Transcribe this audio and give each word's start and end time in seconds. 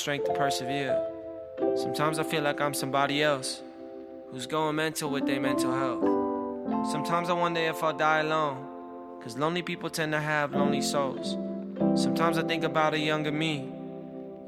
strength 0.00 0.24
to 0.24 0.32
persevere. 0.32 0.98
Sometimes 1.76 2.18
I 2.18 2.22
feel 2.22 2.42
like 2.42 2.58
I'm 2.58 2.72
somebody 2.72 3.22
else 3.22 3.60
who's 4.30 4.46
going 4.46 4.76
mental 4.76 5.10
with 5.10 5.26
their 5.26 5.40
mental 5.40 5.74
health. 5.74 6.90
Sometimes 6.90 7.28
I 7.28 7.34
wonder 7.34 7.60
if 7.60 7.84
I'll 7.84 7.92
die 7.92 8.20
alone, 8.20 9.20
cause 9.22 9.36
lonely 9.36 9.60
people 9.60 9.90
tend 9.90 10.12
to 10.12 10.20
have 10.20 10.54
lonely 10.54 10.80
souls. 10.80 11.36
Sometimes 12.00 12.38
I 12.38 12.42
think 12.42 12.64
about 12.64 12.94
a 12.94 12.98
younger 12.98 13.30
me. 13.30 13.70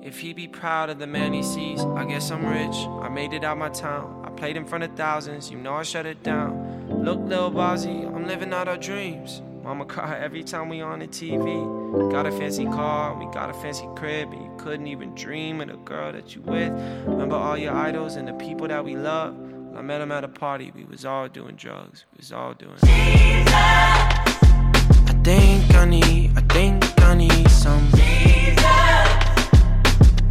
If 0.03 0.21
he'd 0.21 0.37
be 0.37 0.49
proud 0.49 0.89
of 0.89 0.99
the 0.99 1.07
man 1.07 1.35
he 1.35 1.43
sees, 1.43 1.85
I 1.85 2.07
guess 2.07 2.31
I'm 2.31 2.47
rich. 2.47 2.77
I 3.03 3.11
made 3.11 3.35
it 3.35 3.45
out 3.45 3.59
my 3.59 3.69
town. 3.69 4.25
I 4.27 4.31
played 4.31 4.57
in 4.57 4.65
front 4.65 4.85
of 4.85 4.97
thousands, 4.97 5.51
you 5.51 5.59
know 5.59 5.75
I 5.75 5.83
shut 5.83 6.07
it 6.07 6.23
down. 6.23 7.05
Look, 7.05 7.21
Lil 7.21 7.51
Bozzy, 7.51 8.07
I'm 8.07 8.27
living 8.27 8.55
out 8.55 8.69
our 8.69 8.79
dreams. 8.79 9.43
Mama 9.63 9.85
cry 9.85 10.19
every 10.19 10.45
time 10.45 10.71
we 10.71 10.81
on 10.81 11.01
the 11.01 11.09
TV. 11.09 11.82
Got 11.93 12.27
a 12.27 12.33
fancy 12.33 12.65
car, 12.65 13.15
we 13.19 13.27
got 13.35 13.51
a 13.51 13.53
fancy 13.53 13.87
crib, 13.97 14.33
and 14.33 14.43
you 14.43 14.51
couldn't 14.57 14.87
even 14.87 15.15
dream 15.15 15.61
of 15.61 15.69
the 15.69 15.77
girl 15.77 16.11
that 16.11 16.35
you 16.35 16.41
with. 16.41 16.73
Remember 17.07 17.37
all 17.37 17.59
your 17.59 17.75
idols 17.75 18.17
and 18.17 18.27
the 18.27 18.33
people 18.33 18.67
that 18.69 18.83
we 18.83 18.97
love? 18.97 19.37
Well, 19.37 19.79
I 19.79 19.83
met 19.83 19.99
them 19.99 20.11
at 20.11 20.25
a 20.25 20.29
party, 20.29 20.73
we 20.75 20.85
was 20.85 21.05
all 21.05 21.29
doing 21.29 21.55
drugs, 21.55 22.07
we 22.13 22.19
was 22.19 22.33
all 22.33 22.55
doing. 22.55 22.77
Jesus. 22.77 23.53
I 23.53 25.21
think 25.23 25.75
I 25.75 25.85
need, 25.85 26.33
I 26.35 26.41
think 26.55 26.83
I 27.03 27.15
need 27.15 27.51
some. 27.51 27.87
Jesus. 27.91 28.65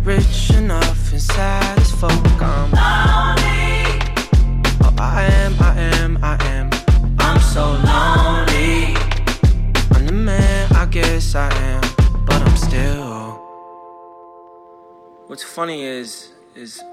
Rich 0.03 0.50
enough 0.58 1.12
and 1.12 1.22
sad 1.22 1.78
as 1.78 1.91
folk, 1.91 2.12
I'm 2.41 2.72
lonely. 2.72 4.02
Oh, 4.81 4.96
I 4.97 5.30
am, 5.31 5.56
I 5.59 5.80
am, 5.80 6.24
I 6.24 6.44
am. 6.44 6.72
I'm 7.19 7.40
so 7.40 7.62
lonely. 7.62 8.21
Guess 10.91 11.35
I 11.35 11.50
am, 11.53 11.81
but 12.25 12.41
I'm 12.41 12.57
still. 12.57 13.31
What's 15.28 15.41
funny 15.41 15.84
is, 15.84 16.34
is 16.53 16.84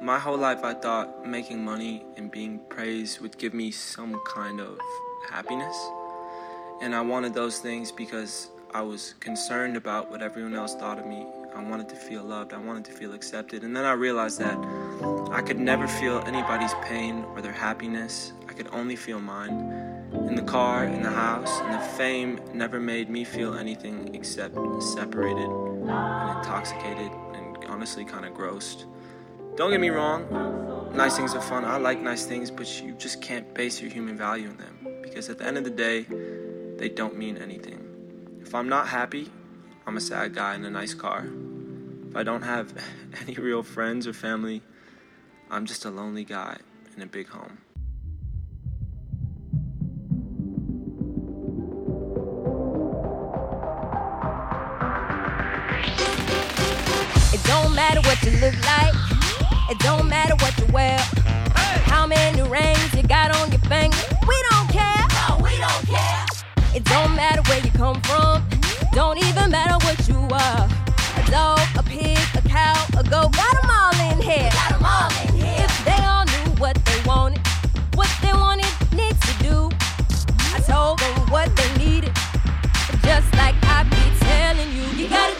my 0.00 0.20
whole 0.20 0.38
life 0.38 0.62
I 0.62 0.72
thought 0.74 1.26
making 1.26 1.64
money 1.64 2.04
and 2.16 2.30
being 2.30 2.60
praised 2.68 3.20
would 3.20 3.36
give 3.36 3.54
me 3.54 3.72
some 3.72 4.20
kind 4.24 4.60
of 4.60 4.78
happiness. 5.28 5.76
And 6.80 6.94
I 6.94 7.00
wanted 7.00 7.34
those 7.34 7.58
things 7.58 7.90
because 7.90 8.50
I 8.72 8.82
was 8.82 9.14
concerned 9.18 9.76
about 9.76 10.12
what 10.12 10.22
everyone 10.22 10.54
else 10.54 10.76
thought 10.76 11.00
of 11.00 11.06
me. 11.06 11.26
I 11.56 11.68
wanted 11.68 11.88
to 11.88 11.96
feel 11.96 12.22
loved, 12.22 12.52
I 12.52 12.58
wanted 12.58 12.84
to 12.84 12.92
feel 12.92 13.14
accepted. 13.14 13.64
And 13.64 13.74
then 13.74 13.84
I 13.84 13.94
realized 13.94 14.38
that 14.38 14.56
I 15.32 15.42
could 15.42 15.58
never 15.58 15.88
feel 15.88 16.22
anybody's 16.24 16.74
pain 16.84 17.24
or 17.34 17.42
their 17.42 17.50
happiness, 17.50 18.32
I 18.48 18.52
could 18.52 18.68
only 18.68 18.94
feel 18.94 19.18
mine 19.18 19.97
in 20.28 20.34
the 20.34 20.42
car, 20.42 20.84
in 20.84 21.02
the 21.02 21.10
house, 21.10 21.60
and 21.60 21.72
the 21.72 21.78
fame 21.96 22.38
never 22.52 22.78
made 22.78 23.08
me 23.08 23.24
feel 23.24 23.54
anything 23.54 24.14
except 24.14 24.54
separated 24.82 25.48
and 25.48 26.38
intoxicated 26.38 27.10
and 27.34 27.64
honestly 27.66 28.04
kind 28.04 28.26
of 28.26 28.34
grossed. 28.34 28.84
Don't 29.56 29.70
get 29.70 29.80
me 29.80 29.88
wrong, 29.88 30.92
nice 30.94 31.16
things 31.16 31.34
are 31.34 31.40
fun. 31.40 31.64
I 31.64 31.78
like 31.78 32.00
nice 32.00 32.26
things, 32.26 32.50
but 32.50 32.82
you 32.82 32.92
just 32.92 33.22
can't 33.22 33.52
base 33.54 33.80
your 33.80 33.90
human 33.90 34.16
value 34.16 34.48
on 34.48 34.56
them 34.58 34.98
because 35.02 35.30
at 35.30 35.38
the 35.38 35.46
end 35.46 35.56
of 35.56 35.64
the 35.64 35.70
day, 35.70 36.06
they 36.76 36.88
don't 36.88 37.16
mean 37.16 37.38
anything. 37.38 38.38
If 38.42 38.54
I'm 38.54 38.68
not 38.68 38.88
happy, 38.88 39.30
I'm 39.86 39.96
a 39.96 40.00
sad 40.00 40.34
guy 40.34 40.54
in 40.54 40.64
a 40.64 40.70
nice 40.70 40.94
car. 40.94 41.26
If 42.08 42.16
I 42.16 42.22
don't 42.22 42.42
have 42.42 42.72
any 43.22 43.34
real 43.34 43.62
friends 43.62 44.06
or 44.06 44.12
family, 44.12 44.62
I'm 45.50 45.64
just 45.64 45.84
a 45.86 45.90
lonely 45.90 46.24
guy 46.24 46.58
in 46.94 47.02
a 47.02 47.06
big 47.06 47.28
home. 47.28 47.58
What 58.08 58.24
you 58.24 58.30
look 58.40 58.56
like. 58.64 58.94
It 59.68 59.78
don't 59.80 60.08
matter 60.08 60.34
what 60.36 60.58
you 60.58 60.64
wear. 60.72 60.98
How 61.92 62.06
many 62.06 62.40
rings 62.40 62.94
you 62.94 63.02
got 63.02 63.36
on 63.36 63.50
your 63.52 63.60
finger. 63.68 63.98
We 64.26 64.36
don't 64.48 64.68
care. 64.70 65.04
No, 65.28 65.36
we 65.44 65.52
don't 65.58 65.84
care. 65.86 66.24
It 66.74 66.84
don't 66.84 67.14
matter 67.14 67.42
where 67.42 67.60
you 67.60 67.70
come 67.72 68.00
from. 68.08 68.48
Don't 68.92 69.18
even 69.18 69.50
matter 69.50 69.76
what 69.84 69.98
you 70.08 70.16
are. 70.32 70.64
A 71.20 71.30
dog, 71.30 71.60
a 71.76 71.82
pig, 71.82 72.18
a 72.34 72.40
cow, 72.48 72.82
a 72.96 73.04
goat. 73.04 73.30
Got 73.32 73.52
them 73.60 73.70
all 73.78 73.94
in 74.10 74.22
here. 74.22 74.48
Got 74.52 74.70
them 74.72 74.86
all 74.86 75.10
in 75.24 75.34
here. 75.34 75.66
If 75.68 75.84
they 75.84 76.00
all 76.08 76.24
knew 76.24 76.48
what 76.62 76.82
they 76.86 77.00
wanted, 77.04 77.46
what 77.92 78.10
they 78.22 78.32
wanted 78.32 78.72
needs 78.96 79.20
to 79.28 79.34
do. 79.44 79.68
I 80.56 80.60
told 80.60 80.98
them 81.00 81.28
what 81.28 81.54
they 81.56 81.70
needed. 81.76 82.14
Just 83.02 83.28
like 83.34 83.54
I 83.64 83.84
be 83.84 84.02
telling 84.24 84.70
you, 84.72 84.86
you 84.96 85.10
gotta 85.10 85.37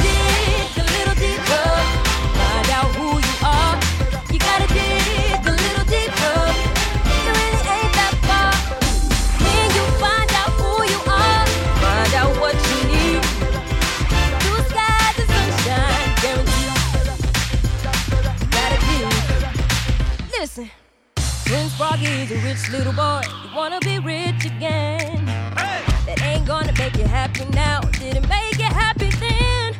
Froggy's 21.88 22.30
a 22.30 22.36
rich 22.44 22.70
little 22.70 22.92
boy. 22.92 23.22
You 23.44 23.56
wanna 23.56 23.80
be 23.80 23.98
rich 23.98 24.44
again. 24.44 25.26
Hey. 25.56 25.80
That 26.04 26.20
ain't 26.22 26.46
gonna 26.46 26.74
make 26.76 26.98
you 26.98 27.06
happy 27.06 27.46
now. 27.54 27.80
Didn't 27.80 28.28
make 28.28 28.58
you 28.58 28.66
happy 28.66 29.08
then. 29.12 29.72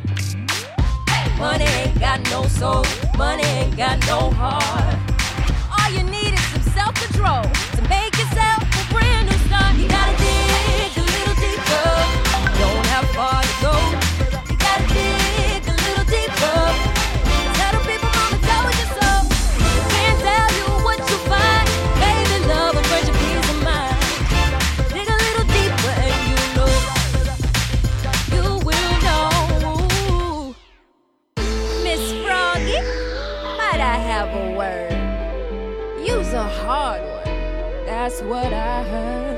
Hey. 1.07 1.39
Money 1.39 1.67
ain't 1.67 2.01
got 2.01 2.19
no 2.31 2.45
soul. 2.45 2.87
Money 3.19 3.45
ain't 3.45 3.77
got 3.77 3.99
no 4.07 4.31
heart. 4.31 4.97
All 5.77 5.91
you 5.93 6.03
need 6.05 6.33
is 6.33 6.45
some 6.53 6.63
self 6.73 6.95
control 6.95 7.43
to 7.77 7.83
make 7.91 8.08
that's 38.09 38.23
what 38.23 38.55
I 38.55 38.83
heard. 38.85 39.38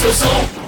seu 0.00 0.12
som. 0.14 0.60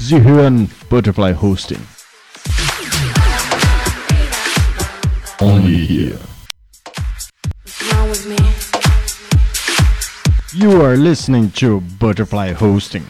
Zihuan 0.00 0.68
Butterfly 0.90 1.32
Hosting. 1.32 1.80
Only 5.40 5.86
here. 5.86 6.18
You 10.52 10.82
are 10.82 10.96
listening 10.96 11.50
to 11.52 11.80
Butterfly 11.98 12.52
Hosting. 12.52 13.06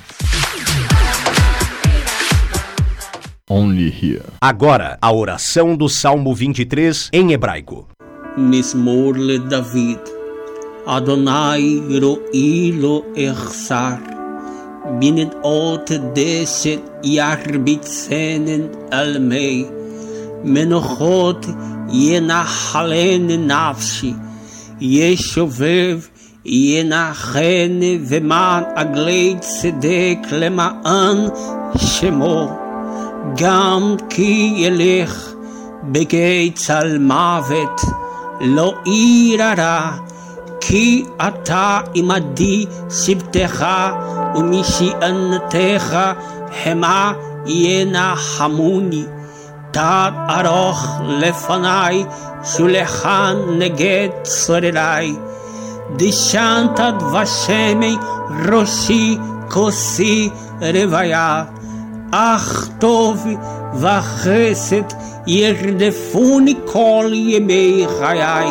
Only 3.48 3.90
here. 3.90 4.24
Agora, 4.40 4.98
a 5.00 5.12
oração 5.12 5.76
do 5.76 5.88
Salmo 5.88 6.34
23 6.34 7.10
em 7.12 7.32
hebraico. 7.32 7.88
Mismor 8.36 9.14
David 9.48 10.13
אדוני 10.86 11.80
רואי 12.02 12.72
לו 12.72 13.02
אחסר. 13.32 13.94
בנדעות 14.98 15.90
דשת 16.14 16.80
ירביצנן 17.02 18.60
על 18.90 19.18
מי. 19.18 19.64
מנוחות 20.44 21.46
ינחלן 21.92 23.26
נפשי. 23.26 24.12
ישובב 24.80 26.00
ינחן 26.44 27.80
ומען 28.08 28.62
עגלי 28.74 29.34
צדק 29.40 30.18
למען 30.32 31.18
שמו. 31.76 32.58
גם 33.36 33.96
כי 34.10 34.54
ילך 34.56 35.32
בגיא 35.84 36.50
צל 36.54 36.98
מוות, 36.98 37.80
לא 38.40 38.74
ירא 38.86 39.90
כי 40.66 41.04
אתה 41.28 41.80
עמדי 41.94 42.66
שבטך 42.90 43.66
ומשענתך 44.34 45.96
המה 46.64 47.12
ינחמוני. 47.46 49.04
תת 49.70 50.12
ארוך 50.30 50.86
לפניי, 51.08 52.04
שולחן 52.44 53.36
נגד 53.58 54.08
צורריי. 54.22 55.14
דשנת 55.96 56.80
דבשמי 56.98 57.96
ראשי 58.52 59.18
כוסי 59.50 60.30
רוויה. 60.60 61.44
אך 62.12 62.68
טוב 62.78 63.26
והחסד 63.74 64.82
ירדפוני 65.26 66.54
כל 66.64 67.10
ימי 67.12 67.86
חיי, 67.98 68.50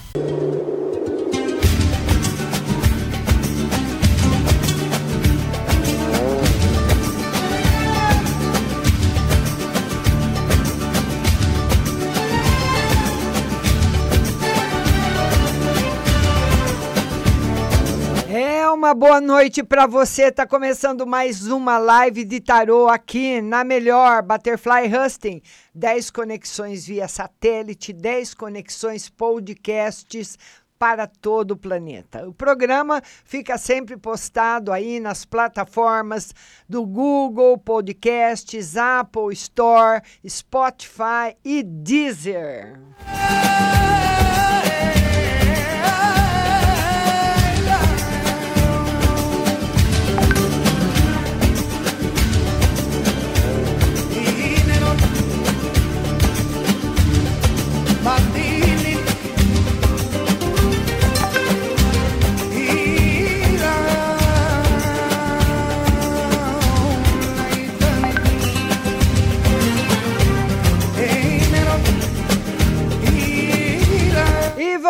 uma 18.91 18.95
boa 18.95 19.21
noite 19.21 19.63
para 19.63 19.87
você. 19.87 20.29
Tá 20.29 20.45
começando 20.45 21.07
mais 21.07 21.47
uma 21.47 21.77
live 21.77 22.25
de 22.25 22.41
tarô 22.41 22.89
aqui 22.89 23.41
na 23.41 23.63
melhor 23.63 24.21
Butterfly 24.21 24.93
Husting. 24.93 25.41
10 25.73 26.11
conexões 26.11 26.85
via 26.85 27.07
satélite, 27.07 27.93
10 27.93 28.33
conexões 28.33 29.07
podcasts 29.07 30.37
para 30.77 31.07
todo 31.07 31.51
o 31.51 31.57
planeta. 31.57 32.27
O 32.27 32.33
programa 32.33 33.01
fica 33.23 33.57
sempre 33.57 33.95
postado 33.95 34.73
aí 34.73 34.99
nas 34.99 35.23
plataformas 35.23 36.35
do 36.67 36.85
Google 36.85 37.57
Podcasts, 37.57 38.75
Apple 38.75 39.31
Store, 39.31 40.01
Spotify 40.27 41.37
e 41.45 41.63
Deezer. 41.63 42.77
Mandili 43.07 43.80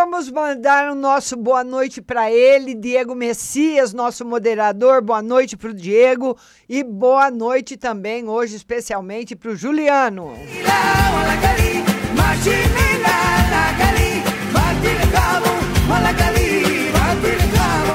vamos 0.02 0.32
mandar 0.32 0.92
o 0.92 0.96
nosso 0.96 1.38
boa 1.38 1.64
noite 1.64 2.02
para 2.02 2.32
ele, 2.32 2.74
Diego 2.74 3.14
Messias, 3.14 3.94
nosso 3.94 4.26
moderador. 4.26 5.00
Boa 5.00 5.22
noite 5.22 5.56
para 5.56 5.70
o 5.70 5.74
Diego 5.76 6.36
e 6.68 6.84
boa 6.84 7.30
noite 7.30 7.78
também, 7.78 8.28
hoje, 8.28 8.56
especialmente 8.56 9.36
para 9.36 9.52
o 9.52 9.56
Juliano. 9.56 10.34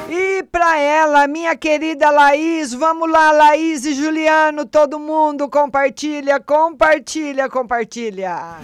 E 0.08 0.42
para 0.44 0.78
ela, 0.78 1.26
minha 1.26 1.56
querida 1.56 2.08
Laís, 2.10 2.72
vamos 2.72 3.10
lá, 3.10 3.32
Laís 3.32 3.84
e 3.84 3.94
Juliano, 3.94 4.64
todo 4.64 5.00
mundo 5.00 5.48
compartilha, 5.48 6.38
compartilha, 6.38 7.48
compartilha. 7.48 8.58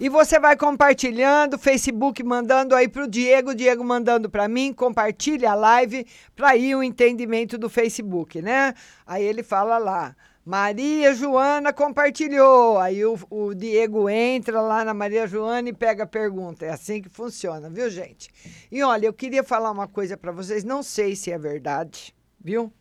E 0.00 0.10
você 0.10 0.38
vai 0.38 0.56
compartilhando, 0.56 1.58
Facebook 1.58 2.22
mandando 2.22 2.74
aí 2.74 2.88
pro 2.88 3.08
Diego, 3.08 3.54
Diego 3.54 3.82
mandando 3.82 4.30
para 4.30 4.46
mim, 4.48 4.72
compartilha 4.72 5.52
a 5.52 5.54
live 5.54 6.06
para 6.36 6.56
ir 6.56 6.74
o 6.74 6.82
entendimento 6.82 7.58
do 7.58 7.68
Facebook, 7.68 8.40
né? 8.40 8.74
Aí 9.06 9.24
ele 9.24 9.42
fala 9.42 9.76
lá, 9.76 10.14
Maria 10.48 11.12
Joana 11.12 11.74
compartilhou. 11.74 12.78
Aí 12.78 13.04
o, 13.04 13.18
o 13.28 13.54
Diego 13.54 14.08
entra 14.08 14.62
lá 14.62 14.82
na 14.82 14.94
Maria 14.94 15.26
Joana 15.26 15.68
e 15.68 15.74
pega 15.74 16.04
a 16.04 16.06
pergunta. 16.06 16.64
É 16.64 16.70
assim 16.70 17.02
que 17.02 17.10
funciona, 17.10 17.68
viu, 17.68 17.90
gente? 17.90 18.30
E 18.72 18.82
olha, 18.82 19.04
eu 19.04 19.12
queria 19.12 19.44
falar 19.44 19.70
uma 19.70 19.86
coisa 19.86 20.16
para 20.16 20.32
vocês, 20.32 20.64
não 20.64 20.82
sei 20.82 21.14
se 21.14 21.30
é 21.30 21.36
verdade, 21.36 22.14
viu? 22.40 22.72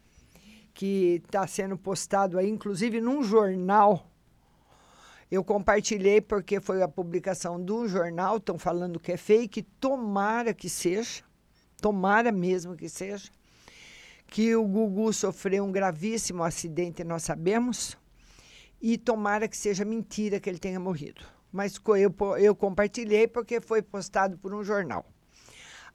Que 0.73 1.21
está 1.25 1.45
sendo 1.45 1.77
postado 1.77 2.39
aí, 2.39 2.49
inclusive 2.49 3.01
num 3.01 3.21
jornal 3.21 4.09
eu 5.29 5.43
compartilhei 5.43 6.21
porque 6.21 6.61
foi 6.61 6.81
a 6.81 6.87
publicação 6.87 7.61
do 7.61 7.85
jornal, 7.85 8.37
estão 8.37 8.57
falando 8.57 8.97
que 8.97 9.11
é 9.11 9.17
fake, 9.17 9.63
tomara 9.77 10.53
que 10.53 10.69
seja, 10.69 11.21
tomara 11.81 12.31
mesmo 12.31 12.77
que 12.77 12.87
seja, 12.87 13.29
que 14.27 14.55
o 14.55 14.63
Gugu 14.65 15.11
sofreu 15.13 15.63
um 15.63 15.71
gravíssimo 15.71 16.43
acidente, 16.43 17.03
nós 17.03 17.23
sabemos, 17.23 17.97
e 18.81 18.97
tomara 18.97 19.47
que 19.47 19.57
seja 19.57 19.83
mentira 19.83 20.39
que 20.39 20.49
ele 20.49 20.59
tenha 20.59 20.79
morrido. 20.79 21.21
Mas 21.51 21.79
eu, 21.97 22.13
eu 22.37 22.55
compartilhei 22.55 23.27
porque 23.27 23.61
foi 23.61 23.81
postado 23.81 24.37
por 24.37 24.53
um 24.53 24.63
jornal. 24.63 25.05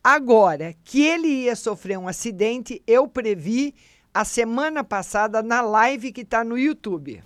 Agora, 0.03 0.75
que 0.83 1.03
ele 1.03 1.29
ia 1.29 1.55
sofrer 1.55 1.97
um 1.97 2.09
acidente, 2.09 2.83
eu 2.87 3.07
previ 3.07 3.75
a 4.13 4.25
semana 4.25 4.83
passada 4.83 5.43
na 5.43 5.61
live 5.61 6.11
que 6.11 6.23
está 6.23 6.43
no 6.43 6.59
YouTube. 6.59 7.23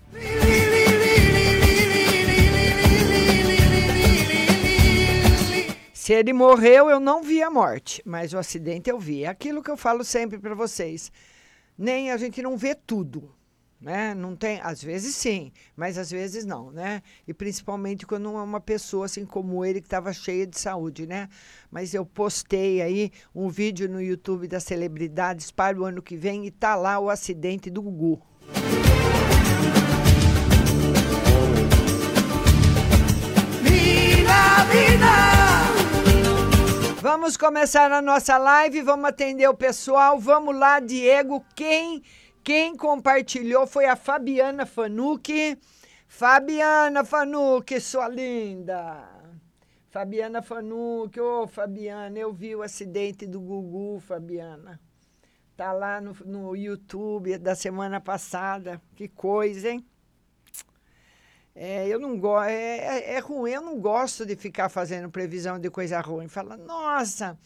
Se 6.07 6.13
ele 6.13 6.33
morreu, 6.33 6.89
eu 6.89 7.01
não 7.01 7.21
vi 7.21 7.43
a 7.43 7.51
morte, 7.51 8.01
mas 8.07 8.33
o 8.33 8.39
acidente 8.39 8.89
eu 8.89 8.97
vi. 8.97 9.25
É 9.25 9.27
aquilo 9.27 9.61
que 9.61 9.69
eu 9.69 9.77
falo 9.77 10.05
sempre 10.05 10.39
para 10.39 10.55
vocês. 10.55 11.11
Nem 11.77 12.13
a 12.13 12.17
gente 12.17 12.41
não 12.41 12.57
vê 12.57 12.77
tudo, 12.77 13.35
né? 13.81 14.15
Não 14.15 14.37
tem, 14.37 14.61
às 14.63 14.81
vezes 14.81 15.17
sim, 15.17 15.51
mas 15.75 15.99
às 15.99 16.09
vezes 16.09 16.45
não, 16.45 16.71
né? 16.71 17.03
E 17.27 17.35
principalmente 17.35 18.07
quando 18.07 18.29
é 18.29 18.41
uma 18.41 18.61
pessoa 18.61 19.07
assim 19.07 19.27
como 19.27 19.65
ele 19.65 19.81
que 19.81 19.89
estava 19.89 20.13
cheia 20.13 20.47
de 20.47 20.61
saúde, 20.61 21.09
né? 21.09 21.29
Mas 21.73 21.93
eu 21.93 22.07
postei 22.07 22.81
aí 22.81 23.11
um 23.35 23.49
vídeo 23.49 23.89
no 23.89 24.01
YouTube 24.01 24.47
das 24.47 24.63
celebridades 24.63 25.51
para 25.51 25.77
o 25.77 25.85
ano 25.85 26.01
que 26.01 26.17
vem 26.17 26.47
e 26.47 26.53
tá 26.53 26.77
lá 26.77 27.01
o 27.01 27.11
acidente 27.11 27.69
do 27.69 27.83
Gugu. 27.83 28.23
Vamos 37.09 37.37
começar 37.37 37.93
a 37.93 38.03
nossa 38.03 38.37
live, 38.37 38.83
vamos 38.83 39.09
atender 39.09 39.47
o 39.47 39.55
pessoal. 39.55 40.19
Vamos 40.19 40.59
lá, 40.59 40.81
Diego. 40.81 41.41
Quem 41.55 42.03
quem 42.43 42.77
compartilhou 42.77 43.65
foi 43.65 43.85
a 43.87 43.95
Fabiana 43.95 44.67
Fanucchi. 44.67 45.57
Fabiana 46.09 47.05
Fanucchi, 47.05 47.81
sua 47.81 48.09
linda. 48.09 49.09
Fabiana 49.89 50.43
Fanucchi, 50.43 51.21
ô 51.21 51.45
oh, 51.45 51.47
Fabiana, 51.47 52.19
eu 52.19 52.33
vi 52.33 52.57
o 52.57 52.63
acidente 52.63 53.25
do 53.25 53.41
Gugu, 53.41 54.01
Fabiana. 54.01 54.81
Tá 55.57 55.73
lá 55.73 56.01
no, 56.01 56.13
no 56.25 56.57
YouTube 56.57 57.39
da 57.39 57.55
semana 57.55 58.01
passada. 58.01 58.83
Que 58.97 59.07
coisa, 59.07 59.71
hein? 59.71 59.87
É, 61.59 61.89
eu 61.89 61.99
não 61.99 62.19
gosto, 62.19 62.51
é, 62.51 62.77
é, 62.77 63.15
é, 63.15 63.19
ruim, 63.19 63.51
eu 63.51 63.63
não 63.63 63.81
gosto 63.81 64.27
de 64.27 64.37
ficar 64.37 64.69
fazendo 64.69 65.11
previsão 65.11 65.59
de 65.59 65.71
coisa 65.71 65.99
ruim. 66.03 66.29
Fala, 66.29 66.55
nossa, 66.55 67.39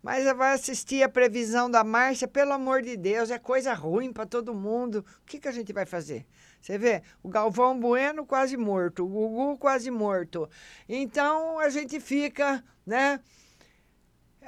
mas 0.00 0.24
vai 0.36 0.54
assistir 0.54 1.02
a 1.02 1.08
previsão 1.08 1.68
da 1.68 1.82
Márcia, 1.82 2.28
pelo 2.28 2.52
amor 2.52 2.82
de 2.82 2.96
Deus, 2.96 3.32
é 3.32 3.38
coisa 3.38 3.74
ruim 3.74 4.12
para 4.12 4.24
todo 4.24 4.54
mundo. 4.54 5.04
O 5.22 5.26
que, 5.26 5.40
que 5.40 5.48
a 5.48 5.52
gente 5.52 5.72
vai 5.72 5.84
fazer? 5.84 6.24
Você 6.60 6.78
vê, 6.78 7.02
o 7.20 7.28
Galvão 7.28 7.78
Bueno 7.80 8.24
quase 8.24 8.56
morto, 8.56 9.04
o 9.04 9.08
Gugu 9.08 9.58
quase 9.58 9.90
morto. 9.90 10.48
Então 10.88 11.58
a 11.58 11.68
gente 11.68 11.98
fica, 11.98 12.62
né? 12.86 13.18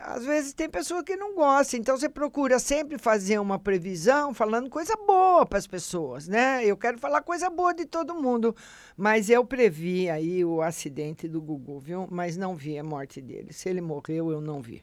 Às 0.02 0.24
vezes 0.24 0.54
tem 0.54 0.68
pessoa 0.68 1.04
que 1.04 1.14
não 1.14 1.34
gosta, 1.34 1.76
então 1.76 1.94
você 1.94 2.08
procura 2.08 2.58
sempre 2.58 2.96
fazer 2.96 3.38
uma 3.38 3.58
previsão 3.58 4.32
falando 4.32 4.70
coisa 4.70 4.96
boa 4.96 5.44
para 5.44 5.58
as 5.58 5.66
pessoas, 5.66 6.26
né? 6.26 6.64
Eu 6.64 6.74
quero 6.74 6.98
falar 6.98 7.20
coisa 7.20 7.50
boa 7.50 7.74
de 7.74 7.84
todo 7.84 8.14
mundo, 8.14 8.56
mas 8.96 9.28
eu 9.28 9.44
previ 9.44 10.08
aí 10.08 10.42
o 10.42 10.62
acidente 10.62 11.28
do 11.28 11.38
Gugu, 11.38 11.78
viu? 11.78 12.08
Mas 12.10 12.34
não 12.34 12.56
vi 12.56 12.78
a 12.78 12.82
morte 12.82 13.20
dele. 13.20 13.52
Se 13.52 13.68
ele 13.68 13.82
morreu, 13.82 14.30
eu 14.30 14.40
não 14.40 14.62
vi. 14.62 14.82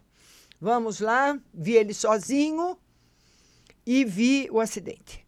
Vamos 0.62 1.00
lá, 1.00 1.36
vi 1.52 1.74
ele 1.74 1.96
sozinho 1.96 2.78
e 3.88 4.06
vi 4.06 4.48
o 4.52 4.60
acidente. 4.60 5.26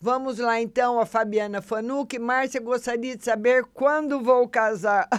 Vamos 0.00 0.38
lá 0.38 0.60
então, 0.60 1.00
a 1.00 1.04
Fabiana 1.04 1.60
Fanuc. 1.60 2.16
Márcia, 2.20 2.60
gostaria 2.60 3.16
de 3.16 3.24
saber 3.24 3.64
quando 3.64 4.20
vou 4.22 4.48
casar. 4.48 5.08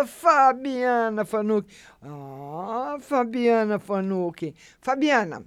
Ah, 0.00 0.06
Fabiana 0.06 1.24
Fanuc. 1.24 1.66
Ah, 2.02 2.98
Fabiana 3.00 3.78
Fanuc. 3.78 4.54
Fabiana, 4.80 5.44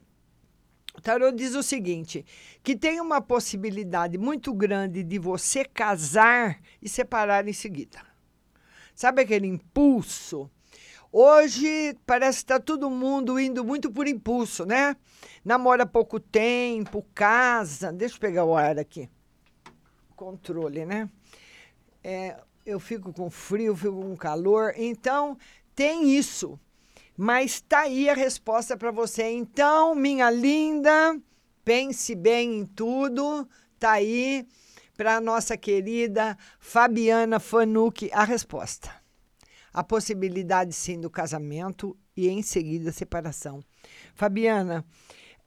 o 0.97 0.99
tarô 0.99 1.31
diz 1.31 1.55
o 1.55 1.63
seguinte: 1.63 2.25
que 2.63 2.75
tem 2.75 2.99
uma 2.99 3.21
possibilidade 3.21 4.17
muito 4.17 4.51
grande 4.53 5.03
de 5.03 5.17
você 5.19 5.63
casar 5.63 6.59
e 6.81 6.89
separar 6.89 7.47
em 7.47 7.53
seguida. 7.53 7.99
Sabe 8.93 9.21
aquele 9.21 9.47
impulso? 9.47 10.49
Hoje 11.13 11.93
parece 12.05 12.37
que 12.37 12.43
está 12.43 12.57
todo 12.57 12.89
mundo 12.89 13.37
indo 13.37 13.65
muito 13.65 13.91
por 13.91 14.07
impulso, 14.07 14.65
né? 14.65 14.95
Namora 15.43 15.85
pouco 15.85 16.21
tempo, 16.21 17.05
casa. 17.13 17.91
Deixa 17.91 18.15
eu 18.15 18.19
pegar 18.19 18.45
o 18.45 18.55
ar 18.55 18.79
aqui. 18.79 19.09
Controle, 20.15 20.85
né? 20.85 21.09
É, 22.01 22.37
eu 22.65 22.79
fico 22.79 23.11
com 23.11 23.29
frio, 23.29 23.75
fico 23.75 24.01
com 24.01 24.15
calor. 24.15 24.73
Então, 24.77 25.37
tem 25.75 26.15
isso. 26.15 26.57
Mas 27.17 27.59
tá 27.59 27.81
aí 27.81 28.09
a 28.09 28.13
resposta 28.13 28.77
para 28.77 28.91
você. 28.91 29.29
Então, 29.31 29.93
minha 29.93 30.31
linda, 30.31 31.19
pense 31.65 32.15
bem 32.15 32.59
em 32.59 32.65
tudo. 32.65 33.45
Tá 33.77 33.91
aí 33.91 34.47
para 34.95 35.19
nossa 35.19 35.57
querida 35.57 36.37
Fabiana 36.57 37.37
Fanuc 37.37 38.09
a 38.13 38.23
resposta. 38.23 39.00
A 39.73 39.83
possibilidade 39.83 40.73
sim 40.73 40.99
do 40.99 41.09
casamento 41.09 41.97
e 42.15 42.27
em 42.29 42.41
seguida 42.41 42.89
a 42.89 42.93
separação. 42.93 43.63
Fabiana, 44.13 44.85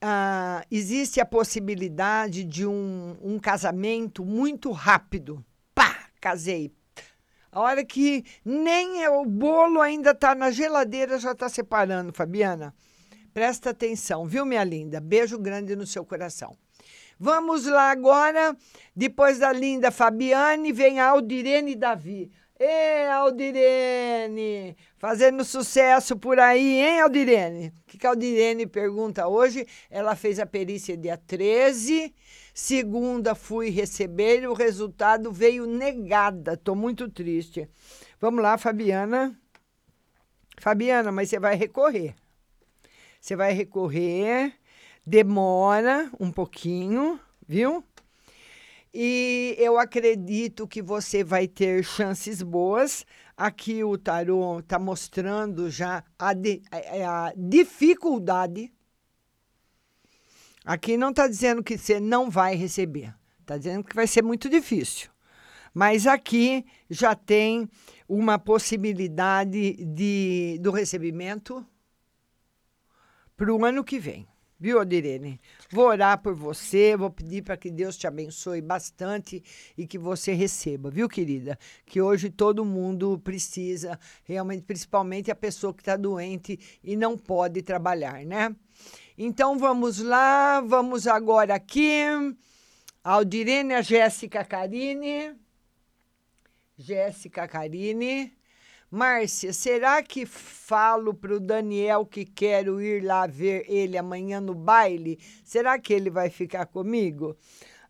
ah, 0.01 0.65
existe 0.71 1.21
a 1.21 1.27
possibilidade 1.27 2.45
de 2.45 2.67
um, 2.67 3.17
um 3.23 3.39
casamento 3.39 4.25
muito 4.25 4.71
rápido. 4.71 5.45
Pá, 5.75 6.09
casei, 6.21 6.73
a 7.55 7.61
hora 7.61 7.85
que 7.85 8.25
nem 8.45 9.05
é 9.05 9.09
o 9.09 9.25
bolo 9.25 9.81
ainda 9.81 10.11
está 10.11 10.35
na 10.35 10.51
geladeira, 10.51 11.21
já 11.21 11.31
está 11.31 11.49
separando, 11.49 12.13
Fabiana. 12.13 12.75
Presta 13.33 13.71
atenção, 13.71 14.27
viu, 14.27 14.45
minha 14.45 14.65
linda? 14.65 15.01
Beijo 15.01 15.39
grande 15.39 15.77
no 15.77 15.87
seu 15.87 16.05
coração. 16.05 16.57
Vamos 17.17 17.65
lá 17.65 17.93
agora. 17.93 18.57
Depois 18.95 19.39
da 19.39 19.53
linda 19.53 19.93
Fabiane, 19.93 20.73
vem 20.73 20.99
a 20.99 21.11
Aldirene 21.11 21.77
Davi. 21.77 22.29
Ê, 22.59 23.09
Aldirene! 23.09 24.77
Fazendo 24.97 25.45
sucesso 25.45 26.17
por 26.17 26.39
aí, 26.39 26.81
hein, 26.81 27.01
Aldirene? 27.01 27.69
O 27.69 27.99
que, 27.99 28.07
a 28.07 28.11
Aldirene 28.11 28.65
pergunta 28.65 29.27
hoje? 29.27 29.67
Ela 29.91 30.15
fez 30.15 30.39
a 30.39 30.47
perícia 30.47 30.97
dia 30.97 31.17
13. 31.17 32.15
Segunda 32.55 33.35
fui 33.35 33.71
receber 33.71 34.43
e 34.43 34.47
o 34.47 34.53
resultado 34.53 35.33
veio 35.33 35.67
negada. 35.67 36.55
Estou 36.55 36.77
muito 36.77 37.11
triste. 37.11 37.69
Vamos 38.21 38.41
lá, 38.41 38.57
Fabiana. 38.57 39.37
Fabiana, 40.59 41.11
mas 41.11 41.29
você 41.29 41.41
vai 41.41 41.57
recorrer. 41.57 42.15
Você 43.21 43.35
vai 43.35 43.53
recorrer, 43.53 44.53
demora 45.05 46.09
um 46.21 46.31
pouquinho, 46.31 47.19
viu? 47.49 47.83
E 48.97 49.57
eu 49.59 49.77
acredito 49.77 50.69
que 50.69 50.81
você 50.81 51.25
vai 51.25 51.49
ter 51.49 51.83
chances 51.83 52.41
boas. 52.41 53.05
Aqui 53.37 53.83
o 53.83 53.99
tarô 53.99 54.61
está 54.61 54.79
mostrando 54.79 55.69
já 55.69 56.05
a, 56.17 56.33
de, 56.33 56.63
a, 56.71 57.27
a 57.27 57.33
dificuldade. 57.37 58.73
Aqui 60.65 60.97
não 60.97 61.11
está 61.11 61.27
dizendo 61.27 61.61
que 61.61 61.77
você 61.77 61.99
não 61.99 62.31
vai 62.31 62.55
receber. 62.55 63.13
Está 63.41 63.59
dizendo 63.59 63.83
que 63.83 63.97
vai 63.97 64.07
ser 64.07 64.23
muito 64.23 64.49
difícil. 64.49 65.11
Mas 65.75 66.07
aqui 66.07 66.65
já 66.89 67.17
tem 67.17 67.69
uma 68.09 68.39
possibilidade 68.39 69.73
de, 69.73 70.57
do 70.63 70.71
recebimento 70.71 71.67
para 73.37 73.53
o 73.53 73.65
ano 73.65 73.83
que 73.83 73.99
vem. 73.99 74.29
Viu, 74.59 74.79
Odirene? 74.79 75.41
Vou 75.75 75.87
orar 75.87 76.23
por 76.23 76.37
você, 76.37 76.97
vou 76.97 77.11
pedir 77.11 77.43
para 77.43 77.57
que 77.57 77.69
Deus 77.69 77.97
te 77.97 78.07
abençoe 78.07 78.63
bastante 78.63 79.43
e 79.77 79.89
que 79.89 79.99
você 79.99 80.33
receba, 80.33 80.89
viu, 80.89 81.09
querida? 81.09 81.59
Que 81.85 82.01
hoje 82.01 82.31
todo 82.31 82.65
mundo 82.65 83.19
precisa, 83.19 83.99
realmente, 84.23 84.63
principalmente 84.63 85.33
a 85.33 85.35
pessoa 85.35 85.75
que 85.75 85.83
está 85.83 85.97
doente 85.97 86.61
e 86.81 86.95
não 86.95 87.19
pode 87.19 87.61
trabalhar, 87.61 88.25
né? 88.25 88.55
Então 89.19 89.59
vamos 89.59 89.99
lá, 89.99 90.61
vamos 90.61 91.09
agora 91.09 91.57
aqui. 91.57 92.05
Aldirene, 93.03 93.75
a 93.75 93.83
Jéssica 93.83 94.45
Carine. 94.45 95.35
Jéssica 96.79 97.49
Carine. 97.49 98.33
Márcia, 98.95 99.53
será 99.53 100.01
que 100.05 100.25
falo 100.25 101.13
para 101.13 101.35
o 101.35 101.41
Daniel 101.41 102.07
que 102.07 102.25
quero 102.25 102.81
ir 102.81 103.03
lá 103.03 103.27
ver 103.27 103.65
ele 103.69 103.99
amanhã 103.99 104.41
no 104.41 104.55
baile? 104.55 105.19
Será 105.43 105.81
que 105.81 105.93
ele 105.93 106.09
vai 106.09 106.31
ficar 106.31 106.67
comigo? 106.67 107.37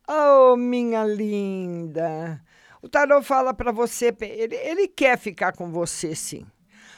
Oh, 0.08 0.56
minha 0.56 1.04
linda. 1.04 2.42
O 2.80 2.88
tarô 2.88 3.20
fala 3.20 3.52
para 3.52 3.70
você, 3.70 4.16
ele, 4.18 4.56
ele 4.56 4.88
quer 4.88 5.18
ficar 5.18 5.54
com 5.54 5.70
você, 5.70 6.14
sim. 6.14 6.46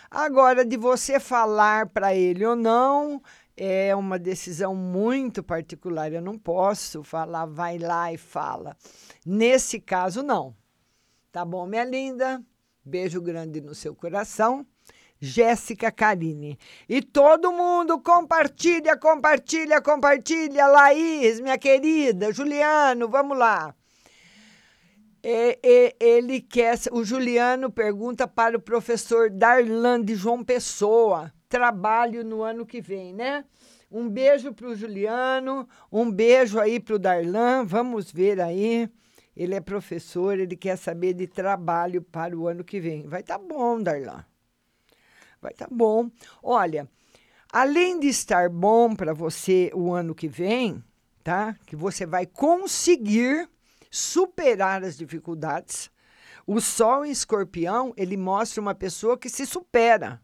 Agora, 0.08 0.64
de 0.64 0.76
você 0.76 1.18
falar 1.18 1.88
para 1.88 2.14
ele 2.14 2.46
ou 2.46 2.54
não, 2.54 3.20
é 3.56 3.92
uma 3.96 4.20
decisão 4.20 4.72
muito 4.72 5.42
particular. 5.42 6.12
Eu 6.12 6.22
não 6.22 6.38
posso 6.38 7.02
falar, 7.02 7.46
vai 7.46 7.76
lá 7.76 8.12
e 8.12 8.16
fala. 8.16 8.76
Nesse 9.26 9.80
caso, 9.80 10.22
não. 10.22 10.54
Tá 11.32 11.44
bom, 11.44 11.66
minha 11.66 11.82
linda? 11.82 12.40
Beijo 12.86 13.20
grande 13.20 13.60
no 13.60 13.74
seu 13.74 13.96
coração. 13.96 14.64
Jéssica 15.20 15.90
Carine. 15.90 16.56
E 16.88 17.02
todo 17.02 17.50
mundo 17.50 17.98
compartilha, 18.00 18.96
compartilha, 18.96 19.82
compartilha. 19.82 20.68
Laís, 20.68 21.40
minha 21.40 21.58
querida, 21.58 22.32
Juliano, 22.32 23.08
vamos 23.08 23.36
lá. 23.36 23.74
E, 25.20 25.58
e, 25.64 25.96
ele 25.98 26.40
quer. 26.40 26.78
O 26.92 27.02
Juliano 27.02 27.72
pergunta 27.72 28.28
para 28.28 28.56
o 28.56 28.62
professor 28.62 29.30
Darlan 29.30 30.00
de 30.00 30.14
João 30.14 30.44
Pessoa. 30.44 31.32
Trabalho 31.48 32.22
no 32.22 32.44
ano 32.44 32.64
que 32.64 32.80
vem, 32.80 33.12
né? 33.12 33.44
Um 33.90 34.08
beijo 34.08 34.52
para 34.52 34.68
o 34.68 34.76
Juliano, 34.76 35.68
um 35.90 36.08
beijo 36.08 36.60
aí 36.60 36.78
para 36.78 36.94
o 36.94 36.98
Darlan. 37.00 37.64
Vamos 37.64 38.12
ver 38.12 38.40
aí. 38.40 38.88
Ele 39.36 39.54
é 39.54 39.60
professor, 39.60 40.38
ele 40.38 40.56
quer 40.56 40.76
saber 40.76 41.12
de 41.12 41.26
trabalho 41.26 42.00
para 42.00 42.36
o 42.36 42.48
ano 42.48 42.64
que 42.64 42.80
vem. 42.80 43.06
Vai 43.06 43.20
estar 43.20 43.38
tá 43.38 43.44
bom, 43.44 43.82
Darlan. 43.82 44.24
Vai 45.42 45.52
estar 45.52 45.68
tá 45.68 45.74
bom. 45.74 46.10
Olha, 46.42 46.88
além 47.52 48.00
de 48.00 48.08
estar 48.08 48.48
bom 48.48 48.96
para 48.96 49.12
você 49.12 49.70
o 49.74 49.92
ano 49.92 50.14
que 50.14 50.26
vem, 50.26 50.82
tá? 51.22 51.54
Que 51.66 51.76
você 51.76 52.06
vai 52.06 52.24
conseguir 52.24 53.48
superar 53.90 54.82
as 54.82 54.96
dificuldades. 54.96 55.90
O 56.46 56.60
Sol 56.60 57.04
em 57.04 57.10
Escorpião, 57.10 57.92
ele 57.96 58.16
mostra 58.16 58.60
uma 58.60 58.74
pessoa 58.74 59.18
que 59.18 59.28
se 59.28 59.44
supera. 59.44 60.20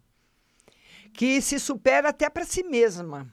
Que 1.12 1.42
se 1.42 1.58
supera 1.58 2.08
até 2.08 2.30
para 2.30 2.46
si 2.46 2.62
mesma 2.62 3.30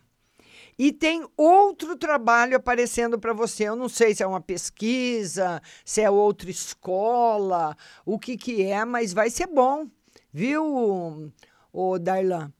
e 0.79 0.93
tem 0.93 1.27
outro 1.35 1.97
trabalho 1.97 2.55
aparecendo 2.55 3.19
para 3.19 3.33
você. 3.33 3.65
Eu 3.65 3.75
não 3.75 3.89
sei 3.89 4.15
se 4.15 4.23
é 4.23 4.27
uma 4.27 4.39
pesquisa, 4.39 5.61
se 5.83 5.99
é 5.99 6.09
outra 6.09 6.49
escola, 6.49 7.75
o 8.05 8.17
que 8.17 8.37
que 8.37 8.63
é, 8.63 8.85
mas 8.85 9.11
vai 9.11 9.29
ser 9.29 9.47
bom, 9.47 9.87
viu, 10.31 11.33
o 11.73 11.99
Darlan? 11.99 12.53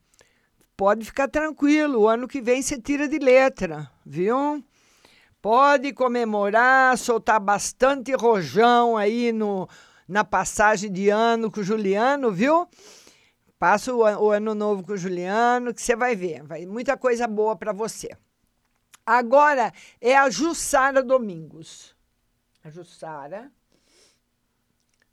Pode 0.76 1.06
ficar 1.06 1.30
tranquilo, 1.30 2.02
o 2.02 2.08
ano 2.10 2.28
que 2.28 2.42
vem 2.42 2.62
você 2.62 2.78
tira 2.78 3.08
de 3.08 3.20
letra, 3.20 3.90
viu? 4.06 4.62
Pode 5.42 5.94
comemorar, 5.94 6.98
soltar 6.98 7.40
bastante 7.40 8.12
rojão 8.14 8.98
aí 8.98 9.32
no, 9.32 9.68
na 10.06 10.26
passagem 10.26 10.92
de 10.92 11.08
ano 11.08 11.50
com 11.50 11.62
o 11.62 11.64
Juliano, 11.64 12.32
viu? 12.34 12.68
Passa 13.60 13.94
o, 13.94 14.00
o, 14.00 14.32
ano 14.32 14.56
novo 14.56 14.84
com 14.86 14.94
o 14.94 14.98
Juliano, 14.98 15.74
que 15.74 15.82
você 15.82 15.94
vai 15.94 16.16
ver. 16.16 16.42
Vai 16.44 16.66
muita 16.66 16.96
coisa 16.96 17.28
boa 17.28 17.58
para 17.58 17.74
você. 17.74 18.10
Agora 19.06 19.74
é 20.00 20.18
a 20.18 20.30
Jussara 20.30 21.04
Domingos. 21.04 21.94
A 22.64 22.70
Jussara. 22.70 23.52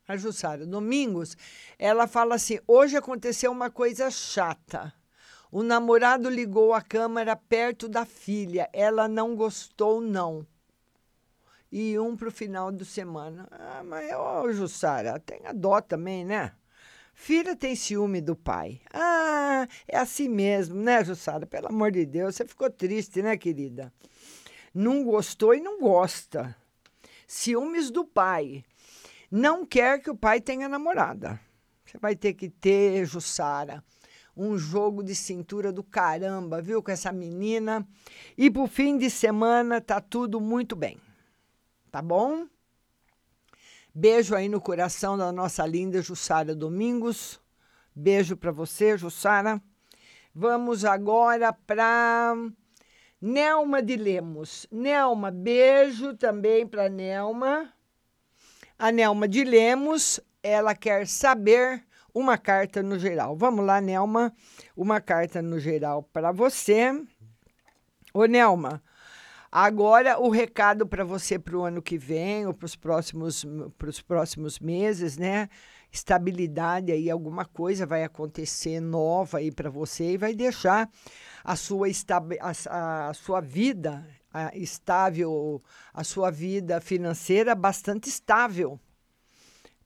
A 0.06 0.16
Jussara 0.16 0.64
Domingos, 0.64 1.36
ela 1.76 2.06
fala 2.06 2.36
assim: 2.36 2.60
hoje 2.68 2.96
aconteceu 2.96 3.50
uma 3.50 3.68
coisa 3.68 4.08
chata. 4.12 4.94
O 5.50 5.64
namorado 5.64 6.30
ligou 6.30 6.72
a 6.72 6.80
câmera 6.80 7.34
perto 7.34 7.88
da 7.88 8.04
filha. 8.04 8.70
Ela 8.72 9.08
não 9.08 9.34
gostou, 9.34 10.00
não. 10.00 10.46
E 11.72 11.98
um 11.98 12.16
para 12.16 12.28
o 12.28 12.32
final 12.32 12.70
de 12.70 12.84
semana. 12.84 13.48
Ah, 13.50 13.82
mas, 13.84 14.12
ô, 14.14 14.52
Jussara, 14.52 15.18
tem 15.18 15.40
a 15.44 15.52
dó 15.52 15.80
também, 15.80 16.24
né? 16.24 16.52
Filha 17.18 17.56
tem 17.56 17.74
ciúme 17.74 18.20
do 18.20 18.36
pai. 18.36 18.78
Ah, 18.92 19.66
é 19.88 19.96
assim 19.96 20.28
mesmo, 20.28 20.76
né, 20.76 21.02
Jussara? 21.02 21.46
Pelo 21.46 21.68
amor 21.68 21.90
de 21.90 22.04
Deus, 22.04 22.36
você 22.36 22.46
ficou 22.46 22.70
triste, 22.70 23.22
né, 23.22 23.38
querida? 23.38 23.90
Não 24.72 25.02
gostou 25.02 25.54
e 25.54 25.60
não 25.60 25.80
gosta. 25.80 26.54
Ciúmes 27.26 27.90
do 27.90 28.04
pai. 28.04 28.62
Não 29.30 29.64
quer 29.64 30.00
que 30.00 30.10
o 30.10 30.14
pai 30.14 30.42
tenha 30.42 30.68
namorada. 30.68 31.40
Você 31.86 31.96
vai 31.98 32.14
ter 32.14 32.34
que 32.34 32.50
ter, 32.50 33.06
Jussara, 33.06 33.82
um 34.36 34.58
jogo 34.58 35.02
de 35.02 35.14
cintura 35.14 35.72
do 35.72 35.82
caramba, 35.82 36.60
viu, 36.60 36.82
com 36.82 36.90
essa 36.90 37.10
menina. 37.10 37.88
E 38.36 38.50
pro 38.50 38.66
fim 38.66 38.98
de 38.98 39.08
semana 39.08 39.80
tá 39.80 40.02
tudo 40.02 40.38
muito 40.38 40.76
bem. 40.76 40.98
Tá 41.90 42.02
bom? 42.02 42.46
Beijo 43.98 44.34
aí 44.34 44.46
no 44.46 44.60
coração 44.60 45.16
da 45.16 45.32
nossa 45.32 45.66
linda 45.66 46.02
Jussara 46.02 46.54
Domingos. 46.54 47.40
Beijo 47.94 48.36
para 48.36 48.52
você, 48.52 48.94
Jussara. 48.94 49.58
Vamos 50.34 50.84
agora 50.84 51.50
para 51.50 52.34
Nelma 53.18 53.82
de 53.82 53.96
Lemos. 53.96 54.66
Nelma, 54.70 55.30
beijo 55.30 56.14
também 56.14 56.66
para 56.66 56.90
Nelma. 56.90 57.72
A 58.78 58.92
Nelma 58.92 59.26
de 59.26 59.42
Lemos, 59.44 60.20
ela 60.42 60.74
quer 60.74 61.06
saber 61.06 61.82
uma 62.12 62.36
carta 62.36 62.82
no 62.82 62.98
geral. 62.98 63.34
Vamos 63.34 63.64
lá, 63.64 63.80
Nelma, 63.80 64.30
uma 64.76 65.00
carta 65.00 65.40
no 65.40 65.58
geral 65.58 66.02
para 66.02 66.32
você. 66.32 66.92
Ô, 68.12 68.26
Nelma, 68.26 68.82
Agora, 69.50 70.18
o 70.18 70.28
recado 70.28 70.86
para 70.86 71.04
você 71.04 71.38
para 71.38 71.56
o 71.56 71.64
ano 71.64 71.80
que 71.80 71.96
vem 71.96 72.46
ou 72.46 72.54
para 72.54 72.66
os 72.66 72.76
próximos, 72.76 73.44
próximos 74.06 74.58
meses, 74.58 75.16
né? 75.16 75.48
Estabilidade 75.90 76.92
aí, 76.92 77.10
alguma 77.10 77.44
coisa 77.44 77.86
vai 77.86 78.04
acontecer 78.04 78.80
nova 78.80 79.38
aí 79.38 79.50
para 79.50 79.70
você 79.70 80.12
e 80.12 80.18
vai 80.18 80.34
deixar 80.34 80.90
a 81.44 81.56
sua, 81.56 81.86
a, 82.68 83.08
a 83.08 83.14
sua 83.14 83.40
vida 83.40 84.04
a, 84.36 84.54
estável, 84.54 85.62
a 85.94 86.04
sua 86.04 86.30
vida 86.30 86.80
financeira 86.80 87.54
bastante 87.54 88.08
estável. 88.08 88.78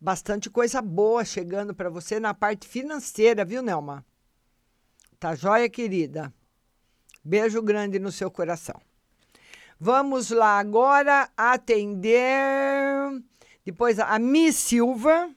Bastante 0.01 0.51
coisa 0.51 0.83
boa 0.83 1.25
chegando 1.25 1.75
para 1.75 1.90
você 1.90 2.18
na 2.18 2.35
parte 2.35 2.66
financeira, 2.66 3.44
viu, 3.44 3.62
Nelma? 3.62 4.05
Tá 5.18 5.35
joia, 5.35 5.68
querida? 5.68 6.33
Beijo 7.23 7.62
grande 7.62 7.99
no 7.99 8.11
seu 8.11 8.31
coração. 8.31 8.81
Vamos 9.83 10.29
lá 10.29 10.59
agora 10.59 11.31
atender. 11.35 12.21
Depois 13.64 13.99
a 13.99 14.19
Miss 14.19 14.57
Silva. 14.57 15.35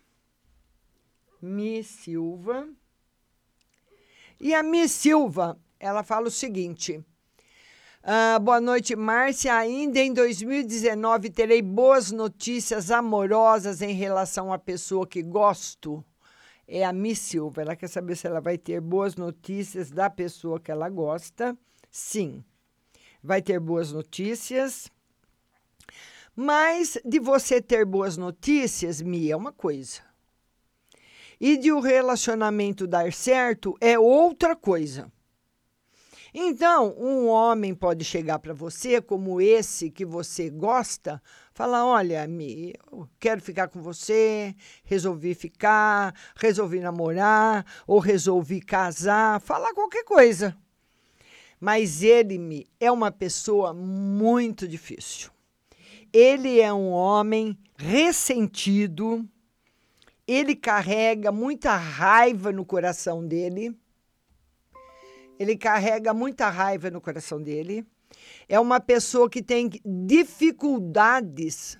Miss 1.42 1.88
Silva. 1.88 2.68
E 4.42 4.54
a 4.54 4.62
Miss 4.62 4.92
Silva, 4.92 5.58
ela 5.80 6.04
fala 6.04 6.28
o 6.28 6.32
seguinte. 6.32 7.02
Uh, 8.04 8.38
boa 8.42 8.60
noite, 8.60 8.98
Márcia. 8.98 9.56
Ainda 9.56 10.02
em 10.02 10.12
2019 10.12 11.30
terei 11.30 11.62
boas 11.62 12.12
notícias 12.12 12.92
amorosas 12.92 13.82
em 13.82 13.94
relação 13.94 14.52
à 14.52 14.60
pessoa 14.60 15.08
que 15.08 15.24
gosto. 15.24 16.04
É 16.68 16.84
a 16.84 16.92
Miss 16.92 17.20
Silva. 17.20 17.62
Ela 17.62 17.78
quer 17.78 17.88
saber 17.88 18.18
se 18.18 18.28
ela 18.28 18.42
vai 18.42 18.58
ter 18.58 18.82
boas 18.82 19.16
notícias 19.16 19.90
da 19.90 20.10
pessoa 20.10 20.60
que 20.60 20.70
ela 20.70 20.90
gosta. 20.90 21.58
Sim 21.90 22.44
vai 23.24 23.42
ter 23.42 23.60
boas 23.60 23.92
notícias. 23.92 24.92
Mas 26.36 26.98
de 27.06 27.20
você 27.20 27.62
ter 27.62 27.86
boas 27.86 28.18
notícias, 28.18 29.02
Mi, 29.02 29.32
é 29.32 29.36
uma 29.36 29.54
coisa. 29.54 30.02
E 31.40 31.58
de 31.58 31.72
o 31.72 31.80
relacionamento 31.80 32.86
dar 32.88 33.14
certo 33.14 33.76
é 33.80 33.98
outra 33.98 34.56
coisa. 34.56 35.12
Então, 36.36 36.96
um 36.98 37.28
homem 37.28 37.76
pode 37.76 38.04
chegar 38.04 38.40
para 38.40 38.56
você, 38.56 39.00
como 39.00 39.40
esse 39.40 39.92
que 39.92 40.04
você 40.04 40.50
gosta, 40.50 41.22
falar: 41.54 41.86
Olha, 41.86 42.28
Mi, 42.28 42.74
eu 42.92 43.08
quero 43.20 43.40
ficar 43.40 43.68
com 43.68 43.80
você, 43.80 44.56
resolvi 44.84 45.36
ficar, 45.36 46.16
resolvi 46.36 46.80
namorar, 46.80 47.64
ou 47.86 48.00
resolvi 48.00 48.62
casar, 48.62 49.40
falar 49.42 49.76
qualquer 49.76 50.04
coisa 50.04 50.58
mas 51.63 52.04
ele 52.04 52.67
é 52.78 52.91
uma 52.91 53.10
pessoa 53.10 53.73
muito 53.73 54.67
difícil. 54.67 55.32
Ele 56.12 56.60
é 56.60 56.73
um 56.73 56.89
homem 56.89 57.58
ressentido, 57.78 59.26
ele 60.28 60.58
carrega 60.58 61.32
muita 61.32 61.73
raiva 61.78 62.52
no 62.52 62.65
coração 62.65 63.26
dele. 63.26 63.73
Ele 65.39 65.56
carrega 65.56 66.13
muita 66.13 66.49
raiva 66.49 66.91
no 66.91 66.99
coração 66.99 67.41
dele. 67.41 67.88
É 68.49 68.60
uma 68.60 68.82
pessoa 68.82 69.30
que 69.30 69.41
tem 69.41 69.69
dificuldades. 69.86 71.80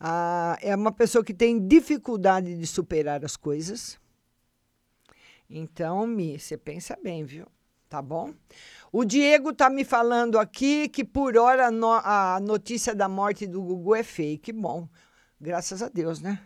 Ah, 0.00 0.56
é 0.62 0.74
uma 0.74 0.92
pessoa 0.92 1.22
que 1.22 1.34
tem 1.34 1.68
dificuldade 1.68 2.56
de 2.56 2.66
superar 2.66 3.22
as 3.22 3.36
coisas. 3.36 4.00
Então, 5.50 6.06
Mi, 6.06 6.40
você 6.40 6.56
pensa 6.56 6.98
bem, 7.02 7.22
viu? 7.22 7.46
Tá 7.96 8.02
bom? 8.02 8.34
O 8.92 9.06
Diego 9.06 9.54
tá 9.54 9.70
me 9.70 9.82
falando 9.82 10.38
aqui 10.38 10.86
que 10.86 11.02
por 11.02 11.34
hora 11.38 11.70
no, 11.70 11.90
a 11.92 12.38
notícia 12.42 12.94
da 12.94 13.08
morte 13.08 13.46
do 13.46 13.62
Gugu 13.62 13.94
é 13.94 14.02
fake. 14.02 14.52
Bom, 14.52 14.86
graças 15.40 15.82
a 15.82 15.88
Deus, 15.88 16.20
né? 16.20 16.38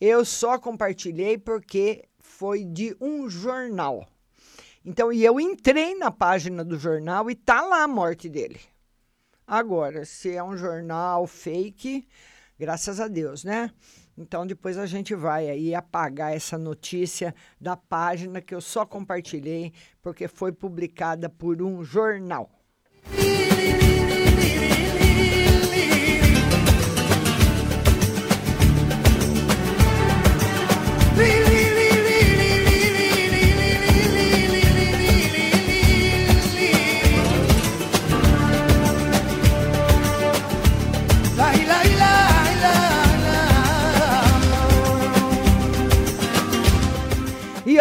Eu 0.00 0.24
só 0.24 0.56
compartilhei 0.56 1.36
porque 1.36 2.04
foi 2.20 2.64
de 2.64 2.96
um 3.00 3.28
jornal. 3.28 4.06
Então, 4.84 5.12
e 5.12 5.24
eu 5.24 5.40
entrei 5.40 5.96
na 5.96 6.12
página 6.12 6.64
do 6.64 6.78
jornal 6.78 7.28
e 7.28 7.34
tá 7.34 7.62
lá 7.62 7.82
a 7.82 7.88
morte 7.88 8.28
dele. 8.28 8.60
Agora, 9.44 10.04
se 10.04 10.30
é 10.30 10.44
um 10.44 10.56
jornal 10.56 11.26
fake, 11.26 12.06
graças 12.56 13.00
a 13.00 13.08
Deus, 13.08 13.42
né? 13.42 13.72
Então 14.16 14.46
depois 14.46 14.78
a 14.78 14.86
gente 14.86 15.14
vai 15.14 15.48
aí 15.48 15.74
apagar 15.74 16.34
essa 16.34 16.56
notícia 16.56 17.34
da 17.60 17.76
página 17.76 18.40
que 18.40 18.54
eu 18.54 18.60
só 18.60 18.86
compartilhei 18.86 19.72
porque 20.02 20.28
foi 20.28 20.52
publicada 20.52 21.28
por 21.28 21.60
um 21.60 21.82
jornal. 21.82 22.50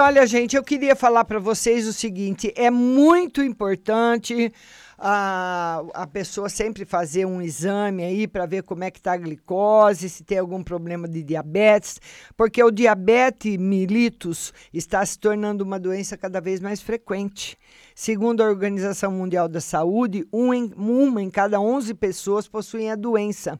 Olha, 0.04 0.28
gente, 0.28 0.56
eu 0.56 0.64
queria 0.64 0.96
falar 0.96 1.24
para 1.24 1.40
vocês 1.40 1.88
o 1.88 1.94
seguinte: 1.94 2.54
é 2.58 2.70
muito 2.70 3.42
importante 3.42 4.52
a, 4.98 5.82
a 5.94 6.06
pessoa 6.06 6.50
sempre 6.50 6.84
fazer 6.84 7.26
um 7.26 7.42
exame 7.42 8.04
aí 8.04 8.28
para 8.28 8.46
ver 8.46 8.64
como 8.64 8.84
é 8.84 8.92
que 8.92 9.00
está 9.00 9.14
a 9.14 9.18
glicose, 9.18 10.10
se 10.10 10.24
tem 10.24 10.38
algum 10.38 10.62
problema 10.62 11.08
de 11.08 11.24
diabetes, 11.24 12.00
porque 12.36 12.62
o 12.62 12.70
diabetes 12.70 13.58
mellitus 13.58 14.54
está 14.74 15.06
se 15.06 15.18
tornando 15.18 15.64
uma 15.64 15.80
doença 15.80 16.18
cada 16.18 16.42
vez 16.42 16.60
mais 16.60 16.82
frequente. 16.82 17.58
Segundo 17.96 18.42
a 18.42 18.48
Organização 18.48 19.12
Mundial 19.12 19.48
da 19.48 19.62
Saúde, 19.62 20.28
um 20.34 20.54
em, 20.54 20.74
uma 20.76 21.22
em 21.22 21.30
cada 21.30 21.62
11 21.62 21.94
pessoas 21.94 22.48
possuem 22.48 22.90
a 22.90 22.96
doença. 22.96 23.60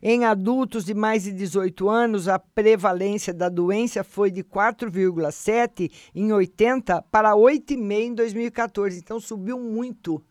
Em 0.00 0.24
adultos 0.24 0.84
de 0.84 0.94
mais 0.94 1.24
de 1.24 1.32
18 1.32 1.88
anos, 1.88 2.28
a 2.28 2.38
prevalência 2.38 3.34
da 3.34 3.48
doença 3.48 4.04
foi 4.04 4.30
de 4.30 4.44
4,7 4.44 5.90
em 6.14 6.32
80 6.32 7.02
para 7.10 7.34
8,5 7.34 8.00
em 8.00 8.14
2014. 8.14 8.98
Então 8.98 9.18
subiu 9.18 9.58
muito. 9.58 10.22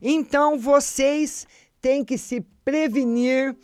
Então 0.00 0.58
vocês 0.58 1.46
têm 1.80 2.02
que 2.02 2.16
se 2.16 2.40
prevenir 2.64 3.54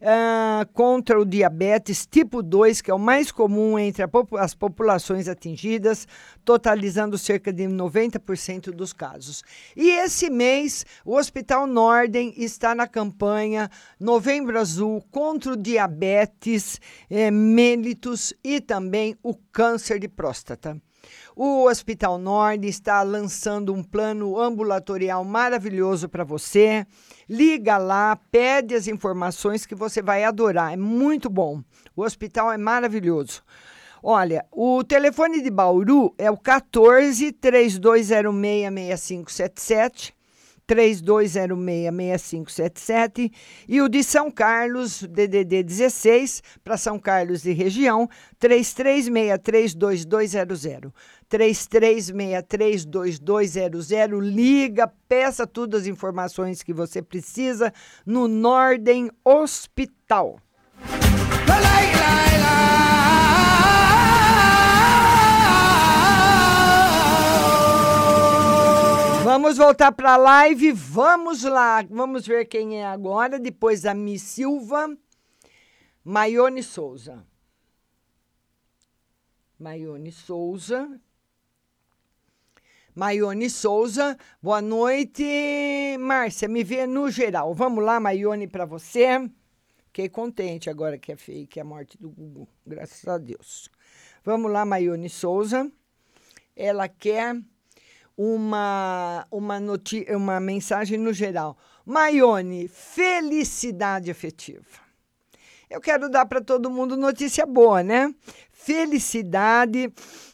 uh, 0.00 0.66
contra 0.72 1.20
o 1.20 1.24
diabetes 1.24 2.06
tipo 2.06 2.42
2, 2.42 2.80
que 2.80 2.90
é 2.90 2.94
o 2.94 2.98
mais 2.98 3.30
comum 3.30 3.78
entre 3.78 4.04
as 4.38 4.54
populações 4.54 5.28
atingidas, 5.28 6.06
totalizando 6.44 7.18
cerca 7.18 7.52
de 7.52 7.64
90% 7.64 8.70
dos 8.70 8.92
casos. 8.92 9.42
E 9.76 9.90
esse 9.90 10.30
mês, 10.30 10.84
o 11.04 11.16
Hospital 11.16 11.66
Norden 11.66 12.34
está 12.36 12.74
na 12.74 12.86
campanha 12.86 13.70
Novembro 13.98 14.58
Azul 14.58 15.04
contra 15.10 15.52
o 15.52 15.56
diabetes 15.56 16.80
eh, 17.08 17.30
mellitus 17.30 18.32
e 18.42 18.60
também 18.60 19.16
o 19.22 19.34
câncer 19.34 19.98
de 19.98 20.08
próstata. 20.08 20.80
O 21.36 21.66
Hospital 21.66 22.18
Nord 22.18 22.66
está 22.66 23.02
lançando 23.02 23.72
um 23.72 23.82
plano 23.82 24.38
ambulatorial 24.38 25.24
maravilhoso 25.24 26.08
para 26.08 26.24
você. 26.24 26.84
Liga 27.28 27.78
lá, 27.78 28.16
pede 28.30 28.74
as 28.74 28.88
informações 28.88 29.64
que 29.64 29.74
você 29.74 30.02
vai 30.02 30.24
adorar. 30.24 30.72
É 30.72 30.76
muito 30.76 31.30
bom. 31.30 31.62
O 31.94 32.02
hospital 32.02 32.52
é 32.52 32.58
maravilhoso. 32.58 33.42
Olha, 34.02 34.46
o 34.50 34.82
telefone 34.82 35.42
de 35.42 35.50
Bauru 35.50 36.14
é 36.16 36.30
o 36.30 36.36
14 36.36 37.32
3206 37.32 38.08
6577. 38.08 40.20
3206-6577 40.70 43.30
e 43.68 43.82
o 43.82 43.88
de 43.88 44.04
São 44.04 44.30
Carlos, 44.30 45.02
DDD 45.02 45.64
16, 45.64 46.44
para 46.62 46.76
São 46.76 46.96
Carlos 46.96 47.44
e 47.44 47.52
região, 47.52 48.08
33632200. 48.40 50.92
33632200. 51.30 54.20
Liga, 54.20 54.92
peça 55.08 55.46
todas 55.46 55.82
as 55.82 55.86
informações 55.86 56.60
que 56.62 56.72
você 56.72 57.00
precisa 57.00 57.72
no 58.04 58.26
Norden 58.26 59.08
Hospital. 59.24 60.40
Vamos 69.22 69.58
voltar 69.58 69.92
para 69.92 70.14
a 70.14 70.16
live. 70.16 70.72
Vamos 70.72 71.44
lá. 71.44 71.84
Vamos 71.88 72.26
ver 72.26 72.46
quem 72.46 72.80
é 72.80 72.86
agora. 72.86 73.38
Depois 73.38 73.82
da 73.82 73.94
Miss 73.94 74.22
Silva. 74.22 74.96
Maione 76.02 76.62
Souza. 76.62 77.22
Maione 79.58 80.10
Souza. 80.10 80.98
Maione 82.94 83.48
Souza. 83.48 84.16
Boa 84.42 84.60
noite, 84.60 85.24
Márcia. 86.00 86.48
Me 86.48 86.64
vê 86.64 86.86
no 86.86 87.10
geral. 87.10 87.54
Vamos 87.54 87.84
lá, 87.84 88.00
Maione, 88.00 88.48
para 88.48 88.64
você. 88.64 89.30
Fiquei 89.86 90.08
contente 90.08 90.68
agora 90.68 90.98
que 90.98 91.12
é 91.12 91.16
fake 91.16 91.60
a 91.60 91.64
morte 91.64 91.96
do 91.98 92.10
Gugu. 92.10 92.48
Graças 92.66 93.06
a 93.06 93.18
Deus. 93.18 93.70
Vamos 94.24 94.50
lá, 94.50 94.64
Maione 94.64 95.08
Souza. 95.08 95.70
Ela 96.56 96.88
quer 96.88 97.40
uma, 98.16 99.26
uma, 99.30 99.60
noti 99.60 100.04
uma 100.10 100.40
mensagem 100.40 100.98
no 100.98 101.12
geral. 101.12 101.56
Maione, 101.86 102.68
felicidade 102.68 104.10
afetiva. 104.10 104.90
Eu 105.68 105.80
quero 105.80 106.10
dar 106.10 106.26
para 106.26 106.40
todo 106.40 106.68
mundo 106.68 106.96
notícia 106.96 107.46
boa, 107.46 107.82
né? 107.82 108.12
Felicidade 108.50 109.84
afetiva 109.84 110.29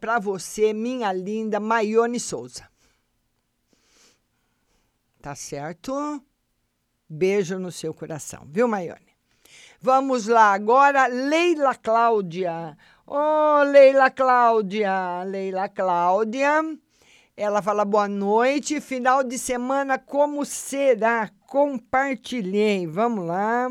para 0.00 0.18
você, 0.18 0.72
minha 0.72 1.12
linda 1.12 1.60
Maione 1.60 2.18
Souza. 2.18 2.68
Tá 5.20 5.34
certo? 5.34 6.22
Beijo 7.08 7.58
no 7.58 7.70
seu 7.70 7.94
coração, 7.94 8.46
viu, 8.46 8.66
Maione? 8.66 9.16
Vamos 9.80 10.26
lá 10.26 10.52
agora, 10.52 11.06
Leila 11.06 11.74
Cláudia. 11.74 12.76
Ô, 13.06 13.14
oh, 13.14 13.62
Leila 13.62 14.10
Cláudia, 14.10 15.22
Leila 15.24 15.68
Cláudia. 15.68 16.62
Ela 17.36 17.60
fala 17.60 17.84
boa 17.84 18.08
noite. 18.08 18.80
Final 18.80 19.22
de 19.22 19.38
semana, 19.38 19.98
como 19.98 20.44
será? 20.44 21.30
Compartilhei. 21.46 22.86
Vamos 22.86 23.26
lá. 23.26 23.68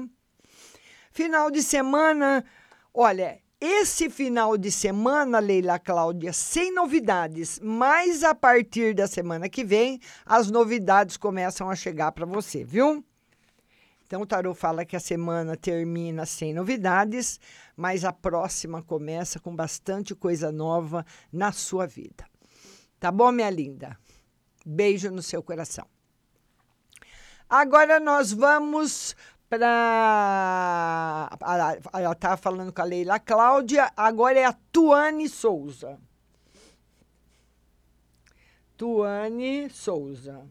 Final 1.12 1.50
de 1.50 1.64
semana, 1.64 2.46
olha, 2.94 3.42
esse 3.60 4.10
final 4.10 4.58
de 4.58 4.72
semana, 4.72 5.40
Leila 5.40 5.80
Cláudia, 5.80 6.34
sem 6.34 6.74
novidades, 6.74 7.60
mas 7.64 8.24
a 8.24 8.36
partir 8.36 8.94
da 8.94 9.08
semana 9.08 9.48
que 9.48 9.64
vem, 9.64 10.00
as 10.26 10.52
novidades 10.52 11.18
começam 11.18 11.70
a 11.70 11.76
chegar 11.76 12.12
para 12.12 12.26
você, 12.26 12.64
viu? 12.64 13.04
Então, 14.06 14.22
o 14.22 14.26
Tarô 14.26 14.54
fala 14.54 14.86
que 14.86 14.96
a 14.96 15.00
semana 15.00 15.58
termina 15.58 16.26
sem 16.26 16.54
novidades, 16.54 17.40
mas 17.76 18.06
a 18.06 18.14
próxima 18.14 18.84
começa 18.84 19.40
com 19.40 19.56
bastante 19.56 20.14
coisa 20.14 20.52
nova 20.52 21.06
na 21.32 21.52
sua 21.52 21.88
vida. 21.88 22.26
Tá 23.00 23.12
bom, 23.12 23.32
minha 23.32 23.50
linda? 23.50 23.98
Beijo 24.64 25.10
no 25.10 25.24
seu 25.24 25.42
coração. 25.42 25.88
Agora 27.50 28.00
nós 28.00 28.32
vamos 28.32 29.16
para. 29.50 31.30
Ela 31.94 32.12
estava 32.12 32.38
falando 32.38 32.74
com 32.74 32.82
a 32.82 32.86
Leila 32.86 33.20
Cláudia, 33.20 33.92
agora 33.96 34.40
é 34.40 34.46
a 34.46 34.56
Tuane 34.72 35.30
Souza. 35.30 36.00
Tuane 38.78 39.70
Souza. 39.70 40.46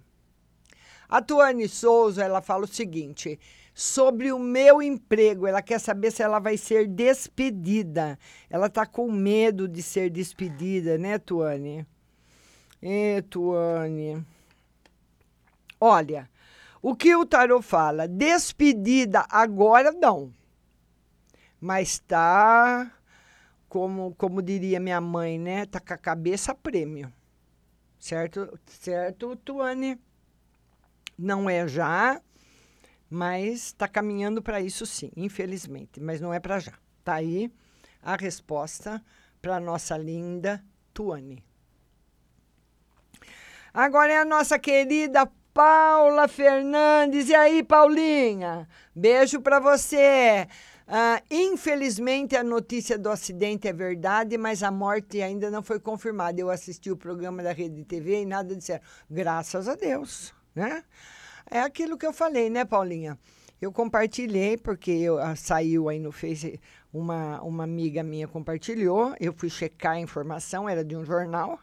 A 1.09 1.21
Tuane 1.21 1.69
Souza, 1.69 2.25
ela 2.25 2.41
fala 2.41 2.65
o 2.65 2.69
seguinte, 2.69 3.39
sobre 3.75 4.33
o 4.33 4.39
meu 4.39 4.81
emprego, 4.81 5.47
ela 5.47 5.61
quer 5.61 5.79
saber 5.79 6.11
se 6.11 6.23
ela 6.23 6.39
vai 6.39 6.57
ser 6.57 6.87
despedida. 6.87 8.19
Ela 8.49 8.67
está 8.67 8.87
com 8.87 9.11
medo 9.11 9.69
de 9.69 9.83
ser 9.83 10.11
despedida, 10.11 10.97
né, 10.97 11.19
Tuane? 11.19 11.87
É, 12.81 13.23
Tuane. 13.23 14.25
Olha, 15.81 16.31
o 16.85 16.95
que 16.95 17.17
o 17.17 17.25
tarô 17.25 17.63
fala? 17.63 18.07
Despedida 18.07 19.25
agora 19.31 19.91
não. 19.91 20.31
Mas 21.59 21.99
tá 21.99 22.93
como 23.71 24.15
como 24.17 24.43
diria 24.43 24.79
minha 24.79 25.01
mãe, 25.01 25.39
né? 25.39 25.65
Tá 25.65 25.81
com 25.81 25.95
a 25.95 25.97
cabeça 25.97 26.55
prêmio. 26.55 27.11
Certo? 27.99 28.61
Certo, 28.67 29.35
Tuane? 29.35 29.99
Não 31.17 31.49
é 31.49 31.67
já, 31.67 32.21
mas 33.09 33.69
está 33.69 33.89
caminhando 33.89 34.43
para 34.43 34.61
isso 34.61 34.85
sim, 34.85 35.11
infelizmente, 35.17 35.99
mas 35.99 36.21
não 36.21 36.35
é 36.35 36.39
para 36.39 36.59
já. 36.59 36.75
Tá 37.03 37.15
aí 37.15 37.51
a 38.03 38.15
resposta 38.15 39.03
para 39.41 39.59
nossa 39.59 39.97
linda 39.97 40.63
Tuane. 40.93 41.43
Agora 43.73 44.13
é 44.13 44.19
a 44.19 44.25
nossa 44.27 44.59
querida 44.59 45.27
Paula 45.55 46.27
Fernandes. 46.27 47.29
E 47.29 47.35
aí, 47.35 47.63
Paulinha? 47.63 48.69
Beijo 48.93 49.41
para 49.41 49.61
você. 49.61 50.49
Uh, 50.89 51.25
infelizmente, 51.31 52.35
a 52.35 52.43
notícia 52.43 52.99
do 52.99 53.09
acidente 53.09 53.69
é 53.69 53.73
verdade, 53.73 54.37
mas 54.37 54.65
a 54.65 54.73
morte 54.73 55.23
ainda 55.23 55.53
não 55.53 55.63
foi 55.63 55.79
confirmada. 55.79 56.41
Eu 56.41 56.51
assisti 56.51 56.91
o 56.91 56.97
programa 56.97 57.41
da 57.41 57.53
Rede 57.53 57.85
TV 57.85 58.23
e 58.23 58.27
nada 58.27 58.53
disseram. 58.57 58.83
Graças 59.09 59.69
a 59.69 59.77
Deus, 59.77 60.35
né? 60.57 60.83
É 61.49 61.61
aquilo 61.61 61.97
que 61.97 62.05
eu 62.05 62.13
falei, 62.13 62.51
né, 62.51 62.65
Paulinha? 62.65 63.17
Eu 63.63 63.71
compartilhei, 63.71 64.57
porque 64.57 64.91
eu, 64.91 65.19
uh, 65.19 65.37
saiu 65.37 65.89
aí 65.89 66.01
no 66.01 66.11
Face, 66.11 66.61
uma, 66.93 67.41
uma 67.43 67.63
amiga 67.63 68.03
minha 68.03 68.27
compartilhou, 68.27 69.15
eu 69.21 69.33
fui 69.33 69.49
checar 69.49 69.93
a 69.93 70.01
informação, 70.01 70.69
era 70.69 70.85
de 70.85 70.97
um 70.97 71.05
jornal, 71.05 71.61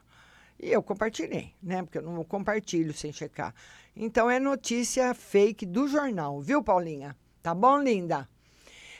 e 0.61 0.71
eu 0.71 0.81
compartilhei, 0.81 1.53
né? 1.61 1.81
Porque 1.81 1.97
eu 1.97 2.03
não 2.03 2.23
compartilho 2.23 2.93
sem 2.93 3.11
checar. 3.11 3.53
Então 3.95 4.29
é 4.29 4.39
notícia 4.39 5.13
fake 5.13 5.65
do 5.65 5.87
jornal, 5.87 6.39
viu, 6.41 6.63
Paulinha? 6.63 7.15
Tá 7.43 7.53
bom, 7.53 7.79
linda? 7.79 8.27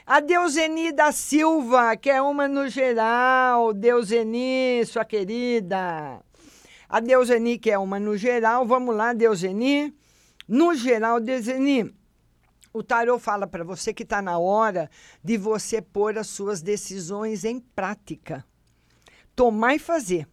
A 0.04 0.20
Deuseni 0.20 0.92
da 0.92 1.12
Silva, 1.12 1.96
que 1.96 2.10
é 2.10 2.20
uma 2.20 2.46
no 2.46 2.68
geral. 2.68 3.72
Deuseni, 3.72 4.84
sua 4.84 5.04
querida. 5.04 6.20
A 6.88 7.00
Deuseni, 7.00 7.58
que 7.58 7.70
é 7.70 7.78
uma 7.78 7.98
no 7.98 8.16
geral. 8.16 8.66
Vamos 8.66 8.94
lá, 8.94 9.12
Deuseni. 9.12 9.94
No 10.46 10.74
geral, 10.74 11.20
Deuseni. 11.20 11.94
O 12.72 12.82
tarô 12.82 13.18
fala 13.18 13.46
para 13.46 13.64
você 13.64 13.94
que 13.94 14.02
está 14.02 14.20
na 14.20 14.38
hora 14.38 14.90
de 15.22 15.36
você 15.38 15.80
pôr 15.80 16.18
as 16.18 16.26
suas 16.26 16.60
decisões 16.60 17.44
em 17.44 17.60
prática. 17.60 18.44
Tomar 19.34 19.76
e 19.76 19.78
fazer 19.78 20.26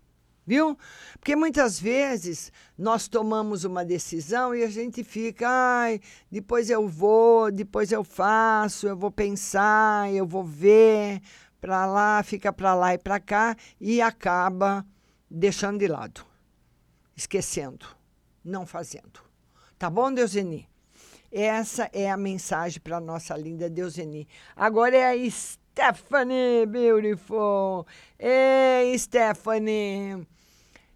viu? 0.50 0.76
Porque 1.20 1.36
muitas 1.36 1.80
vezes 1.80 2.52
nós 2.76 3.08
tomamos 3.08 3.66
uma 3.66 3.86
decisão 3.86 4.56
e 4.56 4.64
a 4.64 4.68
gente 4.68 5.04
fica, 5.04 5.48
ai, 5.48 6.02
depois 6.32 6.72
eu 6.72 6.88
vou, 6.88 7.52
depois 7.52 7.92
eu 7.92 8.04
faço, 8.04 8.88
eu 8.88 8.98
vou 8.98 9.12
pensar, 9.12 10.12
eu 10.12 10.26
vou 10.26 10.44
ver, 10.44 11.22
para 11.62 11.86
lá, 11.86 12.24
fica 12.24 12.52
para 12.52 12.74
lá 12.74 12.96
e 12.96 12.98
para 12.98 13.20
cá 13.20 13.56
e 13.80 14.02
acaba 14.02 14.84
deixando 15.30 15.78
de 15.78 15.88
lado, 15.88 16.26
esquecendo, 17.16 17.86
não 18.44 18.66
fazendo. 18.66 19.22
Tá 19.78 19.88
bom, 19.88 20.12
Deuseni? 20.12 20.68
Essa 21.32 21.92
é 21.94 22.10
a 22.10 22.18
mensagem 22.18 22.82
para 22.82 23.00
nossa 23.00 23.38
linda 23.38 23.70
Deuseni. 23.70 24.28
Agora 24.56 24.98
é 24.98 25.12
a 25.12 25.30
Stephanie 25.30 26.66
Beautiful. 26.66 27.86
Ei, 28.18 28.98
Stephanie. 28.98 30.28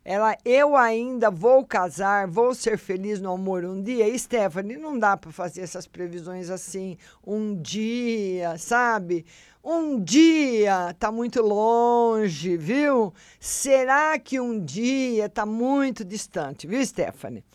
Ela, 0.06 0.38
eu 0.44 0.76
ainda 0.76 1.32
vou 1.32 1.66
casar, 1.66 2.28
vou 2.28 2.54
ser 2.54 2.78
feliz 2.78 3.22
no 3.22 3.32
amor 3.32 3.64
um 3.64 3.82
dia. 3.82 4.18
Stephanie, 4.18 4.76
não 4.76 5.00
dá 5.00 5.16
para 5.16 5.32
fazer 5.32 5.62
essas 5.62 5.88
previsões 5.88 6.50
assim, 6.50 6.98
um 7.26 7.56
dia, 7.56 8.58
sabe? 8.58 9.26
Um 9.64 9.98
dia 10.04 10.94
tá 11.00 11.10
muito 11.10 11.42
longe, 11.42 12.58
viu? 12.58 13.14
Será 13.40 14.20
que 14.20 14.42
um 14.42 14.60
dia 14.60 15.30
tá 15.30 15.46
muito 15.46 16.04
distante, 16.04 16.68
viu, 16.68 16.86
Stephanie? 16.86 17.46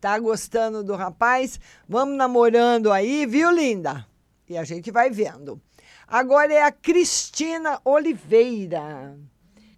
Tá 0.00 0.18
gostando 0.18 0.82
do 0.82 0.96
rapaz? 0.96 1.60
Vamos 1.86 2.16
namorando 2.16 2.90
aí, 2.90 3.26
viu, 3.26 3.50
linda? 3.50 4.06
E 4.48 4.56
a 4.56 4.64
gente 4.64 4.90
vai 4.90 5.10
vendo. 5.10 5.60
Agora 6.08 6.52
é 6.52 6.62
a 6.62 6.72
Cristina 6.72 7.78
Oliveira. 7.84 9.14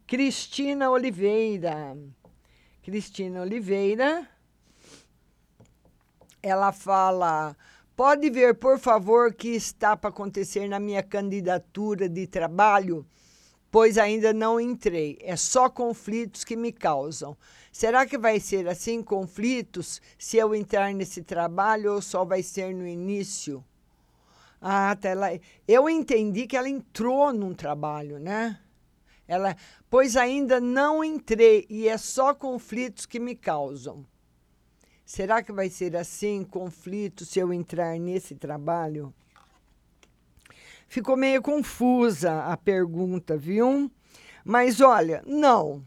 Cristina 0.07 0.91
Oliveira. 0.91 1.97
Cristina 2.83 3.41
Oliveira. 3.41 4.29
Ela 6.43 6.73
fala: 6.73 7.57
pode 7.97 8.29
ver, 8.29 8.55
por 8.55 8.79
favor, 8.79 9.31
o 9.31 9.35
que 9.35 9.49
está 9.49 9.97
para 9.97 10.11
acontecer 10.11 10.69
na 10.69 10.79
minha 10.79 11.03
candidatura 11.03 12.07
de 12.07 12.27
trabalho? 12.27 13.07
Pois 13.71 13.97
ainda 13.97 14.33
não 14.35 14.61
entrei. 14.61 15.19
É 15.23 15.37
só 15.37 15.71
conflitos 15.71 16.45
que 16.45 16.55
me 16.55 16.71
causam. 16.71 17.35
Será 17.73 18.05
que 18.05 18.19
vai 18.19 18.39
ser 18.39 18.69
assim, 18.69 19.03
conflitos, 19.03 20.03
se 20.19 20.37
eu 20.37 20.55
entrar 20.55 20.93
nesse 20.93 21.23
trabalho 21.23 21.95
ou 21.95 22.03
só 22.03 22.27
vai 22.27 22.43
ser 22.43 22.75
no 22.75 22.87
início? 22.87 23.65
Ah, 24.61 24.95
tá. 24.95 25.09
Ela, 25.09 25.41
eu 25.67 25.89
entendi 25.89 26.47
que 26.47 26.57
ela 26.59 26.69
entrou 26.69 27.33
num 27.33 27.55
trabalho, 27.55 28.19
né? 28.19 28.61
Ela, 29.27 29.57
pois 29.89 30.17
ainda 30.17 30.61
não 30.61 31.03
entrei 31.03 31.67
e 31.69 31.89
é 31.89 31.97
só 31.97 32.35
conflitos 32.35 33.07
que 33.07 33.19
me 33.19 33.35
causam. 33.35 34.05
Será 35.05 35.43
que 35.43 35.53
vai 35.53 35.69
ser 35.69 35.97
assim, 35.97 36.45
conflito, 36.45 37.25
se 37.25 37.39
eu 37.39 37.53
entrar 37.53 37.99
nesse 37.99 38.35
trabalho? 38.35 39.13
Ficou 40.89 41.17
meio 41.17 41.43
confusa 41.43 42.45
a 42.45 42.57
pergunta, 42.57 43.37
viu? 43.37 43.91
Mas 44.45 44.81
olha, 44.81 45.23
não. 45.27 45.85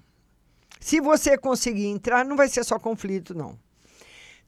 Se 0.79 0.99
você 0.99 1.37
conseguir 1.37 1.87
entrar, 1.87 2.25
não 2.25 2.35
vai 2.35 2.49
ser 2.49 2.63
só 2.63 2.79
conflito, 2.79 3.33
não. 3.33 3.57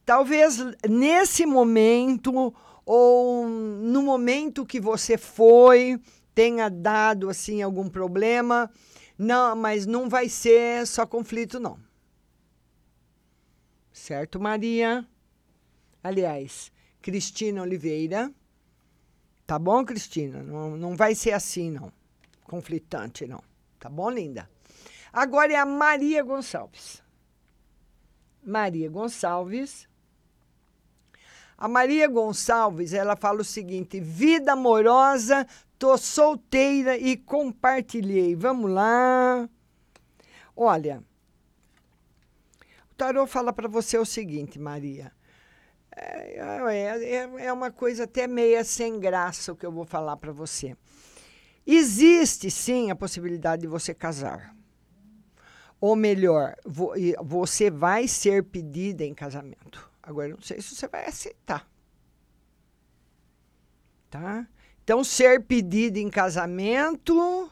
Talvez 0.04 0.58
nesse 0.88 1.46
momento 1.46 2.54
ou 2.84 3.46
no 3.46 4.02
momento 4.02 4.66
que 4.66 4.80
você 4.80 5.16
foi 5.16 6.00
tenha 6.40 6.70
dado 6.70 7.28
assim 7.28 7.60
algum 7.60 7.86
problema, 7.86 8.70
não, 9.18 9.54
mas 9.54 9.84
não 9.84 10.08
vai 10.08 10.26
ser 10.26 10.86
só 10.86 11.04
conflito, 11.04 11.60
não. 11.60 11.78
Certo, 13.92 14.40
Maria? 14.40 15.06
Aliás, 16.02 16.72
Cristina 17.02 17.60
Oliveira. 17.60 18.32
Tá 19.46 19.58
bom, 19.58 19.84
Cristina? 19.84 20.42
Não, 20.42 20.78
não 20.78 20.96
vai 20.96 21.14
ser 21.14 21.32
assim, 21.32 21.70
não. 21.70 21.92
Conflitante, 22.44 23.26
não. 23.26 23.42
Tá 23.78 23.90
bom, 23.90 24.08
linda? 24.08 24.48
Agora 25.12 25.52
é 25.52 25.56
a 25.56 25.66
Maria 25.66 26.22
Gonçalves. 26.22 27.02
Maria 28.42 28.88
Gonçalves. 28.88 29.86
A 31.58 31.68
Maria 31.68 32.08
Gonçalves, 32.08 32.94
ela 32.94 33.14
fala 33.14 33.42
o 33.42 33.44
seguinte: 33.44 34.00
vida 34.00 34.54
amorosa, 34.54 35.46
tô 35.80 35.96
solteira 35.96 36.98
e 36.98 37.16
compartilhei. 37.16 38.36
Vamos 38.36 38.70
lá. 38.70 39.48
Olha, 40.54 41.02
o 42.90 42.94
tarô 42.94 43.26
fala 43.26 43.50
para 43.50 43.66
você 43.66 43.96
o 43.96 44.04
seguinte, 44.04 44.58
Maria. 44.58 45.10
É, 45.96 46.36
é, 46.36 47.14
é, 47.14 47.46
é 47.46 47.52
uma 47.52 47.70
coisa 47.70 48.04
até 48.04 48.26
meia 48.26 48.62
sem 48.62 49.00
graça 49.00 49.52
o 49.52 49.56
que 49.56 49.64
eu 49.64 49.72
vou 49.72 49.86
falar 49.86 50.18
para 50.18 50.30
você. 50.30 50.76
Existe 51.66 52.50
sim 52.50 52.90
a 52.90 52.96
possibilidade 52.96 53.62
de 53.62 53.68
você 53.68 53.94
casar. 53.94 54.54
Ou 55.80 55.96
melhor, 55.96 56.56
você 57.24 57.70
vai 57.70 58.06
ser 58.06 58.44
pedida 58.44 59.02
em 59.02 59.14
casamento. 59.14 59.90
Agora, 60.02 60.28
não 60.28 60.42
sei 60.42 60.60
se 60.60 60.74
você 60.74 60.86
vai 60.86 61.06
aceitar. 61.06 61.66
Tá? 64.10 64.46
Então, 64.82 65.04
ser 65.04 65.42
pedida 65.44 65.98
em 65.98 66.10
casamento 66.10 67.50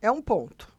é 0.00 0.10
um 0.10 0.22
ponto. 0.22 0.72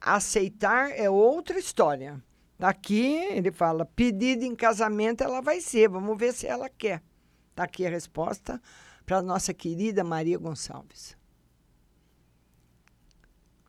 Aceitar 0.00 0.90
é 0.90 1.08
outra 1.08 1.58
história. 1.58 2.22
Aqui 2.58 3.14
ele 3.30 3.50
fala: 3.50 3.84
pedida 3.84 4.44
em 4.44 4.54
casamento 4.54 5.22
ela 5.22 5.40
vai 5.40 5.60
ser. 5.60 5.88
Vamos 5.88 6.18
ver 6.18 6.32
se 6.32 6.46
ela 6.46 6.68
quer. 6.68 7.02
Está 7.50 7.64
aqui 7.64 7.86
a 7.86 7.90
resposta 7.90 8.60
para 9.04 9.18
a 9.18 9.22
nossa 9.22 9.52
querida 9.52 10.04
Maria 10.04 10.38
Gonçalves. 10.38 11.16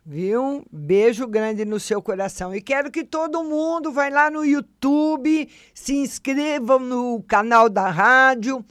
Viu? 0.05 0.65
Beijo 0.71 1.25
grande 1.25 1.63
no 1.63 1.79
seu 1.79 2.01
coração. 2.01 2.53
E 2.53 2.61
quero 2.61 2.91
que 2.91 3.05
todo 3.05 3.43
mundo 3.43 3.91
vá 3.91 4.09
lá 4.09 4.29
no 4.29 4.43
YouTube, 4.43 5.49
se 5.73 5.95
inscrevam 5.95 6.77
no 6.79 7.23
canal 7.23 7.69
da 7.69 7.89
rádio, 7.89 8.63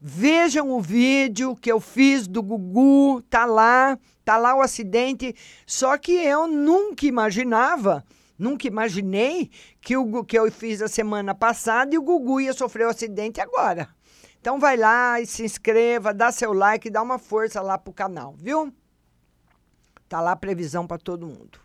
vejam 0.00 0.70
o 0.70 0.80
vídeo 0.80 1.56
que 1.56 1.70
eu 1.70 1.80
fiz 1.80 2.26
do 2.26 2.42
Gugu, 2.42 3.22
tá 3.22 3.44
lá, 3.44 3.98
tá 4.24 4.36
lá 4.36 4.54
o 4.54 4.60
acidente. 4.60 5.34
Só 5.66 5.96
que 5.98 6.12
eu 6.12 6.46
nunca 6.46 7.06
imaginava, 7.06 8.04
nunca 8.38 8.66
imaginei 8.66 9.50
que 9.80 9.96
o 9.96 10.24
que 10.24 10.38
eu 10.38 10.50
fiz 10.50 10.82
a 10.82 10.88
semana 10.88 11.34
passada 11.34 11.94
e 11.94 11.98
o 11.98 12.02
Gugu 12.02 12.40
ia 12.40 12.52
sofrer 12.52 12.86
o 12.86 12.90
acidente 12.90 13.40
agora. 13.40 13.88
Então 14.40 14.60
vai 14.60 14.76
lá 14.76 15.20
e 15.20 15.26
se 15.26 15.44
inscreva, 15.44 16.14
dá 16.14 16.30
seu 16.30 16.52
like, 16.52 16.88
dá 16.88 17.02
uma 17.02 17.18
força 17.18 17.60
lá 17.60 17.76
pro 17.76 17.92
canal, 17.92 18.34
viu? 18.38 18.72
Tá 20.08 20.20
lá 20.20 20.32
a 20.32 20.36
previsão 20.36 20.86
para 20.86 20.98
todo 20.98 21.26
mundo. 21.26 21.58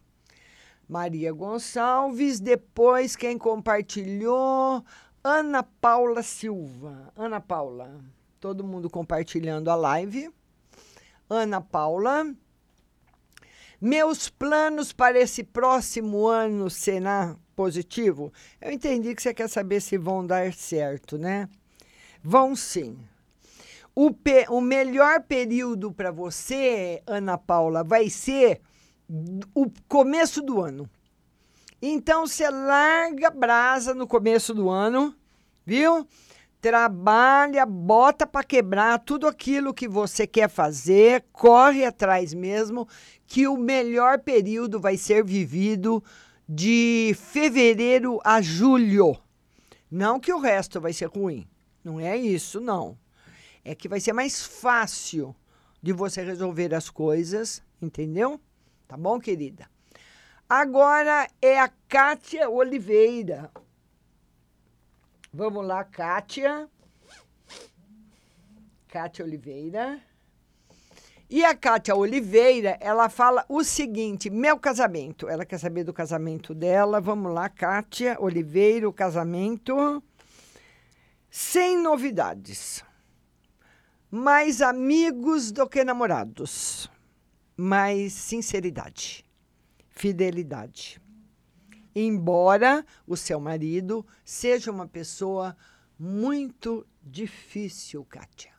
Maria 0.89 1.31
Gonçalves, 1.31 2.39
depois 2.39 3.15
quem 3.15 3.37
compartilhou, 3.37 4.83
Ana 5.23 5.61
Paula 5.61 6.23
Silva. 6.23 7.13
Ana 7.15 7.39
Paula, 7.39 8.03
todo 8.41 8.63
mundo 8.63 8.89
compartilhando 8.89 9.69
a 9.69 9.75
live. 9.75 10.31
Ana 11.29 11.61
Paula, 11.61 12.25
meus 13.79 14.29
planos 14.29 14.91
para 14.91 15.19
esse 15.19 15.43
próximo 15.43 16.25
ano 16.25 16.67
será 16.67 17.37
positivo? 17.55 18.33
Eu 18.59 18.71
entendi 18.71 19.13
que 19.13 19.21
você 19.21 19.31
quer 19.31 19.47
saber 19.47 19.79
se 19.79 19.95
vão 19.95 20.25
dar 20.25 20.51
certo, 20.53 21.19
né? 21.19 21.47
Vão 22.23 22.55
sim. 22.55 22.97
O, 23.93 24.11
pe 24.11 24.47
o 24.49 24.59
melhor 24.59 25.21
período 25.21 25.91
para 25.91 26.09
você, 26.09 27.03
Ana 27.05 27.37
Paula, 27.37 27.83
vai 27.83 28.09
ser 28.09 28.59
o 29.53 29.69
começo 29.87 30.41
do 30.41 30.59
ano. 30.59 30.89
Então 31.79 32.25
você 32.25 32.49
larga 32.49 33.29
brasa 33.29 33.93
no 33.93 34.07
começo 34.07 34.51
do 34.51 34.67
ano, 34.67 35.15
viu? 35.63 36.07
Trabalha, 36.61 37.65
bota 37.65 38.27
para 38.27 38.43
quebrar 38.43 38.99
tudo 38.99 39.27
aquilo 39.27 39.73
que 39.73 39.87
você 39.87 40.27
quer 40.27 40.47
fazer, 40.49 41.25
corre 41.33 41.83
atrás 41.83 42.33
mesmo, 42.33 42.87
que 43.25 43.47
o 43.47 43.57
melhor 43.57 44.19
período 44.19 44.79
vai 44.79 44.95
ser 44.95 45.23
vivido 45.23 46.03
de 46.47 47.15
fevereiro 47.19 48.19
a 48.23 48.41
julho. 48.41 49.17
Não 49.89 50.19
que 50.19 50.31
o 50.31 50.39
resto 50.39 50.79
vai 50.79 50.93
ser 50.93 51.07
ruim. 51.07 51.47
Não 51.83 51.99
é 51.99 52.15
isso, 52.15 52.61
não 52.61 52.95
é 53.63 53.75
que 53.75 53.87
vai 53.87 53.99
ser 53.99 54.13
mais 54.13 54.43
fácil 54.45 55.35
de 55.81 55.93
você 55.93 56.23
resolver 56.23 56.73
as 56.73 56.89
coisas, 56.89 57.63
entendeu? 57.81 58.39
Tá 58.87 58.97
bom, 58.97 59.19
querida? 59.19 59.69
Agora 60.49 61.27
é 61.41 61.59
a 61.59 61.69
Kátia 61.87 62.49
Oliveira. 62.49 63.49
Vamos 65.33 65.65
lá, 65.65 65.83
Kátia. 65.83 66.69
Kátia 68.87 69.25
Oliveira. 69.25 70.01
E 71.29 71.45
a 71.45 71.55
Kátia 71.55 71.95
Oliveira, 71.95 72.77
ela 72.81 73.09
fala 73.09 73.45
o 73.47 73.63
seguinte: 73.63 74.29
meu 74.29 74.59
casamento. 74.59 75.29
Ela 75.29 75.45
quer 75.45 75.57
saber 75.57 75.83
do 75.83 75.93
casamento 75.93 76.53
dela. 76.53 76.99
Vamos 76.99 77.33
lá, 77.33 77.49
Kátia 77.49 78.17
Oliveira, 78.19 78.87
o 78.87 78.93
casamento. 78.93 80.03
Sem 81.29 81.77
novidades 81.81 82.83
mais 84.11 84.61
amigos 84.61 85.53
do 85.53 85.65
que 85.65 85.85
namorados, 85.85 86.91
mais 87.55 88.11
sinceridade, 88.11 89.23
fidelidade. 89.87 91.00
Embora 91.95 92.85
o 93.05 93.17
seu 93.17 93.39
marido 93.39 94.05
seja 94.23 94.71
uma 94.71 94.87
pessoa 94.87 95.55
muito 95.99 96.87
difícil, 97.03 98.05
Kátia. 98.05 98.51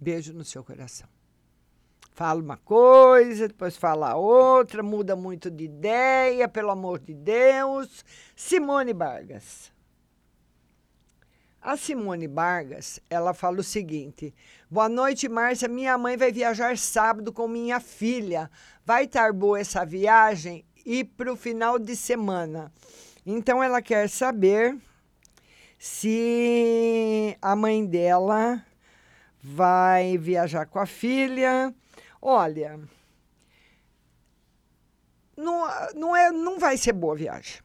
Beijo 0.00 0.32
no 0.32 0.44
seu 0.44 0.62
coração. 0.62 1.08
Fala 2.12 2.40
uma 2.40 2.56
coisa, 2.56 3.48
depois 3.48 3.76
fala 3.76 4.14
outra, 4.14 4.82
muda 4.84 5.16
muito 5.16 5.50
de 5.50 5.64
ideia, 5.64 6.48
pelo 6.48 6.70
amor 6.70 7.00
de 7.00 7.12
Deus. 7.12 8.04
Simone 8.36 8.92
Vargas. 8.92 9.72
A 11.60 11.76
Simone 11.76 12.28
Vargas, 12.28 13.00
ela 13.10 13.34
fala 13.34 13.58
o 13.58 13.64
seguinte: 13.64 14.32
Boa 14.70 14.88
noite, 14.88 15.28
Márcia. 15.28 15.66
Minha 15.66 15.98
mãe 15.98 16.16
vai 16.16 16.30
viajar 16.30 16.78
sábado 16.78 17.32
com 17.32 17.48
minha 17.48 17.80
filha. 17.80 18.50
Vai 18.84 19.06
estar 19.06 19.32
boa 19.32 19.58
essa 19.58 19.84
viagem 19.84 20.64
e 20.84 21.04
para 21.04 21.32
o 21.32 21.36
final 21.36 21.78
de 21.78 21.96
semana. 21.96 22.72
Então, 23.24 23.62
ela 23.62 23.80
quer 23.80 24.08
saber 24.08 24.76
se 25.78 27.36
a 27.40 27.56
mãe 27.56 27.84
dela 27.84 28.64
vai 29.42 30.18
viajar 30.18 30.66
com 30.66 30.78
a 30.78 30.86
filha. 30.86 31.74
Olha, 32.20 32.80
não, 35.36 35.66
não, 35.94 36.16
é, 36.16 36.30
não 36.30 36.58
vai 36.58 36.76
ser 36.76 36.92
boa 36.92 37.16
viagem. 37.16 37.60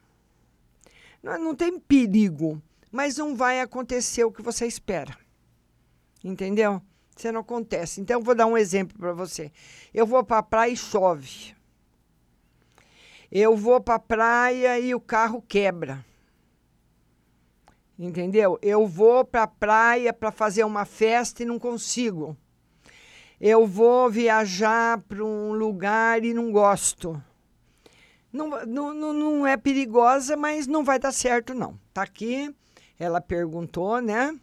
Não, 1.22 1.38
não 1.38 1.56
tem 1.56 1.80
perigo, 1.80 2.62
mas 2.92 3.18
não 3.18 3.36
vai 3.36 3.60
acontecer 3.60 4.24
o 4.24 4.32
que 4.32 4.42
você 4.42 4.66
espera. 4.66 5.18
Entendeu? 6.24 6.82
Você 7.16 7.32
não 7.32 7.42
acontece. 7.42 8.00
Então, 8.00 8.20
eu 8.20 8.24
vou 8.24 8.36
dar 8.36 8.46
um 8.46 8.58
exemplo 8.58 8.98
para 8.98 9.12
você. 9.12 9.52
Eu 9.94 10.06
vou 10.06 10.24
para 10.24 10.38
a 10.38 10.44
praia 10.44 10.72
e 10.72 10.78
chove. 10.78 11.54
Eu 13.32 13.56
vou 13.56 13.80
para 13.80 13.96
a 13.96 14.00
praia 14.00 14.80
e 14.80 14.96
o 14.96 15.00
carro 15.00 15.42
quebra. 15.42 16.04
Entendeu? 17.98 18.58
Eu 18.62 18.88
vou 18.88 19.26
para 19.26 19.44
a 19.44 19.48
praia 19.48 20.14
para 20.14 20.32
fazer 20.32 20.64
uma 20.64 20.86
festa 20.86 21.44
e 21.44 21.46
não 21.46 21.60
consigo. 21.60 22.36
Eu 23.40 23.68
vou 23.68 24.10
viajar 24.10 25.00
para 25.02 25.24
um 25.24 25.54
lugar 25.54 26.24
e 26.24 26.34
não 26.34 26.52
gosto. 26.52 27.22
Não, 28.32 28.66
não, 28.66 28.94
não, 28.94 29.48
é 29.48 29.58
perigosa, 29.58 30.38
mas 30.38 30.68
não 30.68 30.84
vai 30.84 31.00
dar 31.00 31.12
certo, 31.12 31.54
não. 31.54 31.80
Tá 31.94 32.04
aqui, 32.04 32.54
ela 32.98 33.20
perguntou, 33.20 34.02
né? 34.02 34.38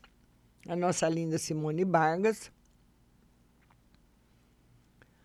A 0.69 0.75
nossa 0.75 1.09
linda 1.09 1.39
Simone 1.39 1.85
Vargas. 1.85 2.51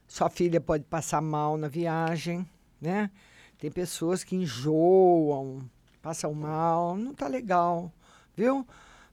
Sua 0.08 0.30
filha 0.30 0.62
pode 0.62 0.84
passar 0.84 1.22
mal 1.22 1.58
na 1.58 1.68
viagem, 1.68 2.48
né? 2.80 3.10
Tem 3.62 3.70
pessoas 3.70 4.24
que 4.24 4.36
enjoam, 4.36 5.60
passam 6.02 6.34
mal, 6.34 6.98
não 6.98 7.14
tá 7.14 7.28
legal, 7.28 7.94
viu? 8.36 8.68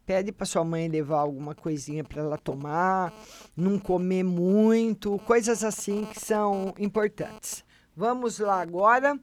Pede 0.06 0.32
para 0.32 0.46
sua 0.46 0.64
mãe 0.64 0.88
levar 0.88 1.18
alguma 1.18 1.54
coisinha 1.54 2.02
para 2.02 2.22
ela 2.22 2.38
tomar, 2.38 3.12
não 3.54 3.78
comer 3.78 4.24
muito, 4.24 5.18
coisas 5.26 5.62
assim 5.62 6.06
que 6.06 6.18
são 6.18 6.72
importantes. 6.78 7.62
Vamos 7.94 8.38
lá 8.38 8.62
agora 8.62 9.20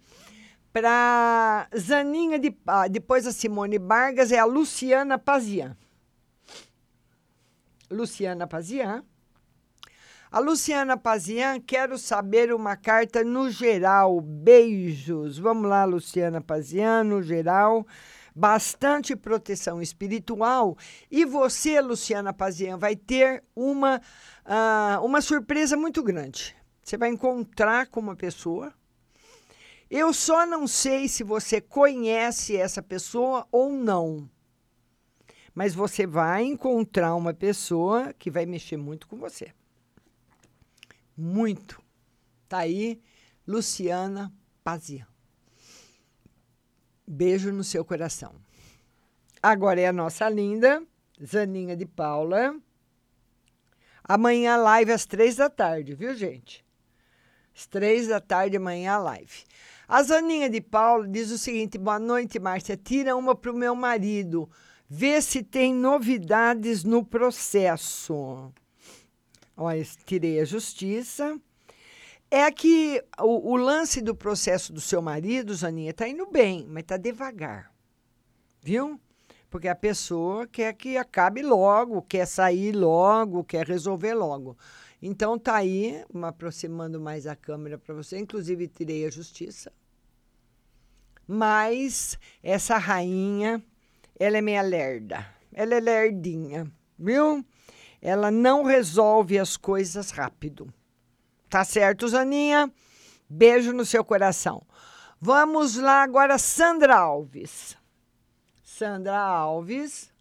para 0.72 1.70
Zaninha 1.76 2.38
de 2.38 2.56
depois 2.92 3.26
a 3.26 3.32
Simone 3.32 3.80
Vargas 3.80 4.32
é 4.32 4.38
a 4.38 4.46
Luciana 4.46 5.18
Pazian. 5.18 5.76
Luciana 7.90 8.46
Pazian. 8.46 9.04
A 10.36 10.40
Luciana 10.40 10.98
Pazian, 10.98 11.62
quero 11.62 11.98
saber 11.98 12.54
uma 12.54 12.76
carta 12.76 13.24
no 13.24 13.50
geral. 13.50 14.20
Beijos. 14.20 15.38
Vamos 15.38 15.70
lá, 15.70 15.86
Luciana 15.86 16.42
Pazian, 16.42 17.06
no 17.06 17.24
geral. 17.24 17.88
Bastante 18.36 19.16
proteção 19.16 19.82
espiritual. 19.82 20.78
E 21.10 21.24
você, 21.24 21.80
Luciana 21.80 22.34
Pazian, 22.34 22.78
vai 22.78 22.98
ter 22.98 23.46
uma, 23.56 24.02
uh, 24.46 25.06
uma 25.06 25.22
surpresa 25.22 25.78
muito 25.78 26.04
grande. 26.04 26.54
Você 26.84 26.98
vai 26.98 27.08
encontrar 27.08 27.88
com 27.88 28.02
uma 28.02 28.16
pessoa. 28.18 28.74
Eu 29.90 30.12
só 30.12 30.46
não 30.46 30.68
sei 30.68 31.08
se 31.08 31.24
você 31.24 31.62
conhece 31.62 32.58
essa 32.58 32.84
pessoa 32.84 33.48
ou 33.54 33.72
não. 33.72 34.30
Mas 35.54 35.74
você 35.74 36.06
vai 36.06 36.44
encontrar 36.44 37.16
uma 37.16 37.34
pessoa 37.34 38.14
que 38.20 38.30
vai 38.30 38.46
mexer 38.46 38.76
muito 38.76 39.08
com 39.08 39.16
você 39.16 39.54
muito. 41.18 41.82
Tá 42.48 42.60
aí, 42.60 43.02
Luciana 43.48 44.32
Pazia. 44.64 45.08
Beijo 47.08 47.52
no 47.52 47.64
seu 47.64 47.86
coração. 47.86 48.34
Agora 49.42 49.80
é 49.80 49.88
a 49.88 49.94
nossa 49.94 50.28
linda 50.28 50.82
Zaninha 51.24 51.76
de 51.76 51.86
Paula. 51.86 52.56
Amanhã 54.04 54.58
live 54.58 54.92
às 54.92 55.06
três 55.06 55.36
da 55.36 55.50
tarde, 55.50 55.96
viu, 55.96 56.14
gente? 56.16 56.66
Às 57.56 57.66
três 57.66 58.08
da 58.08 58.20
tarde, 58.20 58.58
amanhã 58.58 58.98
live. 58.98 59.44
A 59.88 60.02
Zaninha 60.04 60.50
de 60.50 60.60
Paula 60.60 61.08
diz 61.08 61.32
o 61.32 61.38
seguinte: 61.38 61.78
boa 61.78 62.00
noite, 62.00 62.40
Márcia. 62.40 62.76
Tira 62.76 63.16
uma 63.16 63.36
para 63.36 63.52
o 63.52 63.56
meu 63.56 63.76
marido. 63.76 64.50
Vê 64.90 65.22
se 65.22 65.42
tem 65.42 65.74
novidades 65.74 66.84
no 66.84 67.04
processo. 67.04 68.52
Olha, 69.58 69.84
tirei 70.06 70.40
a 70.40 70.46
justiça. 70.46 71.40
É 72.30 72.52
que 72.52 73.04
o, 73.20 73.54
o, 73.54 73.56
lance 73.56 74.02
do 74.02 74.16
processo 74.16 74.74
do 74.74 74.82
seu 74.82 75.02
marido, 75.02 75.54
Zaninha, 75.54 75.92
está 75.92 76.08
indo 76.08 76.26
bem, 76.30 76.66
mas 76.68 76.82
está 76.82 76.98
devagar. 76.98 77.72
Viu? 78.62 79.00
Porque 79.50 79.68
a 79.68 79.76
pessoa 79.76 80.48
quer 80.48 80.74
que 80.74 80.98
acabe 80.98 81.42
logo, 81.42 82.02
quer 82.02 82.26
sair 82.26 82.74
logo, 82.74 83.44
quer 83.44 83.66
resolver 83.66 84.14
logo. 84.14 84.58
Então 85.02 85.38
tá 85.38 85.56
aí, 85.56 86.04
aproximando 86.24 87.00
mais 87.00 87.28
a 87.28 87.36
câmera 87.36 87.78
para 87.78 87.94
você. 87.94 88.18
Inclusive, 88.18 88.68
tirei 88.68 89.06
a 89.06 89.12
justiça. 89.12 89.72
Mas 91.28 92.20
essa 92.44 92.78
rainha, 92.78 93.64
ela 94.20 94.38
é 94.38 94.42
meia 94.42 94.62
lerda. 94.62 95.26
Ela 95.54 95.76
é 95.76 95.80
lerdinha, 95.80 96.70
viu? 96.98 97.46
Ela 98.06 98.30
não 98.30 98.62
resolve 98.62 99.40
as 99.40 99.58
coisas 99.58 100.12
rápido. 100.12 100.72
Tá 101.50 101.66
certo, 101.66 102.08
Zaninha? 102.08 102.72
Beijo 103.28 103.74
no 103.74 103.84
seu 103.84 104.06
coração. 104.06 104.62
Vamos 105.20 105.76
lá 105.76 106.04
agora, 106.04 106.38
Sandra 106.38 106.98
Alves. 106.98 107.76
Sandra 108.64 109.18
Alves. 109.18 110.14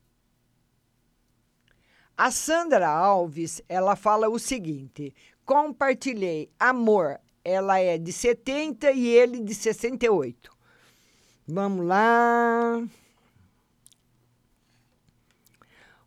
A 2.16 2.30
Sandra 2.30 2.88
Alves, 2.88 3.60
ela 3.68 3.94
fala 3.94 4.30
o 4.30 4.38
seguinte: 4.38 5.14
compartilhei 5.44 6.50
amor. 6.58 7.20
Ela 7.44 7.80
é 7.80 7.98
de 7.98 8.14
70 8.14 8.92
e 8.92 9.08
ele 9.08 9.40
de 9.40 9.54
68. 9.54 10.50
Vamos 11.46 11.86
lá. 11.86 12.82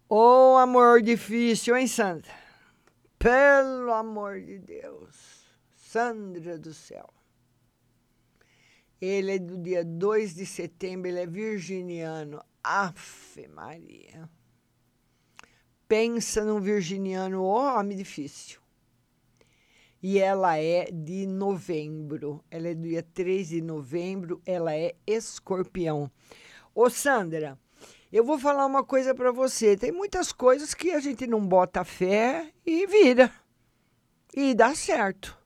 Ô 0.10 0.54
oh, 0.54 0.58
amor 0.58 1.02
difícil, 1.02 1.76
hein, 1.76 1.86
Sandra? 1.86 2.32
Pelo 3.20 3.92
amor 3.92 4.40
de 4.40 4.58
Deus. 4.58 5.46
Sandra 5.76 6.58
do 6.58 6.74
céu. 6.74 7.10
Ele 9.02 9.34
é 9.34 9.38
do 9.38 9.58
dia 9.58 9.84
2 9.84 10.36
de 10.36 10.46
setembro, 10.46 11.10
ele 11.10 11.20
é 11.20 11.28
virginiano. 11.28 12.42
Afe 12.64 13.50
Maria. 13.50 14.30
Pensa 15.90 16.42
num 16.46 16.62
virginiano, 16.62 17.44
homem 17.44 17.98
difícil. 17.98 18.62
E 20.02 20.20
ela 20.20 20.58
é 20.58 20.86
de 20.90 21.28
novembro. 21.28 22.42
Ela 22.50 22.70
é 22.70 22.74
do 22.74 22.88
dia 22.88 23.04
3 23.04 23.50
de 23.50 23.62
novembro, 23.62 24.42
ela 24.46 24.74
é 24.74 24.96
escorpião. 25.06 26.10
Ô, 26.74 26.90
Sandra, 26.90 27.60
eu 28.12 28.24
vou 28.24 28.40
falar 28.40 28.66
uma 28.66 28.84
coisa 28.84 29.14
para 29.14 29.32
você. 29.32 29.76
Tem 29.76 29.92
muitas 29.92 30.32
coisas 30.32 30.74
que 30.74 30.92
a 30.92 31.00
gente 31.00 31.28
não 31.28 31.46
bota 31.46 31.84
fé 31.84 32.52
e 32.66 32.86
vira. 32.88 33.32
E 34.34 34.54
dá 34.54 34.74
certo. 34.76 35.38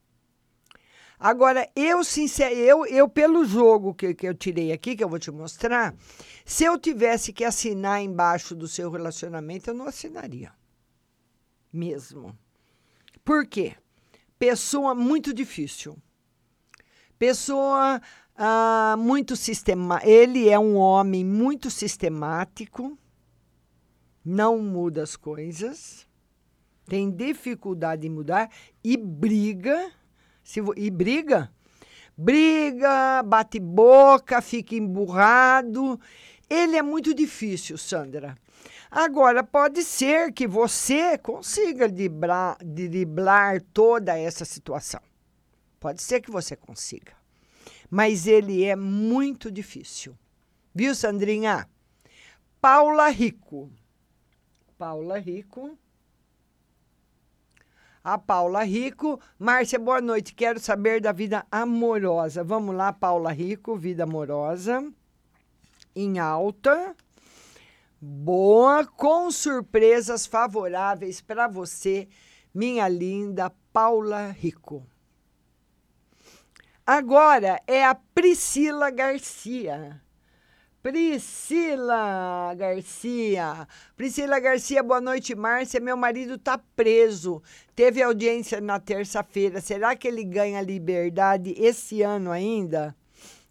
Agora, 1.20 1.70
eu, 1.76 2.03
sincero, 2.03 2.55
eu, 2.55 2.86
eu 2.88 3.07
pelo 3.07 3.45
jogo 3.45 3.93
que, 3.93 4.14
que 4.14 4.28
eu 4.28 4.34
tirei 4.34 4.72
aqui, 4.72 4.95
que 4.95 5.03
eu 5.03 5.09
vou 5.09 5.20
te 5.20 5.30
mostrar, 5.30 5.95
se 6.43 6.64
eu 6.64 6.80
tivesse 6.80 7.32
que 7.32 7.43
assinar 7.43 8.01
embaixo 8.01 8.55
do 8.55 8.68
seu 8.68 8.89
relacionamento, 8.89 9.70
eu 9.70 9.74
não 9.76 9.86
assinaria. 9.86 10.51
Mesmo. 11.72 12.36
Por 13.24 13.45
quê? 13.45 13.76
Pessoa 14.39 14.95
muito 14.95 15.32
difícil. 15.32 15.95
Pessoa 17.20 18.01
ah, 18.36 18.96
muito 18.98 19.36
sistema. 19.36 20.00
Ele 20.04 20.50
é 20.50 20.58
um 20.58 20.76
homem 20.76 21.24
muito 21.24 21.70
sistemático, 21.70 22.98
não 24.24 24.60
muda 24.60 25.04
as 25.04 25.16
coisas, 25.16 26.08
tem 26.86 27.10
dificuldade 27.10 28.08
em 28.08 28.10
mudar 28.10 28.50
e 28.84 28.98
briga. 28.98 29.92
Se, 30.44 30.60
e 30.76 30.90
briga, 30.90 31.52
briga, 32.18 33.22
bate 33.24 33.60
boca, 33.60 34.42
fica 34.42 34.76
emburrado. 34.76 36.00
Ele 36.50 36.76
é 36.76 36.82
muito 36.82 37.14
difícil, 37.14 37.78
Sandra. 37.78 38.36
Agora, 38.90 39.44
pode 39.44 39.84
ser 39.84 40.34
que 40.34 40.46
você 40.46 41.18
consiga 41.18 41.88
driblar, 41.88 42.58
driblar 42.62 43.62
toda 43.74 44.18
essa 44.18 44.44
situação. 44.44 45.00
Pode 45.80 46.02
ser 46.02 46.20
que 46.22 46.30
você 46.30 46.56
consiga 46.56 47.20
mas 47.92 48.26
ele 48.26 48.64
é 48.64 48.74
muito 48.74 49.52
difícil. 49.52 50.18
Viu, 50.74 50.96
Sandrinha? 50.96 51.68
Paula 52.62 53.10
Rico. 53.10 53.70
Paula 54.78 55.20
Rico. 55.20 55.78
A 58.02 58.18
Paula 58.18 58.64
Rico. 58.64 59.20
Márcia, 59.38 59.78
boa 59.78 60.00
noite. 60.00 60.34
Quero 60.34 60.58
saber 60.58 61.02
da 61.02 61.12
vida 61.12 61.46
amorosa. 61.52 62.46
Vamos 62.46 62.74
lá, 62.74 62.94
Paula 62.94 63.34
Rico, 63.34 63.76
vida 63.76 64.04
amorosa. 64.04 64.89
Em 65.94 66.18
alta. 66.18 66.96
Boa, 68.00 68.86
com 68.86 69.30
surpresas 69.30 70.26
favoráveis 70.26 71.22
para 71.22 71.48
você, 71.48 72.08
minha 72.52 72.88
linda 72.88 73.52
Paula 73.72 74.32
Rico. 74.32 74.88
Agora 76.86 77.62
é 77.68 77.86
a 77.86 77.94
Priscila 77.94 78.90
Garcia. 78.90 80.02
Priscila 80.82 82.56
Garcia. 82.58 83.68
Priscila 83.96 84.40
Garcia, 84.40 84.82
boa 84.82 85.00
noite, 85.00 85.36
Márcia. 85.36 85.80
Meu 85.80 85.96
marido 85.96 86.40
tá 86.40 86.58
preso. 86.76 87.42
Teve 87.76 88.02
audiência 88.02 88.60
na 88.60 88.80
terça-feira. 88.80 89.62
Será 89.62 89.96
que 89.96 90.08
ele 90.08 90.24
ganha 90.24 90.60
liberdade 90.60 91.54
esse 91.56 92.02
ano 92.02 92.32
ainda? 92.32 92.96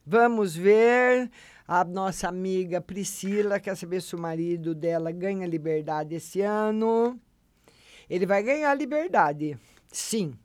Vamos 0.05 0.57
ver. 0.57 1.31
A 1.69 1.85
nossa 1.85 2.27
amiga 2.27 2.81
Priscila 2.81 3.61
quer 3.61 3.77
saber 3.77 4.03
se 4.03 4.17
o 4.17 4.19
marido 4.19 4.75
dela 4.75 5.13
ganha 5.13 5.47
liberdade 5.47 6.17
esse 6.17 6.41
ano. 6.41 7.17
Ele 8.09 8.27
vai 8.27 8.43
ganhar 8.43 8.75
liberdade. 8.75 9.57
Sim. 9.87 10.37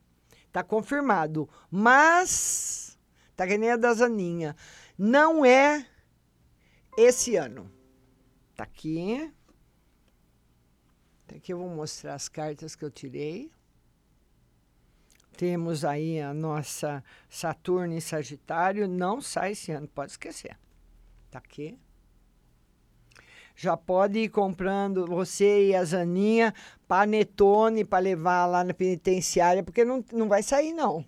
Tá 0.56 0.64
confirmado. 0.64 1.50
Mas 1.70 2.98
tá 3.36 3.46
que 3.46 3.58
nem 3.58 3.72
a 3.72 3.76
da 3.76 3.94
Zaninha. 3.94 4.56
Não 4.98 5.46
é 5.46 5.86
esse 6.98 7.36
ano. 7.36 7.70
Tá 8.56 8.64
aqui. 8.64 9.34
Aqui 11.28 11.52
eu 11.52 11.58
vou 11.58 11.68
mostrar 11.68 12.14
as 12.14 12.30
cartas 12.30 12.74
que 12.74 12.86
eu 12.86 12.90
tirei. 12.90 13.52
Temos 15.36 15.84
aí 15.84 16.22
a 16.22 16.34
nossa 16.34 17.04
Saturno 17.30 17.94
em 17.94 18.00
Sagitário. 18.00 18.88
Não 18.88 19.20
sai 19.20 19.52
esse 19.52 19.74
ano, 19.74 19.90
pode 19.90 20.12
esquecer. 20.12 20.58
Tá 21.30 21.40
aqui. 21.40 21.78
Já 23.56 23.78
pode 23.78 24.20
ir 24.20 24.30
comprando 24.30 25.06
você 25.06 25.70
e 25.70 25.76
a 25.76 25.84
Zaninha 25.84 26.54
panetone 26.88 27.86
para 27.86 28.00
levar 28.00 28.46
lá 28.46 28.64
na 28.64 28.74
penitenciária, 28.74 29.64
porque 29.64 29.86
não, 29.86 30.04
não 30.12 30.28
vai 30.28 30.44
sair, 30.44 30.74
não. 30.74 31.06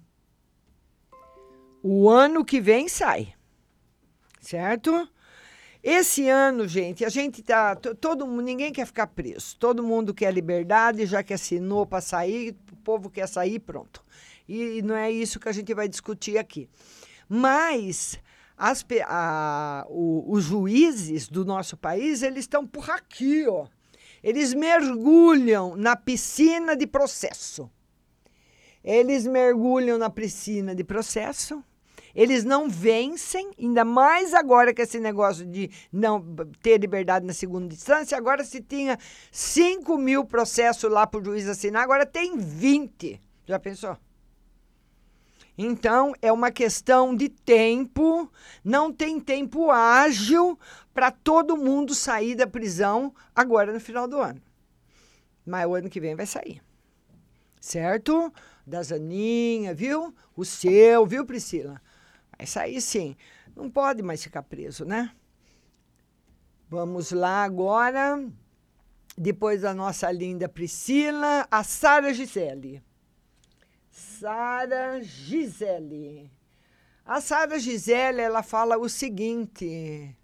O 1.83 2.09
ano 2.09 2.45
que 2.45 2.61
vem 2.61 2.87
sai. 2.87 3.33
Certo? 4.39 5.09
Esse 5.83 6.27
ano, 6.27 6.67
gente, 6.67 7.05
a 7.05 7.09
gente 7.09 7.43
tá. 7.43 7.75
Todo 7.75 8.25
mundo, 8.25 8.41
ninguém 8.41 8.71
quer 8.71 8.85
ficar 8.85 9.07
preso. 9.07 9.55
Todo 9.57 9.83
mundo 9.83 10.13
quer 10.13 10.33
liberdade, 10.33 11.05
já 11.05 11.21
que 11.21 11.33
assinou 11.33 11.85
para 11.85 12.01
sair, 12.01 12.55
o 12.71 12.75
povo 12.77 13.09
quer 13.09 13.27
sair, 13.27 13.59
pronto. 13.59 14.03
E, 14.47 14.77
e 14.77 14.81
não 14.81 14.95
é 14.95 15.11
isso 15.11 15.39
que 15.39 15.49
a 15.49 15.51
gente 15.51 15.73
vai 15.73 15.87
discutir 15.87 16.37
aqui. 16.37 16.69
Mas 17.29 18.19
as, 18.57 18.83
a, 19.05 19.85
o, 19.87 20.25
os 20.27 20.45
juízes 20.45 21.29
do 21.29 21.45
nosso 21.45 21.77
país, 21.77 22.23
eles 22.23 22.39
estão 22.39 22.65
por 22.65 22.89
aqui, 22.89 23.45
ó. 23.47 23.67
Eles 24.23 24.53
mergulham 24.53 25.75
na 25.75 25.95
piscina 25.95 26.75
de 26.75 26.87
processo. 26.87 27.69
Eles 28.83 29.27
mergulham 29.27 29.97
na 29.97 30.09
piscina 30.09 30.73
de 30.73 30.83
processo. 30.83 31.63
Eles 32.15 32.43
não 32.43 32.67
vencem, 32.67 33.51
ainda 33.59 33.85
mais 33.85 34.33
agora 34.33 34.73
que 34.73 34.81
esse 34.81 34.99
negócio 34.99 35.45
de 35.45 35.69
não 35.93 36.19
ter 36.63 36.79
liberdade 36.79 37.23
na 37.23 37.33
segunda 37.33 37.71
instância. 37.71 38.17
Agora, 38.17 38.43
se 38.43 38.59
tinha 38.59 38.97
5 39.31 39.95
mil 39.99 40.25
processos 40.25 40.91
lá 40.91 41.05
para 41.05 41.19
o 41.19 41.23
juiz 41.23 41.47
assinar, 41.47 41.83
agora 41.83 42.07
tem 42.07 42.35
20. 42.35 43.21
Já 43.45 43.59
pensou? 43.59 43.95
Então, 45.57 46.13
é 46.21 46.31
uma 46.31 46.51
questão 46.51 47.15
de 47.15 47.29
tempo, 47.29 48.31
não 48.63 48.93
tem 48.93 49.19
tempo 49.19 49.71
ágil 49.71 50.57
para 50.93 51.09
todo 51.09 51.57
mundo 51.57 51.95
sair 51.95 52.35
da 52.35 52.45
prisão 52.45 53.13
agora 53.35 53.73
no 53.73 53.79
final 53.79 54.07
do 54.07 54.19
ano. 54.19 54.41
Mas 55.43 55.65
o 55.65 55.73
ano 55.73 55.89
que 55.89 55.99
vem 55.99 56.15
vai 56.15 56.27
sair. 56.27 56.61
Certo? 57.59 58.31
Da 58.65 58.83
Zaninha, 58.83 59.73
viu? 59.73 60.13
O 60.35 60.45
seu, 60.45 61.05
viu, 61.07 61.25
Priscila? 61.25 61.81
Vai 62.37 62.45
sair 62.45 62.79
sim. 62.79 63.15
Não 63.55 63.69
pode 63.69 64.03
mais 64.03 64.21
ficar 64.21 64.43
preso, 64.43 64.85
né? 64.85 65.11
Vamos 66.69 67.11
lá 67.11 67.43
agora. 67.43 68.23
Depois 69.17 69.61
da 69.61 69.73
nossa 69.73 70.11
linda 70.11 70.47
Priscila, 70.47 71.47
a 71.49 71.63
Sara 71.63 72.13
Gisele. 72.13 72.83
Sara 73.97 75.01
Gisele. 75.01 76.29
A 77.03 77.19
Sara 77.19 77.57
Gisele, 77.57 78.21
ela 78.21 78.43
fala 78.43 78.77
o 78.77 78.87
seguinte. 78.87 80.15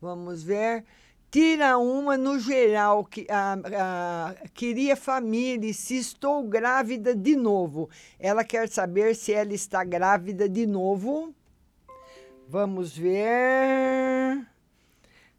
Vamos 0.00 0.42
ver. 0.42 0.82
Tira 1.30 1.76
uma 1.76 2.16
no 2.16 2.38
geral, 2.38 3.04
que 3.04 3.26
a, 3.28 3.52
a, 3.52 4.48
queria 4.54 4.96
família, 4.96 5.68
e 5.68 5.74
se 5.74 5.98
estou 5.98 6.42
grávida 6.42 7.14
de 7.14 7.36
novo. 7.36 7.90
Ela 8.18 8.42
quer 8.42 8.66
saber 8.70 9.14
se 9.14 9.34
ela 9.34 9.52
está 9.52 9.84
grávida 9.84 10.48
de 10.48 10.66
novo. 10.66 11.34
Vamos 12.48 12.96
ver. 12.96 14.46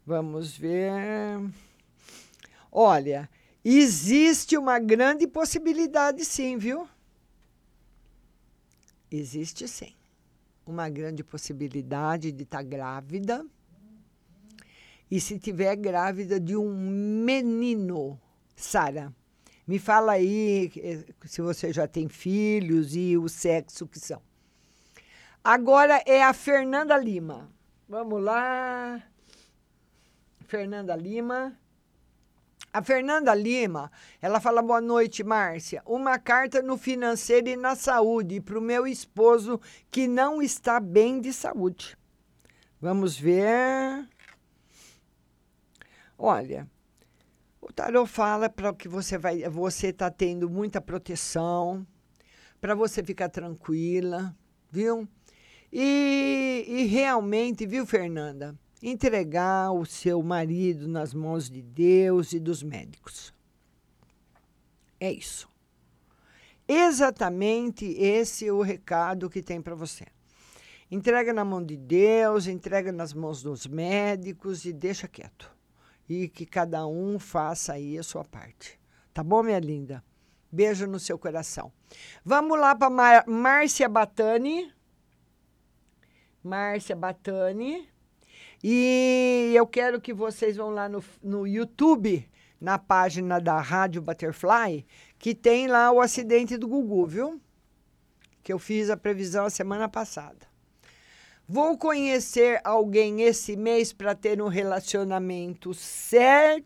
Vamos 0.06 0.56
ver. 0.56 1.40
Olha, 2.70 3.28
existe 3.64 4.56
uma 4.56 4.78
grande 4.78 5.26
possibilidade, 5.26 6.24
sim, 6.24 6.56
viu? 6.56 6.88
Existe 9.10 9.68
sim. 9.68 9.94
Uma 10.66 10.88
grande 10.88 11.22
possibilidade 11.22 12.32
de 12.32 12.42
estar 12.42 12.58
tá 12.58 12.62
grávida. 12.62 13.46
E 15.10 15.20
se 15.20 15.38
tiver 15.38 15.76
grávida 15.76 16.40
de 16.40 16.56
um 16.56 16.68
menino, 17.24 18.20
Sara, 18.56 19.14
me 19.66 19.78
fala 19.78 20.12
aí 20.12 20.72
eh, 20.76 21.04
se 21.24 21.40
você 21.40 21.72
já 21.72 21.86
tem 21.86 22.08
filhos 22.08 22.96
e 22.96 23.16
o 23.16 23.28
sexo 23.28 23.86
que 23.86 24.00
são. 24.00 24.20
Agora 25.44 26.02
é 26.06 26.24
a 26.24 26.32
Fernanda 26.32 26.96
Lima. 26.96 27.48
Vamos 27.88 28.20
lá. 28.20 29.00
Fernanda 30.40 30.96
Lima. 30.96 31.56
A 32.76 32.82
Fernanda 32.82 33.34
Lima, 33.34 33.90
ela 34.20 34.38
fala 34.38 34.60
boa 34.60 34.82
noite, 34.82 35.24
Márcia. 35.24 35.82
Uma 35.86 36.18
carta 36.18 36.60
no 36.60 36.76
financeiro 36.76 37.48
e 37.48 37.56
na 37.56 37.74
saúde 37.74 38.38
para 38.38 38.58
o 38.58 38.60
meu 38.60 38.86
esposo 38.86 39.58
que 39.90 40.06
não 40.06 40.42
está 40.42 40.78
bem 40.78 41.18
de 41.18 41.32
saúde. 41.32 41.96
Vamos 42.78 43.18
ver. 43.18 44.06
Olha, 46.18 46.68
o 47.62 47.72
tarot 47.72 48.06
fala 48.06 48.50
para 48.50 48.74
que 48.74 48.88
você 48.88 49.16
vai, 49.16 49.48
você 49.48 49.86
está 49.86 50.10
tendo 50.10 50.50
muita 50.50 50.78
proteção, 50.78 51.86
para 52.60 52.74
você 52.74 53.02
ficar 53.02 53.30
tranquila, 53.30 54.36
viu? 54.70 55.08
E, 55.72 56.66
e 56.68 56.84
realmente, 56.84 57.66
viu, 57.66 57.86
Fernanda? 57.86 58.54
Entregar 58.82 59.72
o 59.72 59.84
seu 59.84 60.22
marido 60.22 60.86
nas 60.86 61.14
mãos 61.14 61.48
de 61.48 61.62
Deus 61.62 62.32
e 62.32 62.40
dos 62.40 62.62
médicos. 62.62 63.34
É 65.00 65.10
isso. 65.10 65.48
Exatamente 66.68 67.84
esse 67.84 68.46
é 68.46 68.52
o 68.52 68.62
recado 68.62 69.30
que 69.30 69.42
tem 69.42 69.60
para 69.60 69.74
você. 69.74 70.06
Entrega 70.90 71.32
na 71.32 71.44
mão 71.44 71.64
de 71.64 71.76
Deus, 71.76 72.46
entrega 72.46 72.92
nas 72.92 73.12
mãos 73.12 73.42
dos 73.42 73.66
médicos 73.66 74.64
e 74.64 74.72
deixa 74.72 75.08
quieto. 75.08 75.50
E 76.08 76.28
que 76.28 76.46
cada 76.46 76.86
um 76.86 77.18
faça 77.18 77.72
aí 77.72 77.98
a 77.98 78.02
sua 78.02 78.24
parte. 78.24 78.78
Tá 79.12 79.22
bom, 79.22 79.42
minha 79.42 79.58
linda? 79.58 80.04
Beijo 80.50 80.86
no 80.86 81.00
seu 81.00 81.18
coração. 81.18 81.72
Vamos 82.24 82.58
lá 82.58 82.74
para 82.74 83.24
Márcia 83.26 83.88
Batani. 83.88 84.72
Márcia 86.42 86.94
Batani. 86.94 87.88
E 88.62 89.52
eu 89.54 89.66
quero 89.66 90.00
que 90.00 90.12
vocês 90.12 90.56
vão 90.56 90.70
lá 90.70 90.88
no, 90.88 91.02
no 91.22 91.46
YouTube, 91.46 92.28
na 92.60 92.78
página 92.78 93.40
da 93.40 93.60
Rádio 93.60 94.00
Butterfly, 94.02 94.86
que 95.18 95.34
tem 95.34 95.66
lá 95.66 95.90
o 95.92 96.00
acidente 96.00 96.56
do 96.56 96.68
Gugu, 96.68 97.06
viu? 97.06 97.40
Que 98.42 98.52
eu 98.52 98.58
fiz 98.58 98.90
a 98.90 98.96
previsão 98.96 99.46
a 99.46 99.50
semana 99.50 99.88
passada. 99.88 100.46
Vou 101.48 101.78
conhecer 101.78 102.60
alguém 102.64 103.22
esse 103.22 103.56
mês 103.56 103.92
para 103.92 104.14
ter 104.14 104.42
um 104.42 104.48
relacionamento 104.48 105.72
sé 105.72 106.64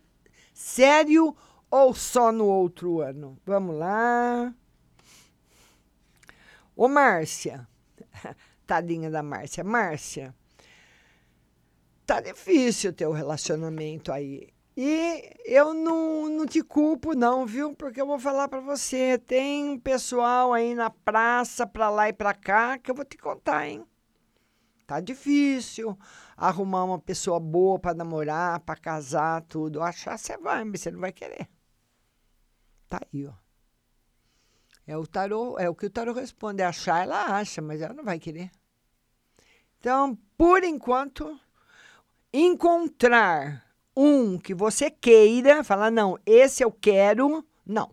sério 0.55 1.37
ou 1.71 1.95
só 1.95 2.33
no 2.33 2.47
outro 2.47 3.01
ano? 3.01 3.39
Vamos 3.45 3.79
lá. 3.79 4.55
Ô, 6.75 6.89
Márcia. 6.89 7.69
Tadinha 8.67 9.11
da 9.11 9.23
Márcia. 9.23 9.63
Márcia, 9.63 10.35
tá 12.11 12.21
difícil 12.21 12.93
o 13.03 13.09
um 13.11 13.13
relacionamento 13.13 14.11
aí. 14.11 14.49
E 14.77 15.33
eu 15.45 15.73
não, 15.73 16.29
não 16.29 16.45
te 16.45 16.61
culpo, 16.61 17.15
não, 17.15 17.47
viu? 17.47 17.73
Porque 17.73 18.01
eu 18.01 18.07
vou 18.07 18.19
falar 18.19 18.49
para 18.49 18.61
você: 18.61 19.17
tem 19.17 19.71
um 19.71 19.79
pessoal 19.79 20.53
aí 20.53 20.75
na 20.75 20.91
praça, 20.91 21.65
pra 21.65 21.89
lá 21.89 22.09
e 22.09 22.13
pra 22.13 22.35
cá, 22.35 22.79
que 22.79 22.91
eu 22.91 22.97
vou 22.97 23.05
te 23.05 23.17
contar, 23.17 23.69
hein? 23.69 23.87
Tá 24.89 24.99
difícil 24.99 25.97
arrumar 26.37 26.83
uma 26.83 26.99
pessoa 26.99 27.39
boa 27.39 27.79
para 27.79 27.95
namorar, 27.95 28.59
para 28.59 28.75
casar, 28.75 29.43
tudo. 29.43 29.81
Achar 29.81 30.19
você 30.19 30.37
vai, 30.37 30.65
mas 30.65 30.81
você 30.81 30.91
não 30.91 30.99
vai 30.99 31.13
querer. 31.13 31.49
Tá 32.89 32.99
aí, 33.13 33.25
ó. 33.25 33.33
É 34.85 34.97
o 34.97 35.07
tarô, 35.07 35.57
é 35.61 35.69
o 35.69 35.77
que 35.77 35.87
o 35.87 35.91
tarô 35.91 36.13
responde. 36.13 36.61
É 36.61 36.67
achar, 36.67 37.05
ela 37.05 37.37
acha, 37.37 37.63
mas 37.63 37.81
ela 37.81 37.95
não 37.95 38.03
vai 38.03 38.19
querer. 38.19 38.51
Então, 39.79 40.19
por 40.37 40.65
enquanto, 40.65 41.39
encontrar 42.33 43.65
um 43.97 44.39
que 44.39 44.55
você 44.55 44.91
queira, 44.91 45.65
falar, 45.65 45.91
não, 45.91 46.19
esse 46.25 46.63
eu 46.63 46.73
quero, 46.73 47.45
não. 47.67 47.93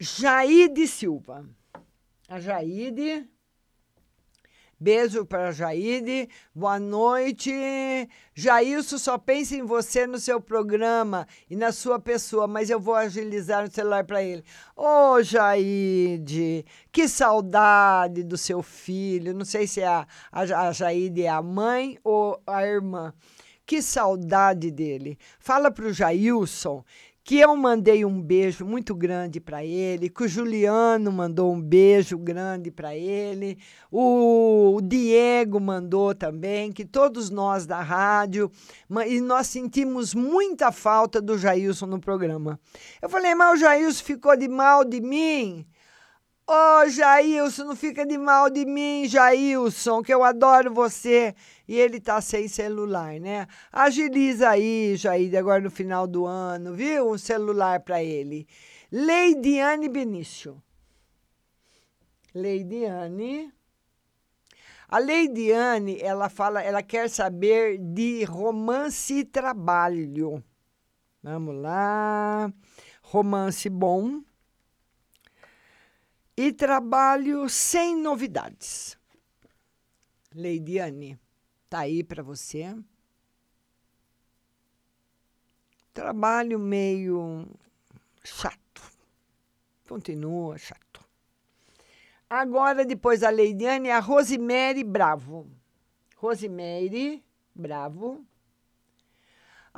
Jaide 0.00 0.86
Silva. 0.86 1.48
A 2.28 2.38
Jaide. 2.38 3.28
Beijo 4.80 5.26
para 5.26 5.50
Jaide. 5.50 6.28
Boa 6.54 6.78
noite. 6.78 7.50
Jailson 8.32 8.96
só 8.96 9.18
pensa 9.18 9.56
em 9.56 9.64
você 9.64 10.06
no 10.06 10.18
seu 10.18 10.40
programa 10.40 11.26
e 11.50 11.56
na 11.56 11.72
sua 11.72 11.98
pessoa, 11.98 12.46
mas 12.46 12.70
eu 12.70 12.78
vou 12.78 12.94
agilizar 12.94 13.64
o 13.64 13.70
celular 13.70 14.04
para 14.04 14.22
ele. 14.22 14.44
Ô, 14.76 15.14
oh, 15.14 15.22
Jaide, 15.22 16.64
que 16.92 17.08
saudade 17.08 18.22
do 18.22 18.38
seu 18.38 18.62
filho. 18.62 19.34
Não 19.34 19.44
sei 19.44 19.66
se 19.66 19.80
é 19.80 19.88
a, 19.88 20.06
a, 20.30 20.68
a 20.68 20.72
Jaide 20.72 21.24
é 21.24 21.28
a 21.28 21.42
mãe 21.42 21.98
ou 22.04 22.40
a 22.46 22.64
irmã. 22.64 23.12
Que 23.66 23.82
saudade 23.82 24.70
dele. 24.70 25.18
Fala 25.40 25.72
para 25.72 25.86
o 25.86 25.92
Jailson 25.92 26.84
que 27.28 27.38
eu 27.40 27.54
mandei 27.54 28.06
um 28.06 28.22
beijo 28.22 28.64
muito 28.64 28.94
grande 28.94 29.38
para 29.38 29.62
ele, 29.62 30.08
que 30.08 30.22
o 30.22 30.26
Juliano 30.28 31.12
mandou 31.12 31.52
um 31.52 31.60
beijo 31.60 32.16
grande 32.16 32.70
para 32.70 32.96
ele, 32.96 33.58
o 33.92 34.80
Diego 34.82 35.60
mandou 35.60 36.14
também, 36.14 36.72
que 36.72 36.86
todos 36.86 37.28
nós 37.28 37.66
da 37.66 37.82
rádio, 37.82 38.50
e 39.06 39.20
nós 39.20 39.46
sentimos 39.46 40.14
muita 40.14 40.72
falta 40.72 41.20
do 41.20 41.36
Jailson 41.36 41.84
no 41.84 42.00
programa. 42.00 42.58
Eu 43.02 43.10
falei, 43.10 43.34
mas 43.34 43.58
o 43.58 43.60
Jailson 43.60 44.04
ficou 44.04 44.34
de 44.34 44.48
mal 44.48 44.82
de 44.82 44.98
mim? 44.98 45.66
Ô, 46.50 46.50
oh, 46.50 46.88
Jailson, 46.88 47.64
não 47.64 47.76
fica 47.76 48.06
de 48.06 48.16
mal 48.16 48.48
de 48.48 48.64
mim, 48.64 49.06
Jailson, 49.06 50.02
que 50.02 50.14
eu 50.14 50.24
adoro 50.24 50.72
você 50.72 51.34
e 51.68 51.78
ele 51.78 52.00
tá 52.00 52.22
sem 52.22 52.48
celular, 52.48 53.20
né? 53.20 53.46
Agiliza 53.70 54.48
aí, 54.48 54.96
Jair, 54.96 55.38
agora 55.38 55.60
no 55.60 55.70
final 55.70 56.06
do 56.06 56.24
ano, 56.24 56.72
viu? 56.72 57.10
Um 57.10 57.18
celular 57.18 57.80
para 57.80 58.02
ele. 58.02 58.48
Leidiane 58.90 59.90
Benício. 59.90 60.62
Leidiane. 62.34 63.52
A 64.88 64.96
Leidiane, 64.96 66.00
ela 66.00 66.30
fala, 66.30 66.62
ela 66.62 66.82
quer 66.82 67.10
saber 67.10 67.76
de 67.76 68.24
romance 68.24 69.18
e 69.18 69.24
trabalho. 69.26 70.42
Vamos 71.22 71.56
lá. 71.56 72.50
Romance 73.02 73.68
bom. 73.68 74.22
E 76.40 76.52
trabalho 76.52 77.48
sem 77.48 77.96
novidades. 77.96 78.96
Leidiane. 80.32 81.18
Tá 81.68 81.80
aí 81.80 82.04
para 82.04 82.22
você. 82.22 82.76
Trabalho 85.92 86.56
meio 86.60 87.44
chato. 88.22 88.80
Continua 89.88 90.56
chato. 90.58 91.04
Agora, 92.30 92.84
depois 92.84 93.18
da 93.18 93.30
Leidiane, 93.30 93.90
a 93.90 93.98
Rosemary 93.98 94.84
Bravo. 94.84 95.50
Rosemary 96.18 97.20
Bravo. 97.52 98.24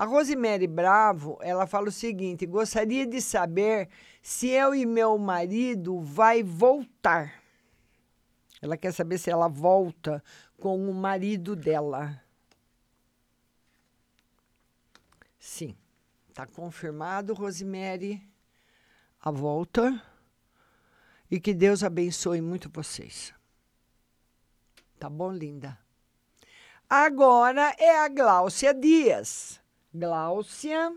A 0.00 0.06
Rosemary 0.06 0.66
Bravo, 0.66 1.38
ela 1.42 1.66
fala 1.66 1.88
o 1.88 1.92
seguinte: 1.92 2.46
gostaria 2.46 3.06
de 3.06 3.20
saber 3.20 3.90
se 4.22 4.48
eu 4.48 4.74
e 4.74 4.86
meu 4.86 5.18
marido 5.18 6.00
vai 6.00 6.42
voltar. 6.42 7.42
Ela 8.62 8.78
quer 8.78 8.94
saber 8.94 9.18
se 9.18 9.30
ela 9.30 9.46
volta 9.46 10.24
com 10.58 10.88
o 10.88 10.94
marido 10.94 11.54
dela. 11.54 12.18
Sim, 15.38 15.76
está 16.30 16.46
confirmado, 16.46 17.34
Rosemary, 17.34 18.26
a 19.20 19.30
volta. 19.30 20.02
E 21.30 21.38
que 21.38 21.52
Deus 21.52 21.84
abençoe 21.84 22.40
muito 22.40 22.70
vocês. 22.72 23.34
Tá 24.98 25.10
bom, 25.10 25.30
linda? 25.30 25.78
Agora 26.88 27.74
é 27.78 27.98
a 27.98 28.08
Gláucia 28.08 28.72
Dias. 28.72 29.59
Gláucia. 29.92 30.92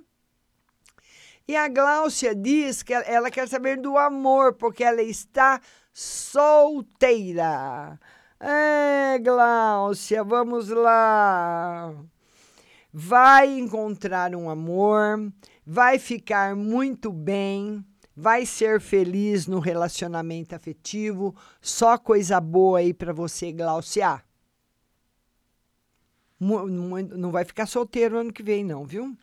E 1.48 1.56
a 1.56 1.68
Gláucia 1.68 2.34
diz 2.34 2.84
que 2.84 2.94
ela 2.94 3.30
quer 3.30 3.48
saber 3.48 3.78
do 3.78 3.98
amor, 3.98 4.54
porque 4.54 4.84
ela 4.84 5.02
está 5.02 5.60
solteira. 5.94 8.00
É, 8.40 9.20
Gláucia, 9.20 10.24
vamos 10.24 10.70
lá. 10.70 11.94
Vai 12.92 13.60
encontrar 13.60 14.36
um 14.36 14.50
amor, 14.50 15.32
vai 15.66 15.98
ficar 15.98 16.56
muito 16.56 17.12
bem, 17.12 17.84
vai 18.16 18.46
ser 18.46 18.80
feliz 18.80 19.48
no 19.48 19.60
relacionamento 19.60 20.56
afetivo. 20.56 21.36
Só 21.60 21.98
coisa 21.98 22.40
boa 22.40 22.80
aí 22.80 22.94
para 22.94 23.12
você, 23.12 23.52
Gláucia. 23.52 24.22
Não 26.44 27.32
vai 27.32 27.46
ficar 27.46 27.66
solteiro 27.66 28.18
ano 28.18 28.34
que 28.34 28.44
vem, 28.44 28.64
não, 28.64 28.86
viu? 28.86 29.16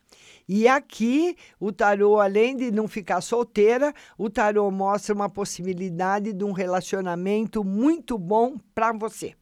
E 0.49 0.67
aqui, 0.67 1.37
o 1.61 1.71
tarô, 1.71 2.19
além 2.19 2.57
de 2.57 2.73
não 2.73 2.89
ficar 2.89 3.21
solteira, 3.21 3.95
o 4.19 4.29
tarô 4.29 4.69
mostra 4.71 5.15
uma 5.15 5.29
possibilidade 5.29 6.33
de 6.33 6.45
um 6.45 6.51
relacionamento 6.51 7.63
muito 7.63 8.19
bom 8.19 8.59
para 8.75 8.93
você. 8.93 9.35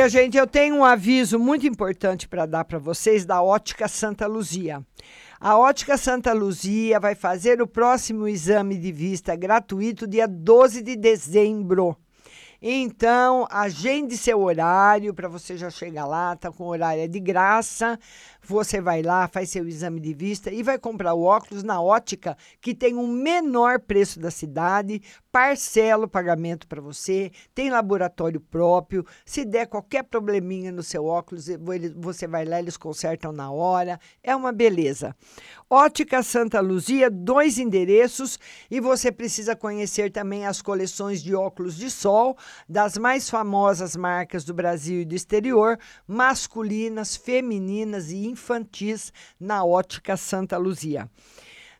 Olha, 0.00 0.08
gente, 0.08 0.38
eu 0.38 0.46
tenho 0.46 0.76
um 0.76 0.82
aviso 0.82 1.38
muito 1.38 1.66
importante 1.66 2.26
para 2.26 2.46
dar 2.46 2.64
para 2.64 2.78
vocês 2.78 3.26
da 3.26 3.42
Ótica 3.42 3.86
Santa 3.86 4.26
Luzia. 4.26 4.82
A 5.38 5.58
Ótica 5.58 5.98
Santa 5.98 6.32
Luzia 6.32 6.98
vai 6.98 7.14
fazer 7.14 7.60
o 7.60 7.66
próximo 7.66 8.26
exame 8.26 8.78
de 8.78 8.90
vista 8.92 9.36
gratuito 9.36 10.06
dia 10.06 10.26
12 10.26 10.80
de 10.80 10.96
dezembro. 10.96 11.94
Então, 12.62 13.46
agende 13.50 14.16
seu 14.16 14.40
horário 14.40 15.12
para 15.12 15.28
você 15.28 15.54
já 15.54 15.68
chegar 15.68 16.06
lá, 16.06 16.34
tá 16.34 16.50
com 16.50 16.64
horário 16.64 17.02
é 17.02 17.06
de 17.06 17.20
graça. 17.20 17.98
Você 18.42 18.80
vai 18.80 19.02
lá, 19.02 19.28
faz 19.28 19.50
seu 19.50 19.68
exame 19.68 20.00
de 20.00 20.12
vista 20.12 20.50
e 20.50 20.62
vai 20.62 20.78
comprar 20.78 21.14
o 21.14 21.22
óculos 21.22 21.62
na 21.62 21.80
ótica 21.80 22.36
que 22.60 22.74
tem 22.74 22.94
o 22.94 23.06
menor 23.06 23.78
preço 23.80 24.18
da 24.18 24.30
cidade, 24.30 25.02
parcela 25.30 26.06
o 26.06 26.08
pagamento 26.08 26.66
para 26.66 26.80
você, 26.80 27.30
tem 27.54 27.70
laboratório 27.70 28.40
próprio. 28.40 29.06
Se 29.24 29.44
der 29.44 29.66
qualquer 29.66 30.04
probleminha 30.04 30.72
no 30.72 30.82
seu 30.82 31.04
óculos, 31.04 31.46
você 31.96 32.26
vai 32.26 32.44
lá, 32.44 32.58
eles 32.58 32.76
consertam 32.76 33.30
na 33.30 33.50
hora. 33.50 34.00
É 34.22 34.34
uma 34.34 34.52
beleza. 34.52 35.14
Ótica 35.68 36.22
Santa 36.22 36.60
Luzia, 36.60 37.08
dois 37.08 37.58
endereços 37.58 38.38
e 38.70 38.80
você 38.80 39.12
precisa 39.12 39.54
conhecer 39.54 40.10
também 40.10 40.46
as 40.46 40.60
coleções 40.60 41.22
de 41.22 41.34
óculos 41.34 41.76
de 41.76 41.90
sol 41.90 42.36
das 42.68 42.96
mais 42.96 43.30
famosas 43.30 43.94
marcas 43.94 44.44
do 44.44 44.52
Brasil 44.52 45.02
e 45.02 45.04
do 45.04 45.14
exterior, 45.14 45.78
masculinas, 46.08 47.14
femininas 47.14 48.10
e 48.10 48.26
infantis 48.26 48.39
na 49.38 49.64
Ótica 49.64 50.16
Santa 50.16 50.56
Luzia. 50.56 51.08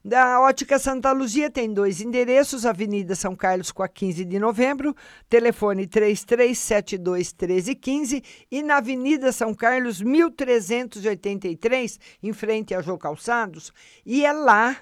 Da 0.03 0.41
Ótica 0.41 0.79
Santa 0.79 1.13
Luzia 1.13 1.51
tem 1.51 1.71
dois 1.71 2.01
endereços: 2.01 2.65
Avenida 2.65 3.15
São 3.15 3.37
Carlos 3.37 3.71
com 3.71 3.83
a 3.83 3.89
15 3.89 4.25
de 4.25 4.39
novembro, 4.39 4.97
telefone 5.29 5.87
3372 5.87 7.35
1315 7.35 8.23
e 8.51 8.63
na 8.63 8.79
Avenida 8.79 9.31
São 9.31 9.53
Carlos 9.53 10.01
1383, 10.01 12.01
em 12.23 12.33
frente 12.33 12.75
a 12.75 12.81
Jô 12.81 12.97
Calçados. 12.97 13.75
E 14.07 14.25
é 14.25 14.33
lá 14.33 14.75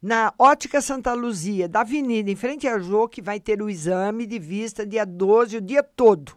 na 0.00 0.32
Ótica 0.38 0.80
Santa 0.80 1.12
Luzia, 1.12 1.68
da 1.68 1.80
Avenida, 1.80 2.30
em 2.30 2.36
frente 2.36 2.66
a 2.66 2.78
Jô, 2.78 3.06
que 3.06 3.20
vai 3.20 3.38
ter 3.38 3.60
o 3.60 3.68
exame 3.68 4.26
de 4.26 4.38
vista 4.38 4.86
dia 4.86 5.04
12, 5.04 5.58
o 5.58 5.60
dia 5.60 5.82
todo. 5.82 6.32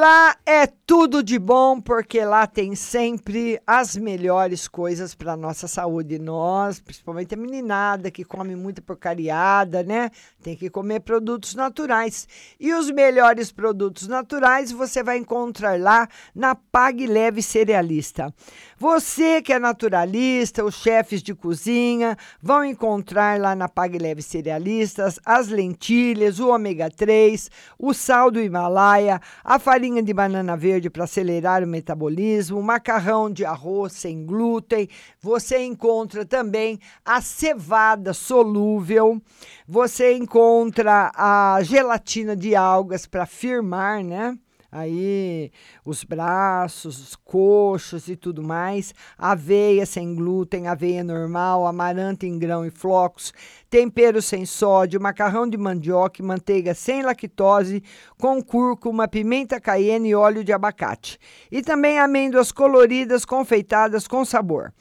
lá 0.00 0.34
é 0.46 0.66
tudo 0.66 1.22
de 1.22 1.38
bom, 1.38 1.78
porque 1.78 2.24
lá 2.24 2.46
tem 2.46 2.74
sempre 2.74 3.60
as 3.66 3.94
melhores 3.96 4.66
coisas 4.66 5.14
para 5.14 5.36
nossa 5.36 5.68
saúde. 5.68 6.18
Nós, 6.18 6.80
principalmente 6.80 7.34
a 7.34 7.36
meninada 7.36 8.10
que 8.10 8.24
come 8.24 8.56
muita 8.56 8.80
porcariada, 8.80 9.82
né? 9.82 10.10
Tem 10.42 10.56
que 10.56 10.70
comer 10.70 11.00
produtos 11.00 11.54
naturais. 11.54 12.26
E 12.58 12.72
os 12.72 12.90
melhores 12.90 13.52
produtos 13.52 14.08
naturais 14.08 14.72
você 14.72 15.02
vai 15.02 15.18
encontrar 15.18 15.78
lá 15.78 16.08
na 16.34 16.54
Pague 16.54 17.06
Leve 17.06 17.42
Cerealista. 17.42 18.34
Você 18.82 19.42
que 19.42 19.52
é 19.52 19.58
naturalista, 19.58 20.64
os 20.64 20.76
chefes 20.76 21.22
de 21.22 21.34
cozinha 21.34 22.16
vão 22.40 22.64
encontrar 22.64 23.38
lá 23.38 23.54
na 23.54 23.68
Pague 23.68 23.98
Leve 23.98 24.22
Cerealistas 24.22 25.20
as 25.22 25.48
lentilhas, 25.48 26.40
o 26.40 26.48
ômega 26.48 26.90
3, 26.90 27.50
o 27.78 27.92
sal 27.92 28.30
do 28.30 28.40
Himalaia, 28.40 29.20
a 29.44 29.58
farinha 29.58 30.02
de 30.02 30.14
banana 30.14 30.56
verde 30.56 30.88
para 30.88 31.04
acelerar 31.04 31.62
o 31.62 31.66
metabolismo, 31.66 32.58
o 32.58 32.62
macarrão 32.62 33.30
de 33.30 33.44
arroz 33.44 33.92
sem 33.92 34.24
glúten. 34.24 34.88
Você 35.20 35.62
encontra 35.62 36.24
também 36.24 36.80
a 37.04 37.20
cevada 37.20 38.14
solúvel. 38.14 39.20
Você 39.68 40.14
encontra 40.14 41.12
a 41.14 41.58
gelatina 41.62 42.34
de 42.34 42.56
algas 42.56 43.04
para 43.04 43.26
firmar, 43.26 44.02
né? 44.02 44.38
Aí 44.72 45.50
os 45.84 46.04
braços, 46.04 47.00
os 47.00 47.16
coxos 47.16 48.08
e 48.08 48.14
tudo 48.14 48.42
mais, 48.42 48.94
aveia 49.18 49.84
sem 49.84 50.14
glúten, 50.14 50.68
aveia 50.68 51.02
normal, 51.02 51.66
amaranta 51.66 52.24
em 52.24 52.38
grão 52.38 52.64
e 52.64 52.70
flocos, 52.70 53.32
tempero 53.68 54.22
sem 54.22 54.46
sódio, 54.46 55.00
macarrão 55.00 55.48
de 55.48 55.58
mandioca 55.58 56.22
e 56.22 56.24
manteiga 56.24 56.72
sem 56.72 57.02
lactose, 57.02 57.82
com 58.16 58.40
cúrcuma, 58.40 59.08
pimenta 59.08 59.60
caiena 59.60 60.06
e 60.06 60.14
óleo 60.14 60.44
de 60.44 60.52
abacate. 60.52 61.18
E 61.50 61.62
também 61.62 61.98
amêndoas 61.98 62.52
coloridas 62.52 63.24
confeitadas 63.24 64.06
com 64.06 64.24
sabor 64.24 64.72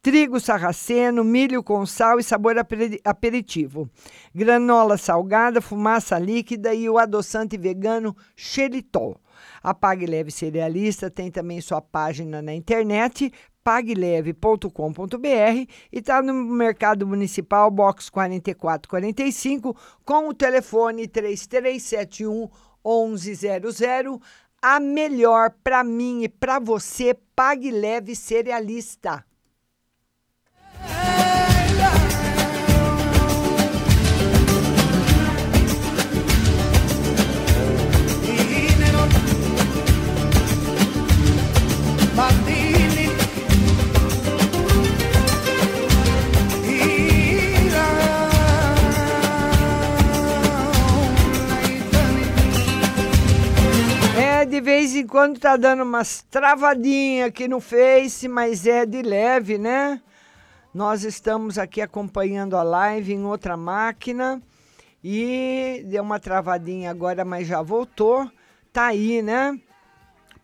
trigo 0.00 0.38
sarraceno, 0.38 1.24
milho 1.24 1.62
com 1.62 1.84
sal 1.84 2.18
e 2.18 2.22
sabor 2.22 2.56
aperi- 2.56 3.00
aperitivo, 3.04 3.90
granola 4.34 4.96
salgada, 4.96 5.60
fumaça 5.60 6.18
líquida 6.18 6.72
e 6.72 6.88
o 6.88 6.98
adoçante 6.98 7.58
vegano 7.58 8.16
xeritol. 8.36 9.20
A 9.68 9.74
Pague 9.74 10.06
Leve 10.06 10.30
Cerealista 10.30 11.10
tem 11.10 11.30
também 11.30 11.60
sua 11.60 11.82
página 11.82 12.40
na 12.40 12.54
internet, 12.54 13.30
pagleve.com.br 13.62 15.26
e 15.92 15.98
está 15.98 16.22
no 16.22 16.32
Mercado 16.32 17.06
Municipal, 17.06 17.70
box 17.70 18.08
4445, 18.08 19.76
com 20.06 20.30
o 20.30 20.32
telefone 20.32 21.06
3371 21.06 22.48
1100. 22.82 24.18
A 24.62 24.80
melhor 24.80 25.50
para 25.62 25.84
mim 25.84 26.22
e 26.22 26.30
para 26.30 26.58
você, 26.58 27.14
Pague 27.36 27.70
Leve 27.70 28.16
Cerealista. 28.16 29.22
De 54.48 54.62
vez 54.62 54.96
em 54.96 55.06
quando 55.06 55.38
tá 55.38 55.56
dando 55.56 55.82
umas 55.82 56.22
travadinhas 56.30 57.28
aqui 57.28 57.46
no 57.46 57.60
Face, 57.60 58.26
mas 58.26 58.66
é 58.66 58.86
de 58.86 59.02
leve, 59.02 59.58
né? 59.58 60.00
Nós 60.72 61.04
estamos 61.04 61.58
aqui 61.58 61.82
acompanhando 61.82 62.56
a 62.56 62.62
live 62.62 63.12
em 63.12 63.24
outra 63.24 63.58
máquina 63.58 64.40
e 65.04 65.84
deu 65.86 66.02
uma 66.02 66.18
travadinha 66.18 66.90
agora, 66.90 67.26
mas 67.26 67.46
já 67.46 67.60
voltou. 67.60 68.30
Tá 68.72 68.86
aí, 68.86 69.20
né? 69.20 69.58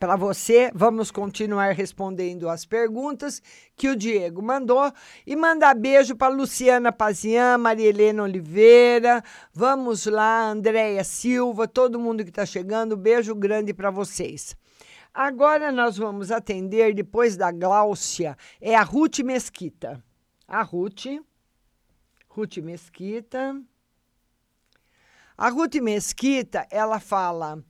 Para 0.04 0.16
você, 0.16 0.70
vamos 0.74 1.10
continuar 1.10 1.72
respondendo 1.72 2.50
as 2.50 2.66
perguntas 2.66 3.40
que 3.74 3.88
o 3.88 3.96
Diego 3.96 4.42
mandou 4.42 4.92
e 5.26 5.34
mandar 5.34 5.74
beijo 5.74 6.14
para 6.14 6.30
Luciana 6.30 6.92
Pazian, 6.92 7.56
Maria 7.56 7.88
Helena 7.88 8.22
Oliveira, 8.22 9.24
vamos 9.50 10.04
lá, 10.04 10.50
Andréia 10.50 11.02
Silva, 11.04 11.66
todo 11.66 11.98
mundo 11.98 12.22
que 12.22 12.28
está 12.28 12.44
chegando, 12.44 12.98
beijo 12.98 13.34
grande 13.34 13.72
para 13.72 13.90
vocês. 13.90 14.54
Agora 15.14 15.72
nós 15.72 15.96
vamos 15.96 16.30
atender, 16.30 16.92
depois 16.92 17.34
da 17.34 17.50
Gláucia, 17.50 18.36
é 18.60 18.76
a 18.76 18.82
Ruth 18.82 19.20
Mesquita. 19.20 20.04
A 20.46 20.60
Ruth, 20.60 21.06
Ruth 22.28 22.58
Mesquita. 22.58 23.58
A 25.34 25.48
Ruth 25.48 25.76
Mesquita, 25.76 26.66
ela 26.70 27.00
fala, 27.00 27.64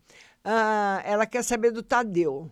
ah, 0.45 1.01
ela 1.05 1.27
quer 1.27 1.43
saber 1.43 1.71
do 1.71 1.83
Tadeu. 1.83 2.51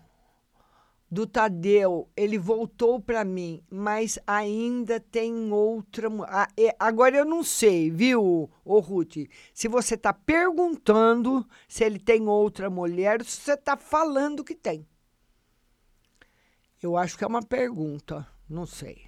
Do 1.10 1.26
Tadeu, 1.26 2.08
ele 2.16 2.38
voltou 2.38 2.98
para 2.98 3.22
mim, 3.22 3.62
mas 3.70 4.18
ainda 4.26 4.98
tem 4.98 5.52
outra. 5.52 6.08
Ah, 6.26 6.48
é, 6.56 6.74
agora 6.78 7.18
eu 7.18 7.24
não 7.26 7.44
sei, 7.44 7.90
viu, 7.90 8.50
ô 8.64 8.80
Ruth? 8.80 9.28
Se 9.52 9.68
você 9.68 9.94
está 9.94 10.10
perguntando 10.14 11.46
se 11.68 11.84
ele 11.84 11.98
tem 11.98 12.26
outra 12.26 12.70
mulher, 12.70 13.22
se 13.22 13.42
você 13.42 13.52
está 13.52 13.76
falando 13.76 14.42
que 14.42 14.54
tem. 14.54 14.88
Eu 16.82 16.96
acho 16.96 17.18
que 17.18 17.24
é 17.24 17.26
uma 17.26 17.42
pergunta, 17.42 18.26
não 18.48 18.64
sei. 18.64 19.02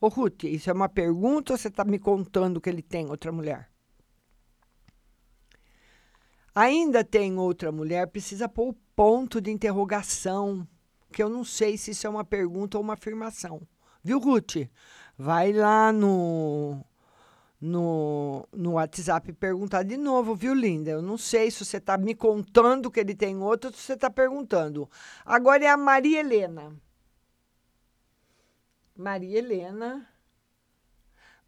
Ô 0.00 0.08
Ruth, 0.08 0.42
isso 0.42 0.68
é 0.68 0.72
uma 0.72 0.88
pergunta 0.88 1.52
ou 1.52 1.56
você 1.56 1.68
está 1.68 1.84
me 1.84 2.00
contando 2.00 2.60
que 2.60 2.68
ele 2.68 2.82
tem 2.82 3.08
outra 3.08 3.30
mulher? 3.30 3.71
Ainda 6.54 7.02
tem 7.02 7.38
outra 7.38 7.72
mulher, 7.72 8.06
precisa 8.08 8.48
pôr 8.48 8.68
o 8.68 8.76
ponto 8.94 9.40
de 9.40 9.50
interrogação, 9.50 10.66
que 11.10 11.22
eu 11.22 11.28
não 11.28 11.44
sei 11.44 11.78
se 11.78 11.92
isso 11.92 12.06
é 12.06 12.10
uma 12.10 12.24
pergunta 12.24 12.76
ou 12.76 12.84
uma 12.84 12.92
afirmação. 12.92 13.62
Viu, 14.04 14.18
Ruth? 14.18 14.68
Vai 15.16 15.52
lá 15.52 15.92
no, 15.92 16.84
no, 17.60 18.46
no 18.52 18.72
WhatsApp 18.72 19.32
perguntar 19.32 19.84
de 19.84 19.96
novo, 19.96 20.34
viu, 20.34 20.52
linda? 20.52 20.90
Eu 20.90 21.00
não 21.00 21.16
sei 21.16 21.50
se 21.50 21.64
você 21.64 21.76
está 21.78 21.96
me 21.96 22.14
contando 22.14 22.90
que 22.90 23.00
ele 23.00 23.14
tem 23.14 23.36
outra 23.40 23.70
ou 23.70 23.74
se 23.74 23.82
você 23.82 23.92
está 23.94 24.10
perguntando. 24.10 24.90
Agora 25.24 25.64
é 25.64 25.68
a 25.68 25.76
Maria 25.76 26.20
Helena. 26.20 26.76
Maria 28.96 29.38
Helena. 29.38 30.11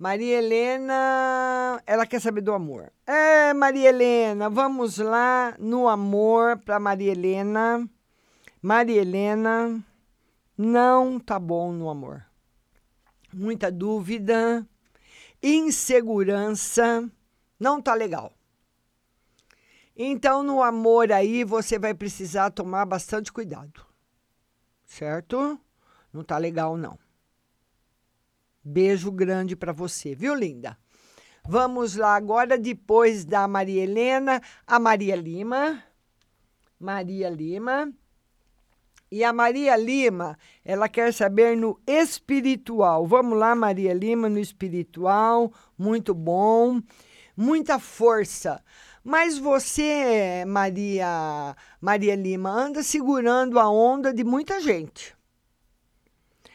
Maria 0.04 0.36
Helena, 0.36 1.82
ela 1.86 2.04
quer 2.04 2.20
saber 2.20 2.42
do 2.42 2.52
amor. 2.52 2.92
É, 3.06 3.54
Maria 3.54 3.88
Helena, 3.88 4.50
vamos 4.50 4.98
lá 4.98 5.56
no 5.58 5.88
amor 5.88 6.58
para 6.58 6.78
Maria 6.78 7.12
Helena. 7.12 7.88
Maria 8.60 9.00
Helena, 9.00 9.82
não 10.58 11.18
tá 11.18 11.38
bom 11.38 11.72
no 11.72 11.88
amor. 11.88 12.22
Muita 13.32 13.72
dúvida, 13.72 14.68
insegurança, 15.42 17.10
não 17.58 17.80
tá 17.80 17.94
legal. 17.94 18.30
Então, 19.96 20.42
no 20.42 20.62
amor 20.62 21.12
aí, 21.12 21.44
você 21.44 21.78
vai 21.78 21.94
precisar 21.94 22.50
tomar 22.50 22.84
bastante 22.84 23.32
cuidado. 23.32 23.80
Certo? 24.84 25.58
Não 26.12 26.22
tá 26.22 26.36
legal, 26.36 26.76
não. 26.76 27.03
Beijo 28.64 29.12
grande 29.12 29.54
para 29.54 29.72
você, 29.72 30.14
viu, 30.14 30.34
linda? 30.34 30.78
Vamos 31.46 31.96
lá 31.96 32.16
agora, 32.16 32.56
depois 32.56 33.22
da 33.22 33.46
Maria 33.46 33.82
Helena, 33.82 34.40
a 34.66 34.78
Maria 34.78 35.14
Lima. 35.14 35.84
Maria 36.80 37.28
Lima. 37.28 37.92
E 39.12 39.22
a 39.22 39.34
Maria 39.34 39.76
Lima, 39.76 40.38
ela 40.64 40.88
quer 40.88 41.12
saber 41.12 41.54
no 41.54 41.78
espiritual. 41.86 43.06
Vamos 43.06 43.38
lá, 43.38 43.54
Maria 43.54 43.92
Lima, 43.92 44.30
no 44.30 44.38
espiritual. 44.38 45.52
Muito 45.76 46.14
bom. 46.14 46.80
Muita 47.36 47.78
força. 47.78 48.64
Mas 49.04 49.36
você, 49.36 50.42
Maria, 50.46 51.54
Maria 51.78 52.16
Lima, 52.16 52.48
anda 52.48 52.82
segurando 52.82 53.58
a 53.58 53.68
onda 53.68 54.14
de 54.14 54.24
muita 54.24 54.58
gente 54.58 55.14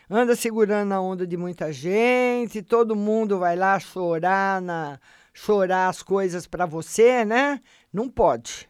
anda 0.10 0.36
segurando 0.36 0.93
a 0.93 1.01
onda 1.01 1.28
de 1.28 1.38
muita 1.38 1.72
gente, 1.72 2.62
todo 2.62 2.95
mundo 2.95 3.38
vai 3.38 3.55
lá 3.55 3.80
chorar 3.80 4.62
na 4.62 4.99
chorar 5.34 5.88
as 5.88 6.01
coisas 6.01 6.47
para 6.47 6.66
você, 6.66 7.24
né? 7.24 7.62
Não 7.93 8.10
pode. 8.10 8.68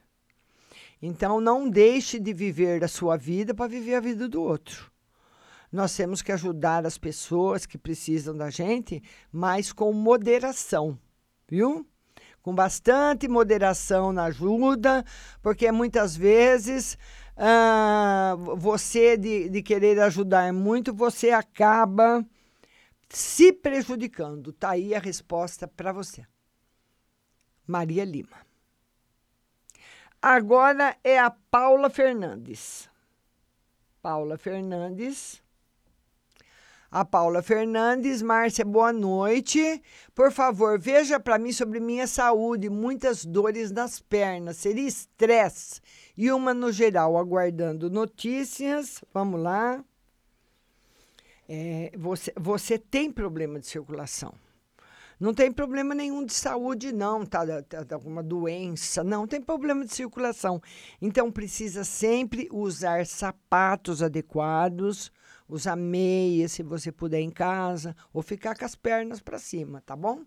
Então 1.01 1.39
não 1.39 1.69
deixe 1.69 2.19
de 2.19 2.33
viver 2.33 2.83
a 2.83 2.87
sua 2.87 3.15
vida 3.15 3.53
para 3.53 3.67
viver 3.67 3.95
a 3.95 4.01
vida 4.01 4.27
do 4.27 4.41
outro. 4.41 4.91
Nós 5.71 5.95
temos 5.95 6.21
que 6.21 6.31
ajudar 6.31 6.85
as 6.85 6.97
pessoas 6.97 7.65
que 7.65 7.77
precisam 7.77 8.35
da 8.35 8.49
gente, 8.49 9.01
mas 9.31 9.71
com 9.71 9.93
moderação, 9.93 10.97
viu? 11.47 11.87
Com 12.41 12.53
bastante 12.53 13.27
moderação 13.27 14.11
na 14.11 14.25
ajuda, 14.25 15.05
porque 15.41 15.71
muitas 15.71 16.15
vezes 16.15 16.97
ah, 17.41 18.35
você 18.57 19.15
de, 19.15 19.47
de 19.47 19.63
querer 19.63 19.97
ajudar 20.01 20.51
muito, 20.51 20.93
você 20.93 21.31
acaba 21.31 22.25
se 23.07 23.53
prejudicando. 23.53 24.51
Tá 24.51 24.71
aí 24.71 24.93
a 24.93 24.99
resposta 24.99 25.65
para 25.65 25.93
você. 25.93 26.25
Maria 27.65 28.03
Lima. 28.03 28.45
Agora 30.21 30.97
é 31.01 31.17
a 31.17 31.29
Paula 31.29 31.89
Fernandes. 31.89 32.89
Paula 34.01 34.37
Fernandes. 34.37 35.41
A 36.91 37.05
Paula 37.05 37.43
Fernandes, 37.43 38.21
Márcia, 38.21 38.65
boa 38.65 38.91
noite. 38.91 39.81
Por 40.13 40.31
favor, 40.31 40.77
veja 40.79 41.19
para 41.19 41.37
mim 41.37 41.53
sobre 41.53 41.79
minha 41.79 42.07
saúde, 42.07 42.67
muitas 42.67 43.23
dores 43.23 43.71
nas 43.71 43.99
pernas, 43.99 44.57
seria 44.57 44.87
estresse 44.87 45.79
e 46.19 46.33
uma 46.33 46.53
no 46.53 46.69
geral, 46.69 47.17
aguardando 47.17 47.89
notícias. 47.89 49.01
Vamos 49.13 49.41
lá. 49.41 49.81
É, 51.47 51.93
você, 51.97 52.33
você 52.35 52.77
tem 52.77 53.09
problema 53.09 53.57
de 53.57 53.65
circulação. 53.67 54.33
Não 55.17 55.33
tem 55.33 55.49
problema 55.49 55.95
nenhum 55.95 56.25
de 56.25 56.33
saúde, 56.33 56.91
não, 56.91 57.25
tá? 57.25 57.61
tá, 57.63 57.85
tá 57.85 57.95
alguma 57.95 58.21
doença, 58.21 59.01
não, 59.01 59.25
tem 59.25 59.41
problema 59.41 59.85
de 59.85 59.93
circulação. 59.95 60.61
Então, 61.01 61.31
precisa 61.31 61.85
sempre 61.85 62.49
usar 62.51 63.05
sapatos 63.05 64.03
adequados, 64.03 65.13
usar 65.47 65.77
meia 65.77 66.49
se 66.49 66.61
você 66.61 66.91
puder 66.91 67.21
em 67.21 67.31
casa, 67.31 67.95
ou 68.11 68.21
ficar 68.21 68.57
com 68.57 68.65
as 68.65 68.75
pernas 68.75 69.21
para 69.21 69.39
cima, 69.39 69.81
tá 69.85 69.95
bom? 69.95 70.25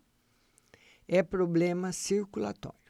É 1.07 1.23
problema 1.23 1.93
circulatório. 1.93 2.82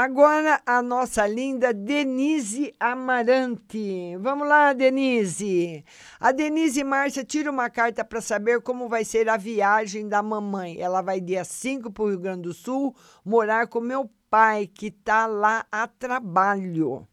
Agora 0.00 0.62
a 0.64 0.80
nossa 0.80 1.26
linda 1.26 1.74
Denise 1.74 2.72
Amarante. 2.78 4.16
Vamos 4.20 4.46
lá, 4.46 4.72
Denise. 4.72 5.84
A 6.20 6.30
Denise 6.30 6.84
Márcia 6.84 7.24
tira 7.24 7.50
uma 7.50 7.68
carta 7.68 8.04
para 8.04 8.20
saber 8.20 8.60
como 8.60 8.88
vai 8.88 9.04
ser 9.04 9.28
a 9.28 9.36
viagem 9.36 10.08
da 10.08 10.22
mamãe. 10.22 10.80
Ela 10.80 11.02
vai 11.02 11.20
dia 11.20 11.44
5 11.44 11.90
para 11.90 12.04
o 12.04 12.10
Rio 12.10 12.20
Grande 12.20 12.42
do 12.42 12.54
Sul 12.54 12.94
morar 13.24 13.66
com 13.66 13.80
meu 13.80 14.08
pai, 14.30 14.68
que 14.68 14.86
está 14.86 15.26
lá 15.26 15.66
a 15.68 15.88
trabalho. 15.88 17.04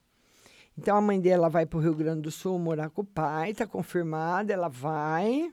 Então 0.77 0.95
a 0.95 1.01
mãe 1.01 1.19
dela 1.19 1.49
vai 1.49 1.65
para 1.65 1.79
o 1.79 1.81
Rio 1.81 1.95
Grande 1.95 2.21
do 2.21 2.29
Sul 2.29 2.59
morar 2.59 2.91
com 2.91 3.01
o 3.01 3.03
pai, 3.03 3.49
está 3.49 3.65
confirmada, 3.65 4.53
ela 4.53 4.69
vai. 4.69 5.51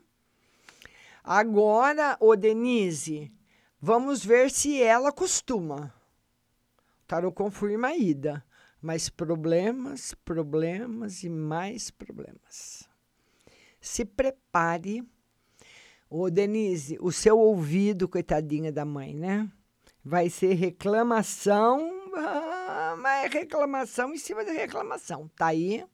Agora, 1.24 2.14
ô 2.20 2.36
Denise, 2.36 3.32
vamos 3.80 4.22
ver 4.22 4.50
se 4.50 4.82
ela 4.82 5.10
costuma. 5.10 6.01
Tarô 7.06 7.32
confirma 7.32 7.88
a 7.88 7.96
ida, 7.96 8.44
mas 8.80 9.08
problemas, 9.08 10.14
problemas 10.24 11.22
e 11.22 11.28
mais 11.28 11.90
problemas. 11.90 12.88
Se 13.80 14.04
prepare. 14.04 15.06
Ô, 16.08 16.30
Denise, 16.30 16.98
o 17.00 17.10
seu 17.10 17.38
ouvido, 17.38 18.08
coitadinha 18.08 18.70
da 18.70 18.84
mãe, 18.84 19.14
né? 19.14 19.50
Vai 20.04 20.28
ser 20.28 20.54
reclamação, 20.54 22.10
ah, 22.16 22.96
mas 22.98 23.32
reclamação 23.32 24.12
em 24.12 24.18
cima 24.18 24.44
de 24.44 24.50
reclamação. 24.50 25.30
Tá 25.36 25.46
aí? 25.46 25.84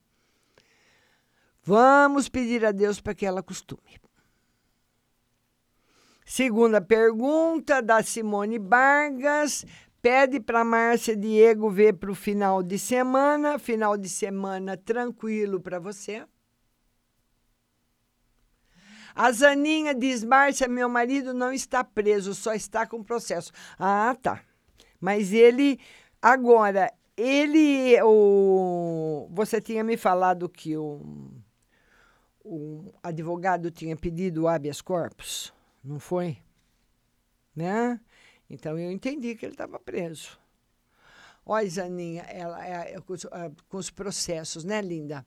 Vamos 1.63 2.27
pedir 2.27 2.65
a 2.65 2.71
Deus 2.71 2.99
para 2.99 3.13
que 3.13 3.25
ela 3.25 3.43
costume. 3.43 3.99
Segunda 6.25 6.79
pergunta 6.79 7.81
da 7.81 8.03
Simone 8.03 8.59
Vargas. 8.59 9.65
Pede 10.01 10.39
para 10.39 10.63
Márcia 10.63 11.15
Diego 11.15 11.69
ver 11.69 11.93
para 11.93 12.11
o 12.11 12.15
final 12.15 12.63
de 12.63 12.79
semana. 12.79 13.59
Final 13.59 13.97
de 13.97 14.07
semana 14.07 14.77
tranquilo 14.77 15.59
para 15.59 15.79
você. 15.79 16.25
A 19.13 19.31
Zaninha 19.31 19.93
diz: 19.93 20.23
Márcia, 20.23 20.67
meu 20.67 20.87
marido 20.87 21.33
não 21.33 21.51
está 21.51 21.83
preso, 21.83 22.33
só 22.33 22.53
está 22.53 22.87
com 22.87 23.03
processo. 23.03 23.51
Ah, 23.77 24.15
tá. 24.21 24.41
Mas 24.99 25.33
ele, 25.33 25.79
agora, 26.21 26.93
ele, 27.17 28.01
o, 28.01 29.27
você 29.31 29.59
tinha 29.59 29.83
me 29.83 29.97
falado 29.97 30.47
que 30.47 30.77
o, 30.77 31.33
o 32.43 32.93
advogado 33.03 33.69
tinha 33.69 33.95
pedido 33.97 34.47
habeas 34.47 34.81
corpus, 34.81 35.53
não 35.83 35.99
foi? 35.99 36.37
Né? 37.53 37.99
Então 38.49 38.77
eu 38.77 38.91
entendi 38.91 39.35
que 39.35 39.45
ele 39.45 39.53
estava 39.53 39.79
preso. 39.79 40.39
Olha, 41.45 41.69
Zaninha, 41.69 42.23
ela, 42.23 42.65
é, 42.65 42.93
é, 42.93 43.01
com, 43.01 43.13
os, 43.13 43.25
é, 43.25 43.51
com 43.67 43.77
os 43.77 43.89
processos, 43.89 44.63
né, 44.63 44.81
linda? 44.81 45.25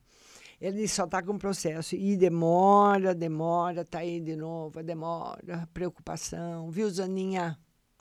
Ele 0.61 0.87
só 0.87 1.05
está 1.05 1.21
com 1.21 1.37
processo 1.37 1.97
e 1.97 2.17
demora, 2.17 3.15
demora, 3.15 3.85
tá 3.85 3.99
aí 3.99 4.21
de 4.21 4.37
novo, 4.37 4.83
demora, 4.83 5.69
preocupação, 5.75 6.71
viu, 6.71 6.89
Zaninha? 6.89 7.59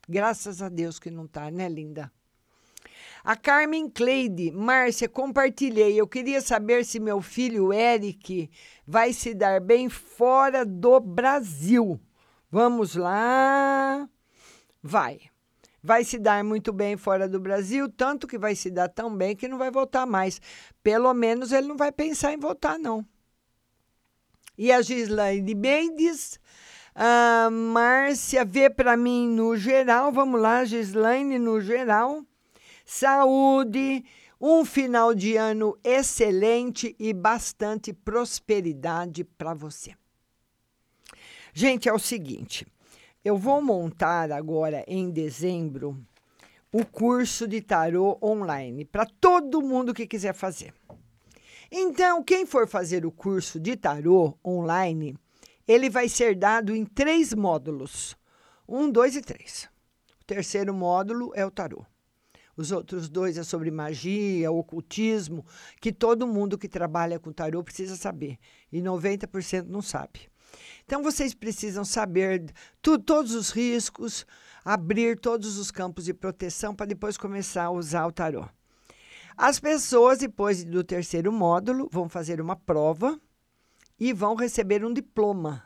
Graças 0.08 0.62
a 0.62 0.70
Deus 0.70 1.00
que 1.00 1.10
não 1.10 1.28
tá, 1.28 1.50
né, 1.50 1.68
linda? 1.68 2.12
A 3.24 3.36
Carmen 3.36 3.90
Cleide, 3.90 4.52
Márcia, 4.52 5.08
compartilhei. 5.08 6.00
Eu 6.00 6.08
queria 6.08 6.42
saber 6.42 6.84
se 6.84 7.00
meu 7.00 7.22
filho 7.22 7.72
Eric 7.72 8.50
vai 8.86 9.14
se 9.14 9.34
dar 9.36 9.62
bem 9.62 9.90
fora 9.90 10.66
do 10.66 11.00
Brasil. 11.00 12.00
Vamos 12.50 12.96
lá. 12.96 14.10
Vai. 14.82 15.22
Vai 15.84 16.04
se 16.04 16.20
dar 16.20 16.44
muito 16.44 16.72
bem 16.72 16.96
fora 16.96 17.28
do 17.28 17.40
Brasil, 17.40 17.90
tanto 17.90 18.28
que 18.28 18.38
vai 18.38 18.56
se 18.56 18.70
dar 18.70 18.88
tão 18.88 19.16
bem 19.16 19.36
que 19.36 19.48
não 19.48 19.58
vai 19.58 19.72
voltar 19.72 20.06
mais. 20.06 20.40
Pelo 20.84 21.14
menos 21.14 21.52
ele 21.52 21.68
não 21.68 21.78
vai 21.78 21.92
pensar 21.92 22.34
em 22.34 22.38
voltar, 22.38 22.78
não. 22.78 23.06
E 24.58 24.72
a 24.72 24.82
Gislaine 24.82 25.56
Mendes, 25.56 26.40
a 26.94 27.50
Márcia, 27.52 28.46
vê 28.46 28.70
para 28.70 28.96
mim 28.96 29.28
no 29.28 29.58
geral. 29.58 30.12
Vamos 30.12 30.40
lá, 30.40 30.64
Gislaine, 30.66 31.40
no 31.40 31.60
geral. 31.60 32.24
Saúde, 32.86 34.06
um 34.40 34.64
final 34.64 35.16
de 35.16 35.36
ano 35.36 35.78
excelente 35.84 36.96
e 37.00 37.14
bastante 37.14 37.92
prosperidade 37.92 39.24
para 39.24 39.54
você. 39.54 39.96
Gente, 41.54 41.90
é 41.90 41.94
o 41.94 42.00
seguinte. 42.00 42.68
Eu 43.24 43.38
vou 43.38 43.62
montar 43.62 44.32
agora 44.32 44.84
em 44.88 45.12
dezembro 45.12 46.04
o 46.74 46.84
curso 46.84 47.48
de 47.48 47.62
tarô 47.62 48.18
online 48.20 48.84
para 48.84 49.06
todo 49.06 49.62
mundo 49.62 49.94
que 49.94 50.08
quiser 50.08 50.34
fazer. 50.34 50.74
Então, 51.72 52.24
quem 52.24 52.48
for 52.48 52.68
fazer 52.68 53.06
o 53.06 53.12
curso 53.12 53.60
de 53.60 53.76
tarô 53.76 54.36
online, 54.44 55.16
ele 55.68 55.88
vai 55.88 56.10
ser 56.10 56.36
dado 56.36 56.76
em 56.76 56.84
três 56.84 57.32
módulos: 57.32 58.18
um, 58.68 58.90
dois 58.90 59.16
e 59.16 59.22
três. 59.22 59.70
O 60.20 60.26
terceiro 60.26 60.74
módulo 60.74 61.32
é 61.36 61.46
o 61.46 61.52
tarô. 61.52 61.86
Os 62.58 62.72
outros 62.72 63.08
dois 63.08 63.38
é 63.38 63.44
sobre 63.44 63.70
magia, 63.70 64.52
ocultismo, 64.52 65.46
que 65.80 65.94
todo 65.94 66.26
mundo 66.26 66.58
que 66.58 66.68
trabalha 66.68 67.20
com 67.20 67.32
tarô 67.32 67.64
precisa 67.64 67.96
saber. 67.96 68.40
E 68.72 68.82
90% 68.82 69.68
não 69.68 69.84
sabe. 69.84 70.31
Então, 70.92 71.02
vocês 71.02 71.34
precisam 71.34 71.86
saber 71.86 72.52
tu, 72.82 73.00
todos 73.00 73.34
os 73.34 73.50
riscos, 73.50 74.26
abrir 74.66 75.18
todos 75.18 75.58
os 75.58 75.72
campos 75.72 76.04
de 76.04 76.14
proteção 76.14 76.76
para 76.76 76.86
depois 76.86 77.16
começar 77.16 77.64
a 77.64 77.72
usar 77.72 78.06
o 78.08 78.12
tarô. 78.12 78.46
As 79.38 79.58
pessoas, 79.58 80.18
depois 80.18 80.66
do 80.66 80.84
terceiro 80.84 81.32
módulo, 81.32 81.88
vão 81.90 82.10
fazer 82.10 82.42
uma 82.42 82.58
prova 82.58 83.18
e 83.98 84.12
vão 84.12 84.36
receber 84.36 84.84
um 84.84 84.92
diploma, 84.92 85.64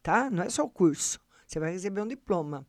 tá? 0.00 0.30
Não 0.30 0.44
é 0.44 0.48
só 0.48 0.62
o 0.62 0.70
curso, 0.70 1.18
você 1.44 1.58
vai 1.58 1.72
receber 1.72 2.02
um 2.02 2.06
diploma. 2.06 2.64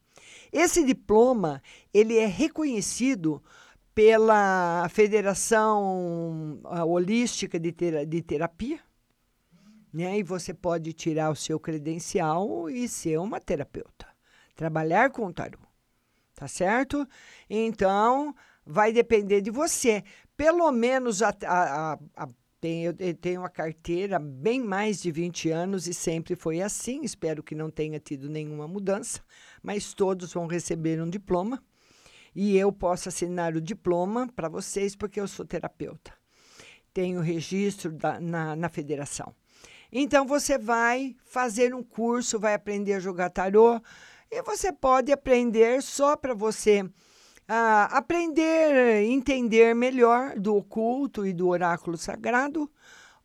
Esse 0.52 0.84
diploma, 0.84 1.62
ele 1.94 2.18
é 2.18 2.26
reconhecido 2.26 3.44
pela 3.94 4.90
Federação 4.90 6.60
Holística 6.88 7.60
de, 7.60 7.72
Terapia, 8.24 8.80
né? 9.96 10.20
E 10.20 10.24
você 10.24 10.54
pode 10.54 10.92
tirar 10.94 11.32
o 11.32 11.36
seu 11.36 11.60
credencial 11.60 12.70
e 12.70 12.88
ser 12.88 13.18
uma 13.18 13.40
terapeuta, 13.40 14.06
trabalhar 14.54 15.10
com 15.10 15.26
o 15.26 15.34
tarô, 15.34 15.60
tá 16.36 16.48
certo? 16.48 17.08
Então, 17.50 18.36
vai 18.66 18.92
depender 18.92 19.40
de 19.40 19.50
você. 19.50 20.04
Pelo 20.36 20.70
menos 20.72 21.22
a, 21.22 21.34
a, 21.46 22.00
a 22.16 22.28
Tenho, 22.60 22.96
eu 22.98 23.14
tenho 23.14 23.42
uma 23.42 23.50
carteira 23.50 24.18
bem 24.18 24.60
mais 24.60 25.00
de 25.00 25.12
20 25.12 25.52
anos 25.52 25.88
e 25.88 25.94
sempre 25.94 26.36
foi 26.36 26.62
assim. 26.62 27.02
Espero 27.04 27.44
que 27.44 27.54
não 27.54 27.70
tenha 27.70 28.00
tido 28.00 28.28
nenhuma 28.28 28.68
mudança, 28.68 29.22
mas 29.62 29.94
todos 29.94 30.34
vão 30.34 30.48
receber 30.48 31.00
um 31.00 31.08
diploma 31.08 31.62
e 32.34 32.58
eu 32.58 32.72
posso 32.72 33.08
assinar 33.08 33.56
o 33.56 33.62
diploma 33.62 34.28
para 34.36 34.50
vocês 34.50 34.96
porque 34.96 35.20
eu 35.20 35.28
sou 35.28 35.46
terapeuta. 35.46 36.12
Tenho 36.92 37.22
registro 37.22 37.92
da, 37.92 38.20
na, 38.20 38.56
na 38.56 38.68
federação. 38.68 39.36
Então 39.98 40.28
você 40.28 40.58
vai 40.58 41.16
fazer 41.24 41.74
um 41.74 41.82
curso, 41.82 42.38
vai 42.38 42.54
aprender 42.54 42.96
a 42.96 43.00
jogar 43.00 43.30
tarô 43.30 43.80
e 44.30 44.42
você 44.44 44.70
pode 44.70 45.10
aprender 45.10 45.82
só 45.82 46.18
para 46.18 46.34
você 46.34 46.84
ah, 47.48 47.86
aprender, 47.86 49.06
entender 49.06 49.74
melhor 49.74 50.38
do 50.38 50.54
oculto 50.54 51.26
e 51.26 51.32
do 51.32 51.48
oráculo 51.48 51.96
sagrado, 51.96 52.70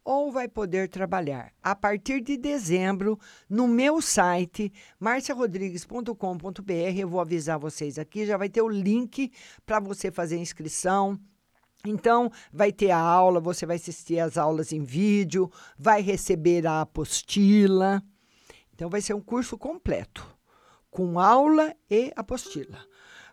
ou 0.04 0.30
vai 0.30 0.46
poder 0.46 0.88
trabalhar 0.88 1.52
a 1.60 1.74
partir 1.74 2.20
de 2.20 2.36
dezembro 2.36 3.18
no 3.48 3.66
meu 3.66 4.00
site 4.00 4.72
marciarodrigues.com.br. 5.00 6.72
Eu 6.96 7.08
vou 7.08 7.20
avisar 7.20 7.58
vocês 7.58 7.98
aqui, 7.98 8.24
já 8.24 8.36
vai 8.36 8.48
ter 8.48 8.62
o 8.62 8.68
link 8.68 9.32
para 9.66 9.80
você 9.80 10.12
fazer 10.12 10.36
inscrição. 10.38 11.18
Então, 11.84 12.30
vai 12.52 12.72
ter 12.72 12.90
a 12.90 12.98
aula, 12.98 13.40
você 13.40 13.64
vai 13.64 13.76
assistir 13.76 14.18
as 14.18 14.36
aulas 14.36 14.72
em 14.72 14.82
vídeo, 14.82 15.50
vai 15.78 16.02
receber 16.02 16.66
a 16.66 16.82
apostila. 16.82 18.02
Então, 18.74 18.90
vai 18.90 19.00
ser 19.00 19.14
um 19.14 19.20
curso 19.20 19.56
completo, 19.56 20.26
com 20.90 21.18
aula 21.18 21.74
e 21.90 22.12
apostila 22.16 22.89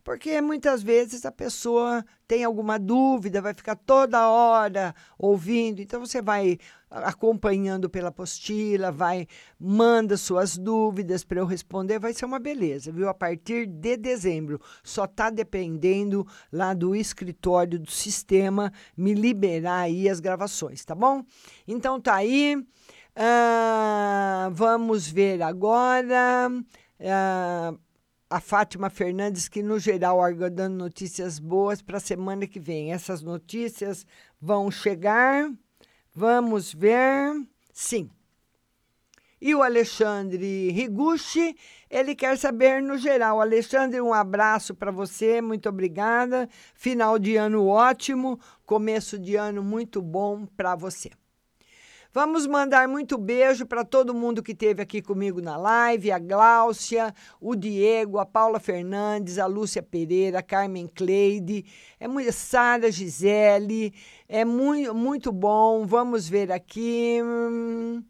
porque 0.07 0.39
muitas 0.39 0.81
vezes 0.81 1.25
a 1.25 1.31
pessoa 1.33 2.01
tem 2.25 2.45
alguma 2.45 2.79
dúvida, 2.79 3.41
vai 3.41 3.53
ficar 3.53 3.75
toda 3.75 4.29
hora 4.29 4.95
ouvindo. 5.19 5.81
Então 5.81 5.99
você 5.99 6.21
vai 6.21 6.57
acompanhando 6.89 7.89
pela 7.89 8.07
apostila, 8.07 8.89
vai 8.89 9.27
manda 9.59 10.15
suas 10.15 10.57
dúvidas 10.57 11.25
para 11.25 11.41
eu 11.41 11.45
responder, 11.45 11.99
vai 11.99 12.13
ser 12.13 12.23
uma 12.23 12.39
beleza, 12.39 12.89
viu? 12.89 13.09
A 13.09 13.13
partir 13.13 13.65
de 13.67 13.97
dezembro, 13.97 14.61
só 14.81 15.03
está 15.03 15.29
dependendo 15.29 16.25
lá 16.53 16.73
do 16.73 16.95
escritório 16.95 17.77
do 17.77 17.91
sistema 17.91 18.71
me 18.95 19.13
liberar 19.13 19.81
aí 19.81 20.07
as 20.07 20.21
gravações, 20.21 20.85
tá 20.85 20.95
bom? 20.95 21.21
Então 21.67 21.99
tá 21.99 22.15
aí. 22.15 22.55
Uh, 22.55 24.51
vamos 24.53 25.05
ver 25.05 25.41
agora. 25.41 26.49
Uh, 26.97 27.86
a 28.29 28.39
Fátima 28.39 28.89
Fernandes, 28.89 29.47
que 29.47 29.63
no 29.63 29.79
geral 29.79 30.19
dando 30.49 30.75
notícias 30.75 31.39
boas 31.39 31.81
para 31.81 31.97
a 31.97 32.01
semana 32.01 32.45
que 32.45 32.59
vem. 32.59 32.91
Essas 32.91 33.21
notícias 33.21 34.05
vão 34.39 34.69
chegar. 34.69 35.49
Vamos 36.13 36.73
ver. 36.73 37.33
Sim. 37.71 38.09
E 39.39 39.53
o 39.53 39.61
Alexandre 39.61 40.71
Riguchi, 40.71 41.55
ele 41.89 42.15
quer 42.15 42.37
saber 42.37 42.81
no 42.81 42.97
geral. 42.97 43.39
Alexandre, 43.39 44.01
um 44.01 44.13
abraço 44.13 44.73
para 44.73 44.91
você, 44.91 45.41
muito 45.41 45.69
obrigada. 45.69 46.49
Final 46.73 47.19
de 47.19 47.35
ano 47.35 47.67
ótimo, 47.67 48.39
começo 48.65 49.19
de 49.19 49.35
ano 49.35 49.63
muito 49.63 50.01
bom 50.01 50.45
para 50.47 50.75
você. 50.75 51.11
Vamos 52.19 52.47
mandar 52.47 52.87
muito 52.87 53.15
beijo 53.15 53.63
para 53.63 53.85
todo 53.85 54.11
mundo 54.11 54.41
que 54.41 54.51
esteve 54.51 54.81
aqui 54.81 55.03
comigo 55.03 55.39
na 55.39 55.55
live: 55.55 56.11
a 56.11 56.17
Gláucia, 56.17 57.13
o 57.39 57.55
Diego, 57.55 58.17
a 58.17 58.25
Paula 58.25 58.59
Fernandes, 58.59 59.37
a 59.37 59.45
Lúcia 59.45 59.83
Pereira, 59.83 60.39
a 60.39 60.41
Carmen 60.41 60.87
Cleide, 60.87 61.63
é 61.99 62.07
muito 62.07 62.31
Sara 62.31 62.91
Gisele, 62.91 63.93
é 64.27 64.43
muito, 64.43 64.95
muito 64.95 65.31
bom. 65.31 65.85
Vamos 65.85 66.27
ver 66.27 66.51
aqui. 66.51 67.19
Hum, 67.23 68.03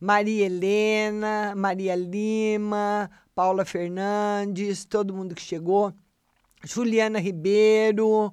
Maria 0.00 0.46
Helena, 0.46 1.52
Maria 1.54 1.94
Lima, 1.94 3.10
Paula 3.34 3.66
Fernandes, 3.66 4.86
todo 4.86 5.12
mundo 5.12 5.34
que 5.34 5.42
chegou. 5.42 5.92
Juliana 6.64 7.18
Ribeiro, 7.18 8.32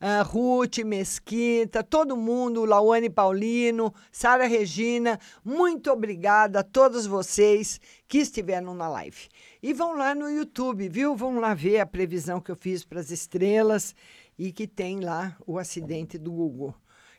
uh, 0.00 0.26
Ruth 0.26 0.78
Mesquita, 0.78 1.82
todo 1.82 2.16
mundo, 2.16 2.64
Lauane 2.64 3.10
Paulino, 3.10 3.92
Sara 4.10 4.46
Regina, 4.46 5.18
muito 5.44 5.90
obrigada 5.90 6.60
a 6.60 6.62
todos 6.64 7.06
vocês 7.06 7.80
que 8.06 8.18
estiveram 8.18 8.74
na 8.74 8.88
live. 8.88 9.28
E 9.62 9.72
vão 9.72 9.96
lá 9.96 10.14
no 10.14 10.28
YouTube, 10.28 10.88
viu? 10.88 11.16
Vão 11.16 11.38
lá 11.38 11.54
ver 11.54 11.80
a 11.80 11.86
previsão 11.86 12.40
que 12.40 12.50
eu 12.50 12.56
fiz 12.56 12.84
para 12.84 13.00
as 13.00 13.10
estrelas 13.10 13.94
e 14.38 14.52
que 14.52 14.66
tem 14.66 15.00
lá 15.00 15.36
o 15.46 15.58
acidente 15.58 16.18
do 16.18 16.32
Google. 16.32 16.74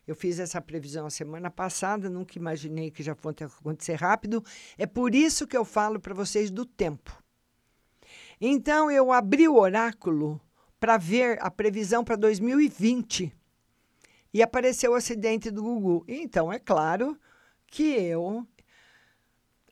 Eu 0.08 0.16
fiz 0.16 0.40
essa 0.40 0.62
previsão 0.62 1.08
a 1.08 1.10
semana 1.10 1.50
passada, 1.50 2.10
nunca 2.10 2.38
imaginei 2.38 2.92
que 2.92 3.02
já 3.02 3.16
fosse 3.16 3.44
acontecer 3.44 3.96
rápido. 3.96 4.44
É 4.78 4.86
por 4.86 5.16
isso 5.16 5.48
que 5.48 5.58
eu 5.58 5.66
falo 5.66 6.00
para 6.00 6.14
vocês 6.14 6.52
do 6.52 6.64
tempo. 6.64 7.12
Então 8.40 8.92
eu 8.92 9.12
abri 9.12 9.48
o 9.48 9.56
oráculo 9.56 10.40
para 10.80 10.98
ver 10.98 11.38
a 11.42 11.50
previsão 11.50 12.04
para 12.04 12.16
2020 12.16 13.34
e 14.34 14.44
apareceu 14.44 14.92
o 14.92 14.96
acidente 14.96 15.50
do 15.50 15.64
Gugu. 15.64 16.04
Então, 16.08 16.52
é 16.52 16.60
claro 16.60 17.18
que 17.68 17.84
eu 17.84 18.46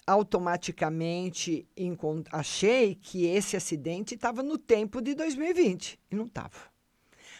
automaticamente 0.06 1.68
achei 2.32 2.96
que 2.96 3.26
esse 3.26 3.56
acidente 3.56 4.16
estava 4.16 4.44
no 4.44 4.58
tempo 4.58 5.02
de 5.02 5.16
2020 5.16 6.00
e 6.12 6.16
não 6.16 6.26
estava. 6.26 6.74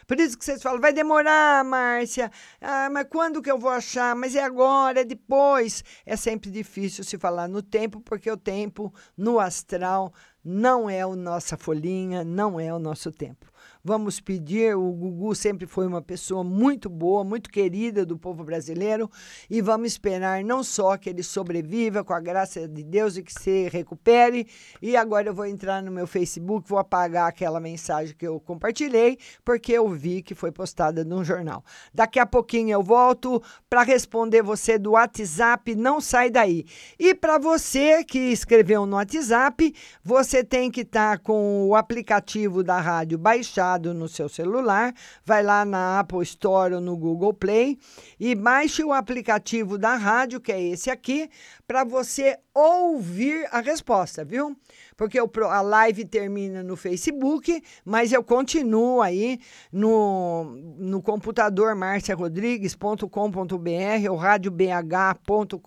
Por 0.06 0.20
isso 0.20 0.38
que 0.38 0.44
vocês 0.44 0.62
falam, 0.62 0.82
vai 0.82 0.92
demorar, 0.92 1.64
Márcia. 1.64 2.30
Ah, 2.60 2.90
mas 2.90 3.08
quando 3.10 3.42
que 3.42 3.50
eu 3.50 3.58
vou 3.58 3.70
achar? 3.70 4.16
Mas 4.16 4.36
é 4.36 4.44
agora, 4.44 5.02
é 5.02 5.06
depois. 5.06 5.84
É 6.06 6.16
sempre 6.16 6.52
difícil 6.52 7.04
se 7.04 7.18
falar 7.18 7.48
no 7.48 7.62
tempo, 7.62 8.02
porque 8.02 8.30
o 8.30 8.38
tempo 8.38 8.94
no 9.16 9.40
astral 9.40 10.14
não 10.44 10.90
é 10.90 11.02
a 11.02 11.16
nossa 11.16 11.58
folhinha, 11.58 12.24
não 12.24 12.60
é 12.60 12.74
o 12.74 12.80
nosso 12.80 13.12
tempo. 13.12 13.54
Vamos 13.86 14.22
pedir, 14.22 14.78
o 14.78 14.92
Gugu 14.94 15.36
sempre 15.36 15.68
foi 15.68 15.86
uma 15.86 16.02
pessoa 16.02 16.42
muito 16.42 16.90
boa, 16.90 17.22
muito 17.22 17.50
querida 17.50 18.06
do 18.06 18.18
povo 18.18 18.42
brasileiro, 18.42 19.12
e 19.50 19.62
vamos 19.62 19.88
esperar 19.88 20.42
não 20.42 20.64
só 20.64 20.96
que 20.96 21.10
ele 21.10 21.22
sobreviva 21.22 22.02
com 22.02 22.14
a 22.14 22.20
graça 22.22 22.66
de 22.66 22.82
Deus 22.82 23.18
e 23.18 23.24
que 23.24 23.34
se 23.34 23.68
recupere. 23.68 24.48
E 24.82 24.96
agora 24.96 25.28
eu 25.28 25.34
vou 25.34 25.46
entrar 25.46 25.84
no 25.84 25.92
meu 25.92 26.08
Facebook, 26.08 26.68
vou 26.68 26.80
apagar 26.80 27.28
aquela 27.28 27.60
mensagem 27.60 28.16
que 28.16 28.26
eu 28.26 28.40
compartilhei, 28.40 29.18
porque 29.44 29.74
eu 29.74 29.90
vi 29.90 30.22
que 30.22 30.34
foi 30.34 30.50
postada 30.50 31.04
num 31.04 31.22
jornal. 31.22 31.62
Daqui 31.94 32.20
a 32.20 32.26
pouquinho 32.26 32.72
eu 32.72 32.82
volto 32.82 33.44
para 33.70 33.84
responder 33.84 34.42
você 34.42 34.78
do 34.78 34.92
WhatsApp, 34.92 35.76
não 35.76 36.00
sai 36.00 36.30
daí. 36.30 36.66
E 36.98 37.14
para 37.14 37.38
você 37.38 38.02
que 38.06 38.32
escreveu 38.32 38.86
no 38.86 38.96
WhatsApp, 38.96 39.76
você 40.02 40.33
tem 40.42 40.72
que 40.72 40.82
estar 40.82 41.18
tá 41.18 41.22
com 41.22 41.68
o 41.68 41.76
aplicativo 41.76 42.64
da 42.64 42.80
rádio 42.80 43.18
baixado 43.18 43.94
no 43.94 44.08
seu 44.08 44.30
celular, 44.30 44.94
vai 45.26 45.44
lá 45.44 45.66
na 45.66 46.00
Apple 46.00 46.24
Store 46.24 46.76
ou 46.76 46.80
no 46.80 46.96
Google 46.96 47.34
Play 47.34 47.78
e 48.18 48.34
baixe 48.34 48.86
o 48.86 48.94
aplicativo 48.94 49.78
da 49.78 49.96
rádio, 49.96 50.40
que 50.40 50.54
é 50.54 50.62
esse 50.62 50.90
aqui, 50.90 51.30
para 51.68 51.84
você 51.84 52.40
ouvir 52.54 53.46
a 53.52 53.60
resposta, 53.60 54.24
viu? 54.24 54.56
Porque 54.96 55.20
a 55.20 55.62
live 55.62 56.06
termina 56.06 56.64
no 56.64 56.78
Facebook, 56.78 57.62
mas 57.84 58.14
eu 58.14 58.24
continuo 58.24 59.02
aí 59.02 59.42
no, 59.72 60.46
no 60.78 61.02
computador 61.02 61.76
marciarodrigues.com.br 61.76 64.10
ou 64.10 64.16
radiobh.com.br 64.16 65.60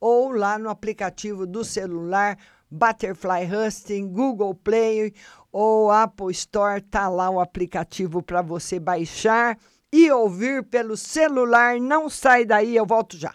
ou 0.00 0.32
lá 0.32 0.58
no 0.58 0.70
aplicativo 0.70 1.46
do 1.46 1.64
celular 1.64 2.36
Butterfly 2.72 3.46
Husting, 3.52 4.08
Google 4.08 4.54
Play 4.54 5.12
ou 5.52 5.90
Apple 5.90 6.30
Store, 6.30 6.80
tá 6.80 7.06
lá 7.08 7.28
o 7.28 7.38
aplicativo 7.38 8.22
para 8.22 8.40
você 8.40 8.80
baixar 8.80 9.58
e 9.92 10.10
ouvir 10.10 10.64
pelo 10.64 10.96
celular. 10.96 11.78
Não 11.78 12.08
sai 12.08 12.46
daí, 12.46 12.74
eu 12.74 12.86
volto 12.86 13.18
já. 13.18 13.34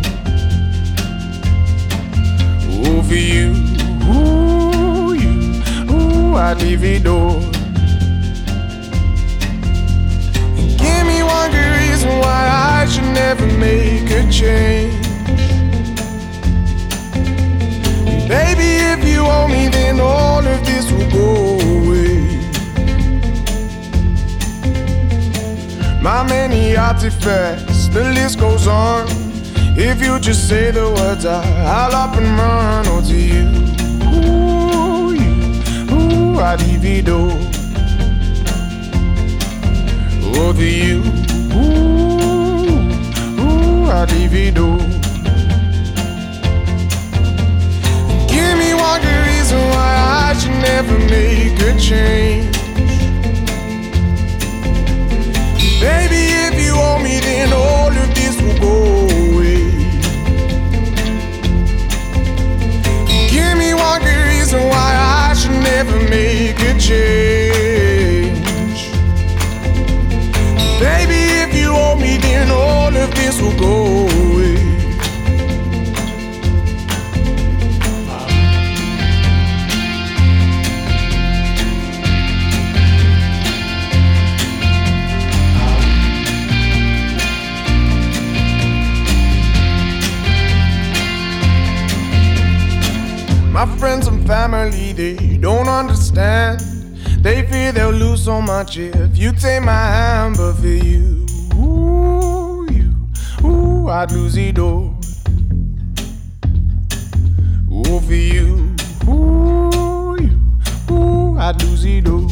For 2.81 3.17
you, 3.17 3.51
ooh, 4.07 5.13
you, 5.13 5.61
ooh, 5.91 6.35
I'd 6.35 6.61
leave 6.61 6.83
it 6.83 7.05
all. 7.05 7.41
Give 10.77 11.03
me 11.05 11.21
one 11.21 11.51
good 11.51 11.73
reason 11.81 12.09
why 12.19 12.47
I 12.79 12.85
should 12.85 13.11
never 13.13 13.45
make 13.45 14.09
a 14.11 14.31
change. 14.31 15.05
Baby, 18.29 18.69
if 18.93 19.03
you 19.05 19.25
owe 19.25 19.47
me, 19.49 19.67
then 19.67 19.99
all 19.99 20.45
of 20.47 20.65
this 20.65 20.89
will 20.89 21.09
go 21.11 21.59
away. 21.75 22.39
My 26.01 26.23
many 26.23 26.77
artifacts, 26.77 27.89
the 27.89 28.05
list 28.15 28.39
goes 28.39 28.67
on. 28.67 29.20
If 29.73 30.03
you 30.03 30.19
just 30.19 30.49
say 30.49 30.69
the 30.71 30.91
words, 30.91 31.25
I, 31.25 31.41
I'll 31.63 31.95
up 31.95 32.17
and 32.17 32.25
run. 32.37 32.85
Oh, 32.87 33.01
to 33.01 33.15
you, 33.15 33.47
ooh, 34.11 35.13
you, 35.13 35.31
ooh, 35.95 36.39
it 36.83 37.07
all. 37.07 37.31
Oh, 40.35 40.51
to 40.51 40.65
you, 40.65 41.01
ooh, 41.55 42.81
ooh, 43.39 43.87
it 43.87 44.57
all. 44.59 44.77
Give 48.27 48.57
me 48.57 48.73
one 48.73 49.01
good 49.01 49.25
reason 49.27 49.59
why 49.69 49.95
I 50.27 50.37
should 50.37 50.51
never 50.61 50.99
make 50.99 51.59
a 51.61 51.79
change. 51.79 52.57
Baby, 55.79 56.23
if 56.45 56.61
you 56.61 56.73
owe 56.75 56.99
me, 57.01 57.21
then 57.21 57.53
all 57.53 57.87
of 57.87 58.20
much 98.57 98.77
if 98.77 99.17
you 99.17 99.31
take 99.31 99.63
my 99.63 99.85
hand, 99.95 100.35
but 100.35 100.53
for 100.55 100.67
you, 100.67 101.25
ooh, 101.55 102.67
you, 102.69 102.89
ooh, 103.47 103.87
I'd 103.87 104.11
lose 104.11 104.35
it 104.35 104.59
all. 104.59 104.93
Ooh, 107.71 107.99
for 108.07 108.13
you, 108.13 108.75
ooh, 109.07 110.17
you, 110.19 110.35
ooh, 110.93 111.37
I'd 111.39 111.63
lose 111.63 111.85
it 111.85 112.09
all. 112.09 112.27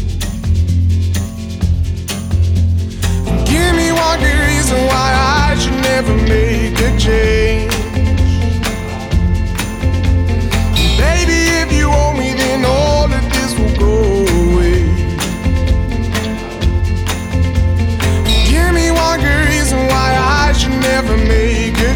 Give 3.51 3.71
me 3.79 3.87
one 4.05 4.19
good 4.19 4.39
reason 4.51 4.79
why 4.91 5.07
I 5.47 5.55
should 5.57 5.79
never 5.91 6.15
make 6.33 6.77
a 6.87 6.99
change. 6.99 7.78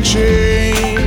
Change. 0.04 1.00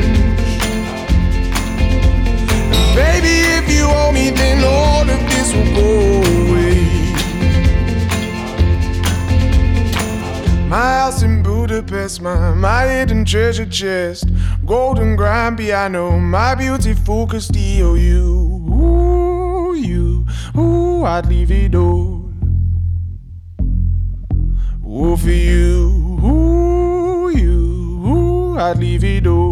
Baby, 2.94 3.34
if 3.58 3.70
you 3.70 3.84
owe 3.86 4.10
me, 4.12 4.30
then 4.30 4.64
all 4.64 5.02
of 5.02 5.20
this 5.30 5.52
will 5.54 5.74
go 5.74 6.22
away. 6.50 6.86
My 10.68 10.98
house 11.00 11.22
in 11.22 11.42
Budapest, 11.42 12.22
my, 12.22 12.54
my 12.54 12.86
hidden 12.88 13.24
treasure 13.24 13.66
chest, 13.66 14.28
golden 14.64 15.14
grand 15.14 15.58
piano, 15.58 16.18
my 16.18 16.54
beautiful 16.54 17.26
Castillo. 17.26 17.94
You, 17.94 18.64
ooh, 18.70 19.74
you, 19.74 20.26
ooh, 20.56 21.04
I'd 21.04 21.26
leave 21.26 21.50
it 21.50 21.74
all. 21.74 22.15
I'd 28.66 28.78
leave 28.78 29.04
it 29.04 29.28
all. 29.28 29.45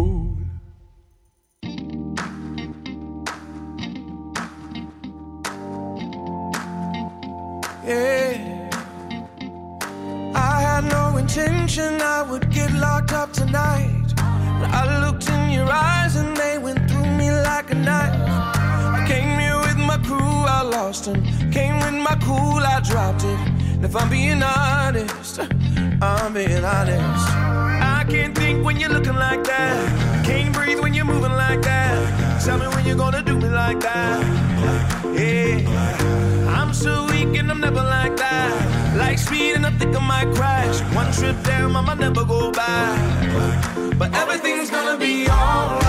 One 41.45 41.53
trip 41.53 41.57
down, 41.57 41.75
I 41.75 41.81
might 41.81 41.99
never 41.99 42.25
go 42.25 42.51
back. 42.51 43.97
But 43.97 44.13
everything's 44.13 44.69
gonna 44.71 44.97
be 44.97 45.27
alright. 45.27 45.84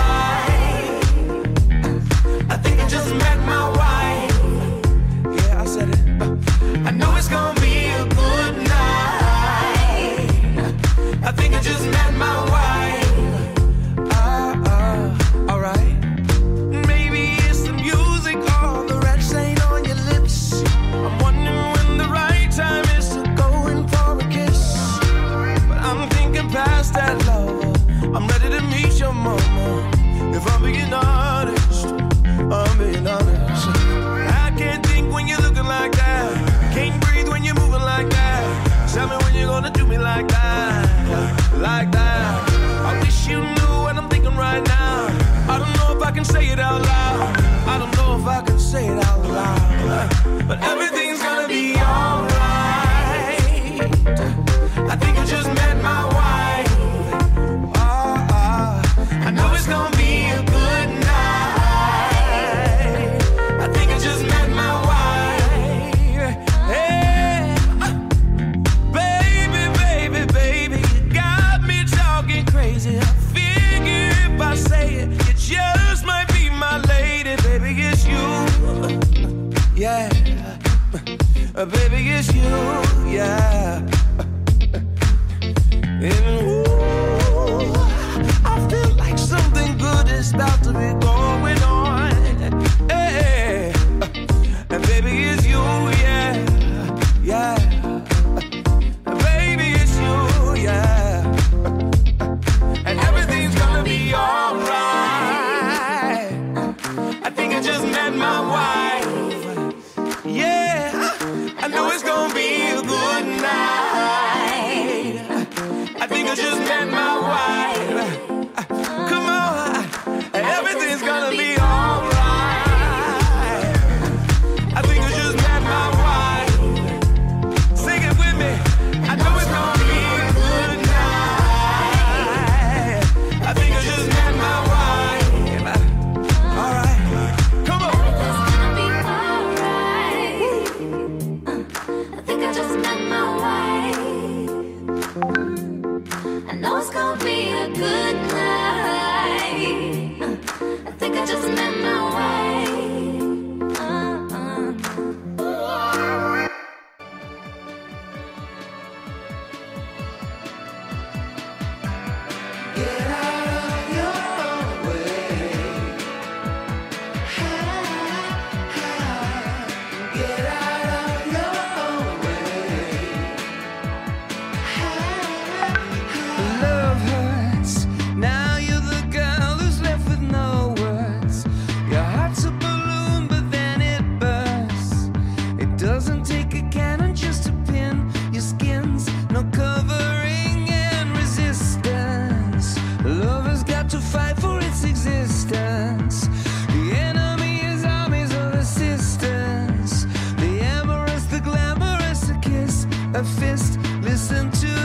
a 203.17 203.23
fist. 203.23 203.79
Listen 204.03 204.51
to 204.51 204.76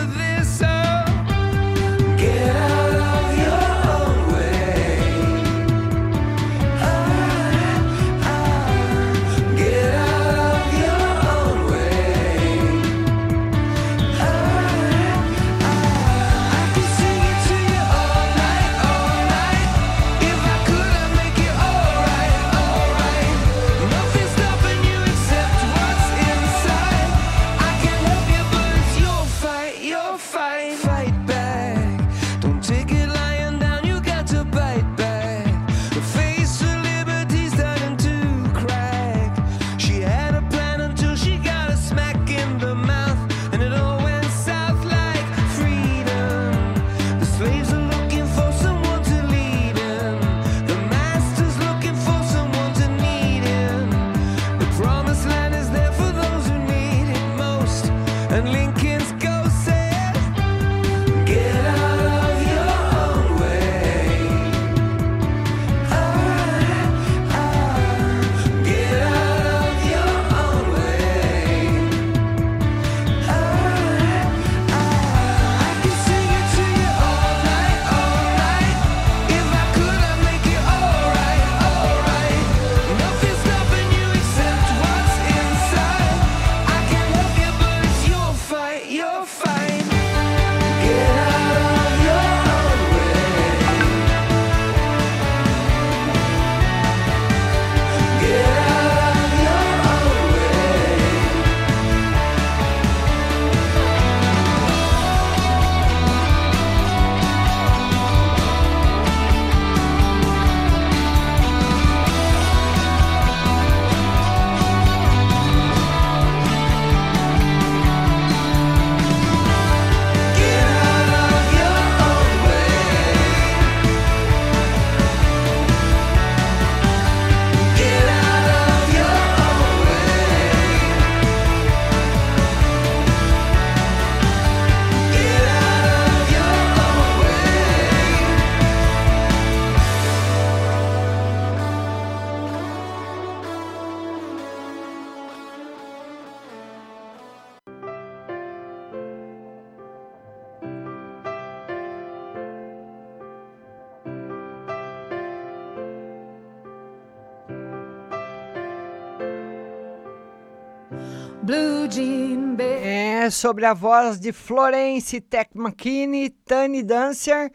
sobre 163.42 163.66
a 163.66 163.74
voz 163.74 164.20
de 164.20 164.32
Florence 164.32 165.20
Tecmanchini, 165.20 166.30
Tani 166.30 166.80
Dancer. 166.80 167.50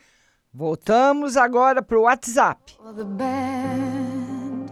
Voltamos 0.53 1.37
agora 1.37 1.81
para 1.81 1.97
o 1.97 2.01
WhatsApp. 2.01 2.59
The 2.93 3.05
band, 3.05 4.69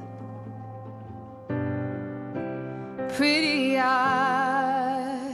pretty 3.15 3.77
eye, 3.77 5.31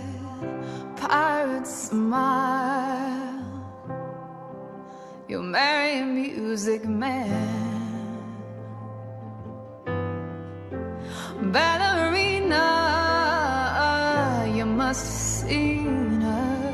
pirate 0.97 1.67
smile, 1.67 3.41
you 5.27 5.41
marry 5.41 6.03
music 6.03 6.85
man. 6.85 7.71
Better 11.51 11.90
must 14.91 15.05
have 15.05 15.49
seen 15.49 16.19
her 16.19 16.71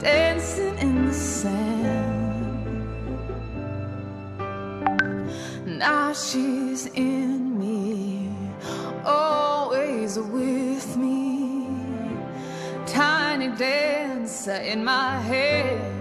dancing 0.00 0.76
in 0.78 1.06
the 1.06 1.14
sand. 1.14 2.36
Now 5.64 6.12
she's 6.12 6.88
in 6.88 7.58
me, 7.58 8.28
always 9.02 10.18
with 10.18 10.94
me. 10.98 11.68
Tiny 12.84 13.48
dancer 13.56 14.56
in 14.56 14.84
my 14.84 15.20
head. 15.20 15.91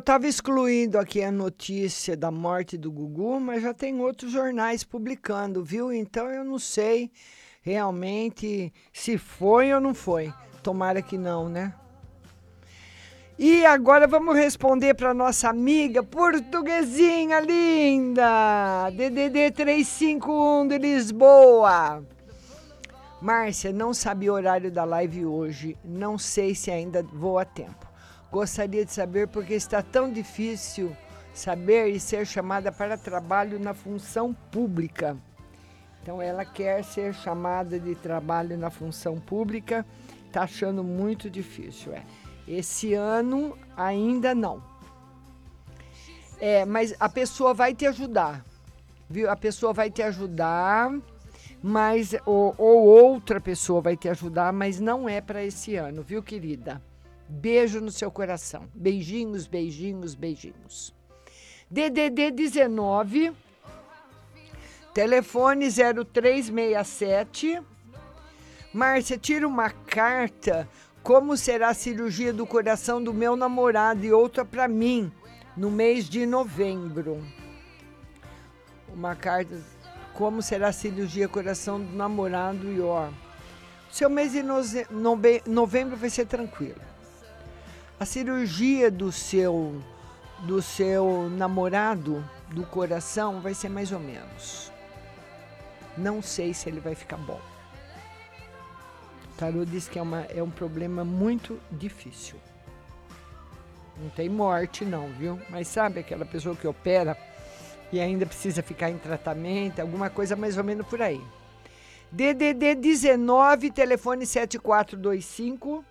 Eu 0.00 0.02
estava 0.02 0.26
excluindo 0.26 0.98
aqui 0.98 1.22
a 1.22 1.30
notícia 1.30 2.16
da 2.16 2.30
morte 2.30 2.78
do 2.78 2.90
Gugu, 2.90 3.38
mas 3.38 3.62
já 3.62 3.74
tem 3.74 4.00
outros 4.00 4.32
jornais 4.32 4.82
publicando, 4.82 5.62
viu? 5.62 5.92
Então 5.92 6.26
eu 6.30 6.42
não 6.42 6.58
sei 6.58 7.10
realmente 7.60 8.72
se 8.94 9.18
foi 9.18 9.74
ou 9.74 9.78
não 9.78 9.92
foi. 9.92 10.32
Tomara 10.62 11.02
que 11.02 11.18
não, 11.18 11.50
né? 11.50 11.74
E 13.38 13.66
agora 13.66 14.06
vamos 14.06 14.34
responder 14.34 14.94
para 14.94 15.12
nossa 15.12 15.50
amiga 15.50 16.02
portuguesinha 16.02 17.38
linda, 17.38 18.88
DDD 18.92 19.50
351 19.50 20.66
de 20.66 20.78
Lisboa. 20.78 22.02
Márcia, 23.20 23.70
não 23.70 23.92
sabia 23.92 24.32
o 24.32 24.36
horário 24.36 24.72
da 24.72 24.82
live 24.84 25.26
hoje. 25.26 25.76
Não 25.84 26.16
sei 26.16 26.54
se 26.54 26.70
ainda 26.70 27.02
vou 27.02 27.38
a 27.38 27.44
tempo. 27.44 27.89
Gostaria 28.30 28.84
de 28.84 28.92
saber 28.92 29.28
por 29.28 29.44
que 29.44 29.54
está 29.54 29.82
tão 29.82 30.12
difícil 30.12 30.96
saber 31.34 31.88
e 31.88 32.00
ser 32.00 32.26
chamada 32.26 32.70
para 32.70 32.96
trabalho 32.96 33.58
na 33.58 33.74
função 33.74 34.32
pública. 34.32 35.16
Então 36.02 36.20
ela 36.20 36.44
quer 36.44 36.84
ser 36.84 37.14
chamada 37.14 37.78
de 37.78 37.94
trabalho 37.94 38.56
na 38.56 38.70
função 38.70 39.18
pública, 39.18 39.84
está 40.26 40.42
achando 40.42 40.82
muito 40.82 41.28
difícil. 41.28 41.92
É. 41.92 42.04
Esse 42.48 42.94
ano 42.94 43.56
ainda 43.76 44.34
não. 44.34 44.62
É, 46.40 46.64
mas 46.64 46.94
a 46.98 47.08
pessoa 47.08 47.52
vai 47.52 47.74
te 47.74 47.86
ajudar, 47.86 48.44
viu? 49.08 49.30
A 49.30 49.36
pessoa 49.36 49.74
vai 49.74 49.90
te 49.90 50.02
ajudar, 50.02 50.90
mas 51.62 52.14
ou, 52.24 52.54
ou 52.56 52.86
outra 52.86 53.38
pessoa 53.40 53.82
vai 53.82 53.94
te 53.94 54.08
ajudar, 54.08 54.50
mas 54.52 54.80
não 54.80 55.06
é 55.06 55.20
para 55.20 55.44
esse 55.44 55.76
ano, 55.76 56.02
viu, 56.02 56.22
querida? 56.22 56.80
Beijo 57.30 57.80
no 57.80 57.90
seu 57.90 58.10
coração. 58.10 58.68
Beijinhos, 58.74 59.46
beijinhos, 59.46 60.14
beijinhos. 60.14 60.92
DDD 61.70 62.32
19 62.32 63.32
Telefone 64.92 65.68
0367. 65.70 67.62
Márcia, 68.74 69.16
tira 69.16 69.46
uma 69.46 69.70
carta. 69.70 70.68
Como 71.02 71.36
será 71.36 71.68
a 71.68 71.74
cirurgia 71.74 72.32
do 72.32 72.44
coração 72.44 73.02
do 73.02 73.14
meu 73.14 73.36
namorado 73.36 74.04
e 74.04 74.12
outra 74.12 74.44
para 74.44 74.66
mim 74.66 75.10
no 75.56 75.70
mês 75.70 76.08
de 76.08 76.26
novembro? 76.26 77.24
Uma 78.92 79.14
carta. 79.14 79.56
Como 80.12 80.42
será 80.42 80.68
a 80.68 80.72
cirurgia 80.72 81.28
coração 81.28 81.80
do 81.80 81.96
namorado 81.96 82.70
e 82.70 82.80
ó. 82.80 83.08
Seu 83.90 84.10
mês 84.10 84.32
de 84.32 84.42
novembro 85.46 85.96
vai 85.96 86.10
ser 86.10 86.26
tranquilo. 86.26 86.89
A 88.00 88.06
cirurgia 88.06 88.90
do 88.90 89.12
seu 89.12 89.78
do 90.46 90.62
seu 90.62 91.28
namorado 91.28 92.24
do 92.48 92.64
coração 92.64 93.42
vai 93.42 93.52
ser 93.52 93.68
mais 93.68 93.92
ou 93.92 94.00
menos. 94.00 94.72
Não 95.98 96.22
sei 96.22 96.54
se 96.54 96.66
ele 96.70 96.80
vai 96.80 96.94
ficar 96.94 97.18
bom. 97.18 97.38
O 99.24 99.36
tarô 99.36 99.66
diz 99.66 99.86
que 99.86 99.98
é, 99.98 100.02
uma, 100.02 100.22
é 100.34 100.42
um 100.42 100.48
problema 100.48 101.04
muito 101.04 101.60
difícil. 101.70 102.36
Não 104.02 104.08
tem 104.08 104.30
morte, 104.30 104.82
não, 104.82 105.08
viu? 105.10 105.38
Mas 105.50 105.68
sabe 105.68 106.00
aquela 106.00 106.24
pessoa 106.24 106.56
que 106.56 106.66
opera 106.66 107.14
e 107.92 108.00
ainda 108.00 108.24
precisa 108.24 108.62
ficar 108.62 108.88
em 108.88 108.96
tratamento, 108.96 109.78
alguma 109.78 110.08
coisa 110.08 110.34
mais 110.34 110.56
ou 110.56 110.64
menos 110.64 110.86
por 110.86 111.02
aí. 111.02 111.20
DDD 112.10 112.76
19, 112.76 113.70
telefone 113.70 114.24
7425. 114.24 115.84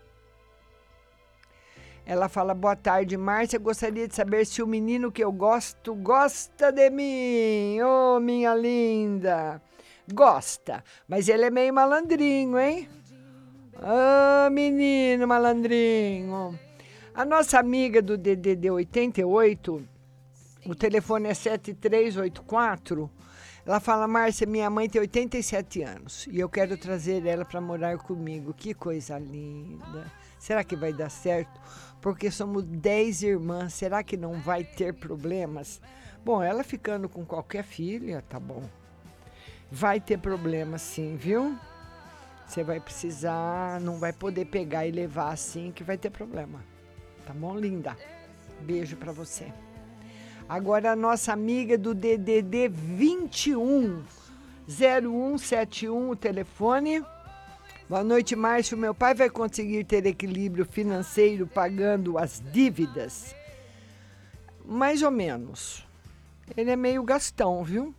Ela 2.09 2.27
fala: 2.27 2.55
Boa 2.55 2.75
tarde, 2.75 3.15
Márcia. 3.15 3.59
Gostaria 3.59 4.07
de 4.07 4.15
saber 4.15 4.43
se 4.43 4.63
o 4.63 4.67
menino 4.67 5.11
que 5.11 5.23
eu 5.23 5.31
gosto 5.31 5.93
gosta 5.93 6.71
de 6.71 6.89
mim. 6.89 7.79
Ô, 7.83 8.19
minha 8.19 8.55
linda. 8.55 9.61
Gosta, 10.11 10.83
mas 11.07 11.29
ele 11.29 11.45
é 11.45 11.51
meio 11.51 11.71
malandrinho, 11.71 12.57
hein? 12.57 12.89
Ô, 13.75 14.49
menino 14.49 15.27
malandrinho. 15.27 16.59
A 17.13 17.23
nossa 17.23 17.59
amiga 17.59 18.01
do 18.01 18.17
DDD 18.17 18.71
88, 18.71 19.87
o 20.65 20.73
telefone 20.73 21.29
é 21.29 21.35
7384. 21.35 23.07
Ela 23.63 23.79
fala: 23.79 24.07
Márcia, 24.07 24.47
minha 24.47 24.67
mãe 24.67 24.89
tem 24.89 24.99
87 24.99 25.83
anos 25.83 26.25
e 26.25 26.39
eu 26.39 26.49
quero 26.49 26.75
trazer 26.75 27.23
ela 27.27 27.45
para 27.45 27.61
morar 27.61 27.99
comigo. 27.99 28.51
Que 28.51 28.73
coisa 28.73 29.19
linda. 29.19 30.11
Será 30.39 30.63
que 30.63 30.75
vai 30.75 30.93
dar 30.93 31.09
certo? 31.09 31.59
Porque 32.01 32.31
somos 32.31 32.63
10 32.63 33.23
irmãs. 33.23 33.73
Será 33.73 34.03
que 34.03 34.15
não 34.15 34.33
vai 34.33 34.63
ter 34.63 34.93
problemas? 34.93 35.81
Bom, 36.23 36.41
ela 36.41 36.63
ficando 36.63 37.07
com 37.07 37.25
qualquer 37.25 37.63
filha, 37.63 38.23
tá 38.27 38.39
bom. 38.39 38.63
Vai 39.71 39.99
ter 39.99 40.17
problema 40.17 40.77
sim, 40.77 41.15
viu? 41.15 41.57
Você 42.45 42.63
vai 42.63 42.79
precisar, 42.79 43.79
não 43.79 43.99
vai 43.99 44.11
poder 44.11 44.45
pegar 44.45 44.87
e 44.87 44.91
levar 44.91 45.31
assim 45.31 45.71
que 45.71 45.83
vai 45.83 45.97
ter 45.97 46.09
problema. 46.09 46.63
Tá 47.25 47.33
bom, 47.33 47.55
linda? 47.55 47.95
Beijo 48.61 48.97
para 48.97 49.11
você. 49.11 49.53
Agora 50.47 50.91
a 50.91 50.95
nossa 50.95 51.31
amiga 51.31 51.77
do 51.77 51.93
DDD 51.93 52.69
21 52.69 54.03
0171 54.67 56.09
o 56.09 56.15
telefone. 56.15 57.03
Boa 57.89 58.03
noite, 58.03 58.35
Márcio. 58.35 58.77
Meu 58.77 58.93
pai 58.93 59.15
vai 59.15 59.31
conseguir 59.31 59.83
ter 59.83 60.05
equilíbrio 60.05 60.63
financeiro 60.63 61.47
pagando 61.47 62.19
as 62.19 62.39
dívidas? 62.39 63.35
Mais 64.63 65.01
ou 65.01 65.09
menos. 65.09 65.83
Ele 66.55 66.69
é 66.69 66.75
meio 66.75 67.01
gastão, 67.01 67.63
viu? 67.63 67.91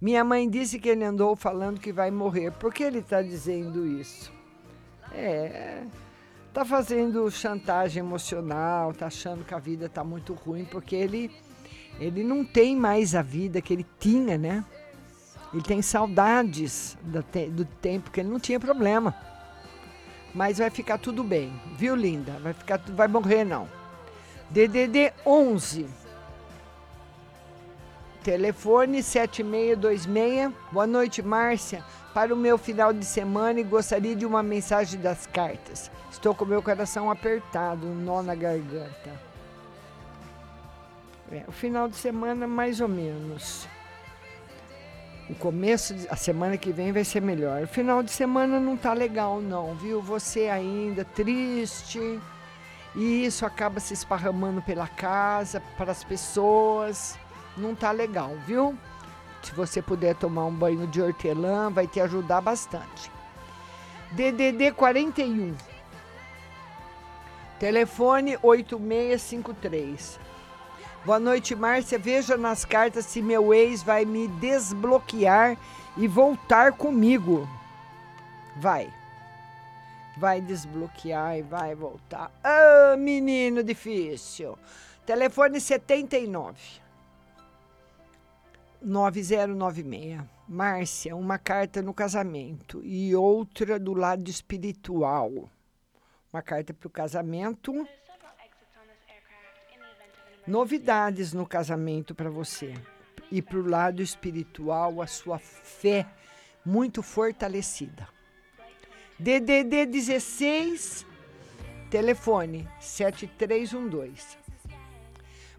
Minha 0.00 0.24
mãe 0.24 0.48
disse 0.48 0.78
que 0.78 0.88
ele 0.88 1.04
andou 1.04 1.36
falando 1.36 1.78
que 1.78 1.92
vai 1.92 2.10
morrer. 2.10 2.50
Por 2.52 2.72
que 2.72 2.82
ele 2.82 3.00
está 3.00 3.20
dizendo 3.20 3.86
isso? 3.86 4.32
É. 5.12 5.82
Tá 6.54 6.64
fazendo 6.64 7.30
chantagem 7.30 8.00
emocional, 8.00 8.94
tá 8.94 9.08
achando 9.08 9.44
que 9.44 9.52
a 9.52 9.58
vida 9.58 9.86
tá 9.86 10.02
muito 10.02 10.32
ruim, 10.32 10.64
porque 10.64 10.96
ele, 10.96 11.30
ele 12.00 12.24
não 12.24 12.42
tem 12.42 12.74
mais 12.74 13.14
a 13.14 13.20
vida 13.20 13.60
que 13.60 13.74
ele 13.74 13.86
tinha, 13.98 14.38
né? 14.38 14.64
Ele 15.52 15.62
tem 15.62 15.82
saudades 15.82 16.96
do, 17.02 17.22
te- 17.22 17.48
do 17.48 17.64
tempo 17.64 18.10
que 18.10 18.20
ele 18.20 18.28
não 18.28 18.38
tinha 18.38 18.60
problema. 18.60 19.14
Mas 20.32 20.58
vai 20.58 20.70
ficar 20.70 20.98
tudo 20.98 21.24
bem, 21.24 21.52
viu, 21.76 21.96
linda? 21.96 22.38
Vai 22.40 22.52
ficar, 22.52 22.78
vai 22.90 23.08
morrer 23.08 23.44
não. 23.44 23.68
DDD 24.48 25.12
11. 25.26 25.86
Telefone 28.22 29.02
7626. 29.02 30.52
Boa 30.70 30.86
noite, 30.86 31.22
Márcia. 31.22 31.82
Para 32.14 32.34
o 32.34 32.36
meu 32.36 32.58
final 32.58 32.92
de 32.92 33.04
semana 33.04 33.60
e 33.60 33.64
gostaria 33.64 34.14
de 34.14 34.26
uma 34.26 34.42
mensagem 34.42 35.00
das 35.00 35.26
cartas. 35.26 35.90
Estou 36.10 36.34
com 36.34 36.44
meu 36.44 36.62
coração 36.62 37.10
apertado, 37.10 37.86
um 37.86 37.94
nó 37.94 38.22
na 38.22 38.34
garganta. 38.34 39.10
É, 41.32 41.44
o 41.46 41.52
final 41.52 41.88
de 41.88 41.96
semana, 41.96 42.46
mais 42.46 42.80
ou 42.80 42.88
menos. 42.88 43.66
O 45.30 45.34
começo, 45.36 45.94
de- 45.94 46.08
a 46.08 46.16
semana 46.16 46.56
que 46.56 46.72
vem 46.72 46.90
vai 46.90 47.04
ser 47.04 47.22
melhor. 47.22 47.62
O 47.62 47.68
final 47.68 48.02
de 48.02 48.10
semana 48.10 48.58
não 48.58 48.76
tá 48.76 48.92
legal, 48.92 49.40
não, 49.40 49.76
viu? 49.76 50.02
Você 50.02 50.48
ainda 50.48 51.04
triste. 51.04 52.18
E 52.96 53.24
isso 53.24 53.46
acaba 53.46 53.78
se 53.78 53.94
esparramando 53.94 54.60
pela 54.60 54.88
casa, 54.88 55.62
para 55.76 55.92
as 55.92 56.02
pessoas. 56.02 57.16
Não 57.56 57.76
tá 57.76 57.92
legal, 57.92 58.34
viu? 58.44 58.76
Se 59.42 59.54
você 59.54 59.80
puder 59.80 60.16
tomar 60.16 60.46
um 60.46 60.52
banho 60.52 60.88
de 60.88 61.00
hortelã, 61.00 61.70
vai 61.70 61.86
te 61.86 62.00
ajudar 62.00 62.40
bastante. 62.40 63.08
DDD 64.10 64.72
41. 64.72 65.54
Telefone 67.60 68.36
8653. 68.42 70.18
Boa 71.02 71.18
noite, 71.18 71.54
Márcia. 71.54 71.98
Veja 71.98 72.36
nas 72.36 72.66
cartas 72.66 73.06
se 73.06 73.22
meu 73.22 73.54
ex 73.54 73.82
vai 73.82 74.04
me 74.04 74.28
desbloquear 74.28 75.56
e 75.96 76.06
voltar 76.06 76.72
comigo. 76.72 77.48
Vai. 78.58 78.92
Vai 80.18 80.42
desbloquear 80.42 81.38
e 81.38 81.42
vai 81.42 81.74
voltar. 81.74 82.30
Ah, 82.44 82.96
menino 82.98 83.64
difícil. 83.64 84.58
Telefone 85.06 85.58
79. 85.58 86.58
9096. 88.82 90.20
Márcia, 90.46 91.16
uma 91.16 91.38
carta 91.38 91.80
no 91.80 91.94
casamento 91.94 92.82
e 92.84 93.16
outra 93.16 93.78
do 93.78 93.94
lado 93.94 94.28
espiritual. 94.28 95.48
Uma 96.30 96.42
carta 96.42 96.74
para 96.74 96.86
o 96.86 96.90
casamento. 96.90 97.88
Novidades 100.46 101.32
no 101.32 101.46
casamento 101.46 102.14
para 102.14 102.30
você. 102.30 102.74
E 103.30 103.40
para 103.42 103.58
o 103.58 103.68
lado 103.68 104.02
espiritual, 104.02 105.00
a 105.00 105.06
sua 105.06 105.38
fé 105.38 106.06
muito 106.64 107.02
fortalecida. 107.02 108.08
DDD 109.18 109.86
16, 109.86 111.06
telefone 111.90 112.68
7312. 112.80 114.38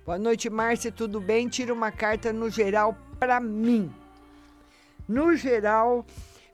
Boa 0.03 0.17
noite, 0.17 0.49
Márcia, 0.49 0.91
tudo 0.91 1.21
bem? 1.21 1.47
Tira 1.47 1.71
uma 1.71 1.91
carta 1.91 2.33
no 2.33 2.49
geral 2.49 2.97
para 3.19 3.39
mim. 3.39 3.93
No 5.07 5.35
geral, 5.35 6.05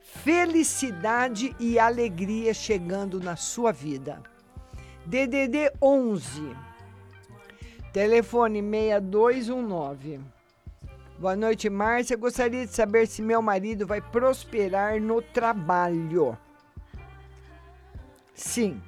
felicidade 0.02 1.56
e 1.58 1.78
alegria 1.78 2.52
chegando 2.52 3.18
na 3.18 3.36
sua 3.36 3.72
vida. 3.72 4.22
DDD 5.06 5.72
11, 5.80 6.54
telefone 7.92 8.60
6219. 8.60 10.20
Boa 11.18 11.34
noite, 11.34 11.68
Márcia. 11.68 12.16
Gostaria 12.16 12.66
de 12.66 12.72
saber 12.72 13.06
se 13.06 13.22
meu 13.22 13.42
marido 13.42 13.86
vai 13.86 14.00
prosperar 14.00 15.00
no 15.00 15.20
trabalho. 15.20 16.36
Sim. 18.34 18.80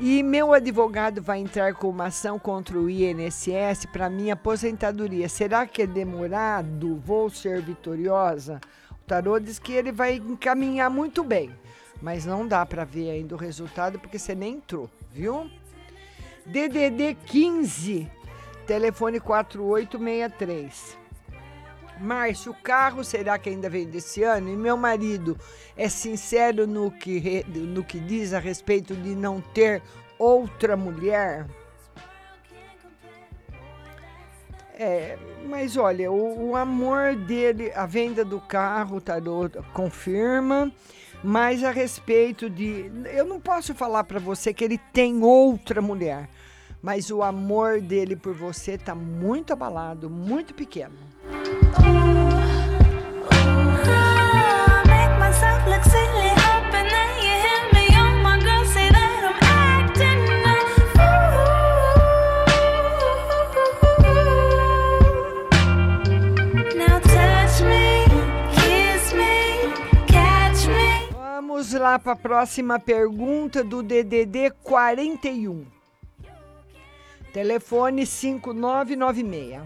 E 0.00 0.22
meu 0.22 0.54
advogado 0.54 1.20
vai 1.20 1.38
entrar 1.38 1.74
com 1.74 1.90
uma 1.90 2.06
ação 2.06 2.38
contra 2.38 2.78
o 2.78 2.88
INSS 2.88 3.86
para 3.92 4.08
minha 4.08 4.32
aposentadoria. 4.32 5.28
Será 5.28 5.66
que 5.66 5.82
é 5.82 5.86
demorado? 5.86 6.96
Vou 6.96 7.28
ser 7.28 7.60
vitoriosa? 7.60 8.58
O 8.90 9.04
tarô 9.04 9.38
diz 9.38 9.58
que 9.58 9.72
ele 9.72 9.92
vai 9.92 10.14
encaminhar 10.14 10.88
muito 10.88 11.22
bem, 11.22 11.54
mas 12.00 12.24
não 12.24 12.48
dá 12.48 12.64
para 12.64 12.84
ver 12.84 13.10
ainda 13.10 13.34
o 13.34 13.38
resultado 13.38 13.98
porque 13.98 14.18
você 14.18 14.34
nem 14.34 14.54
entrou, 14.54 14.88
viu? 15.12 15.50
DDD 16.46 17.16
15, 17.26 18.10
telefone 18.66 19.20
4863. 19.20 20.98
Márcio, 22.00 22.52
o 22.52 22.54
carro 22.54 23.04
será 23.04 23.38
que 23.38 23.48
ainda 23.48 23.68
vem 23.70 23.86
desse 23.86 24.22
ano? 24.24 24.48
E 24.48 24.56
meu 24.56 24.76
marido 24.76 25.38
é 25.76 25.88
sincero 25.88 26.66
no 26.66 26.90
que, 26.90 27.44
no 27.46 27.84
que 27.84 28.00
diz 28.00 28.32
a 28.32 28.40
respeito 28.40 28.94
de 28.94 29.14
não 29.14 29.40
ter 29.40 29.82
outra 30.18 30.76
mulher? 30.76 31.46
É, 34.74 35.16
mas 35.48 35.76
olha, 35.76 36.10
o, 36.10 36.50
o 36.50 36.56
amor 36.56 37.14
dele, 37.14 37.70
a 37.72 37.86
venda 37.86 38.24
do 38.24 38.40
carro, 38.40 39.00
tarô 39.00 39.48
confirma, 39.72 40.72
mas 41.22 41.62
a 41.62 41.70
respeito 41.70 42.50
de. 42.50 42.90
Eu 43.12 43.24
não 43.24 43.40
posso 43.40 43.74
falar 43.74 44.04
para 44.04 44.18
você 44.18 44.52
que 44.52 44.64
ele 44.64 44.78
tem 44.92 45.22
outra 45.22 45.80
mulher, 45.80 46.28
mas 46.82 47.10
o 47.10 47.22
amor 47.22 47.80
dele 47.80 48.16
por 48.16 48.34
você 48.34 48.76
tá 48.76 48.94
muito 48.94 49.52
abalado, 49.52 50.10
muito 50.10 50.54
pequeno. 50.54 51.11
Vamos 71.72 71.88
lá 71.88 71.98
para 71.98 72.12
a 72.12 72.16
próxima 72.16 72.78
pergunta 72.78 73.64
do 73.64 73.82
DDD 73.82 74.50
41. 74.62 75.64
Telefone 77.32 78.04
5996. 78.04 79.62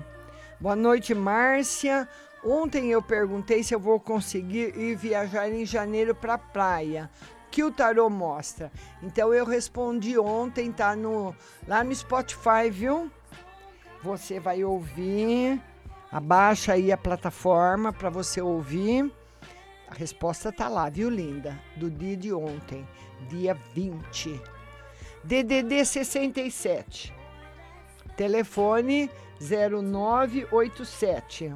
Boa 0.60 0.76
noite, 0.76 1.12
Márcia. 1.16 2.08
Ontem 2.44 2.92
eu 2.92 3.02
perguntei 3.02 3.64
se 3.64 3.74
eu 3.74 3.80
vou 3.80 3.98
conseguir 3.98 4.78
ir 4.78 4.94
viajar 4.94 5.50
em 5.50 5.66
janeiro 5.66 6.14
para 6.14 6.34
a 6.34 6.38
praia. 6.38 7.10
Que 7.50 7.64
o 7.64 7.72
tarô 7.72 8.08
mostra. 8.08 8.70
Então 9.02 9.34
eu 9.34 9.44
respondi 9.44 10.16
ontem, 10.16 10.70
tá 10.70 10.94
no 10.94 11.34
lá 11.66 11.82
no 11.82 11.92
Spotify, 11.92 12.70
viu? 12.70 13.10
Você 14.04 14.38
vai 14.38 14.62
ouvir. 14.62 15.60
Abaixa 16.12 16.74
aí 16.74 16.92
a 16.92 16.96
plataforma 16.96 17.92
para 17.92 18.10
você 18.10 18.40
ouvir. 18.40 19.12
A 19.88 19.94
resposta 19.94 20.52
tá 20.52 20.68
lá, 20.68 20.90
viu, 20.90 21.08
linda? 21.08 21.58
Do 21.76 21.90
dia 21.90 22.16
de 22.16 22.32
ontem, 22.32 22.86
dia 23.28 23.54
20. 23.74 24.40
DDD 25.22 25.84
67. 25.84 27.14
Telefone 28.16 29.08
0987. 29.40 31.54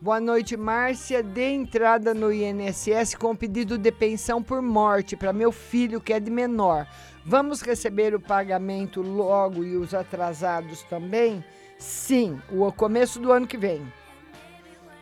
Boa 0.00 0.20
noite, 0.20 0.56
Márcia. 0.56 1.22
Dê 1.22 1.52
entrada 1.52 2.12
no 2.12 2.32
INSS 2.32 3.14
com 3.14 3.34
pedido 3.34 3.78
de 3.78 3.90
pensão 3.90 4.42
por 4.42 4.60
morte 4.60 5.16
para 5.16 5.32
meu 5.32 5.50
filho 5.50 6.00
que 6.00 6.12
é 6.12 6.20
de 6.20 6.30
menor. 6.30 6.86
Vamos 7.24 7.62
receber 7.62 8.14
o 8.14 8.20
pagamento 8.20 9.00
logo 9.00 9.64
e 9.64 9.76
os 9.76 9.94
atrasados 9.94 10.82
também? 10.84 11.42
Sim, 11.78 12.40
o 12.52 12.70
começo 12.70 13.18
do 13.18 13.32
ano 13.32 13.46
que 13.46 13.56
vem. 13.56 13.90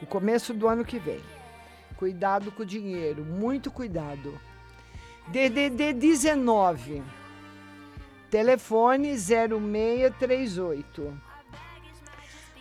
O 0.01 0.07
começo 0.07 0.55
do 0.55 0.69
ano 0.69 0.85
que 0.85 0.99
vem. 0.99 1.21
Cuidado 2.03 2.51
com 2.51 2.65
o 2.65 2.67
dinheiro, 2.67 3.25
muito 3.25 3.71
cuidado. 3.71 4.37
DDD 5.29 5.93
19. 5.93 7.01
Telefone 8.29 9.17
0638. 9.17 11.17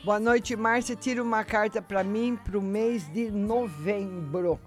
Boa 0.04 0.20
noite, 0.20 0.56
Márcia. 0.56 0.96
Tira 0.96 1.24
uma 1.24 1.44
carta 1.44 1.82
para 1.82 2.04
mim 2.04 2.36
para 2.36 2.56
o 2.56 2.62
mês 2.62 3.12
de 3.12 3.32
novembro. 3.32 4.60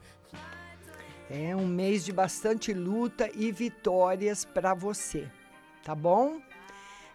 É 1.31 1.55
um 1.55 1.69
mês 1.69 2.05
de 2.05 2.13
bastante 2.13 2.75
luta 2.75 3.31
e 3.33 3.53
vitórias 3.53 4.45
para 4.45 4.75
você, 4.75 5.31
tá 5.85 5.95
bom? 5.95 6.41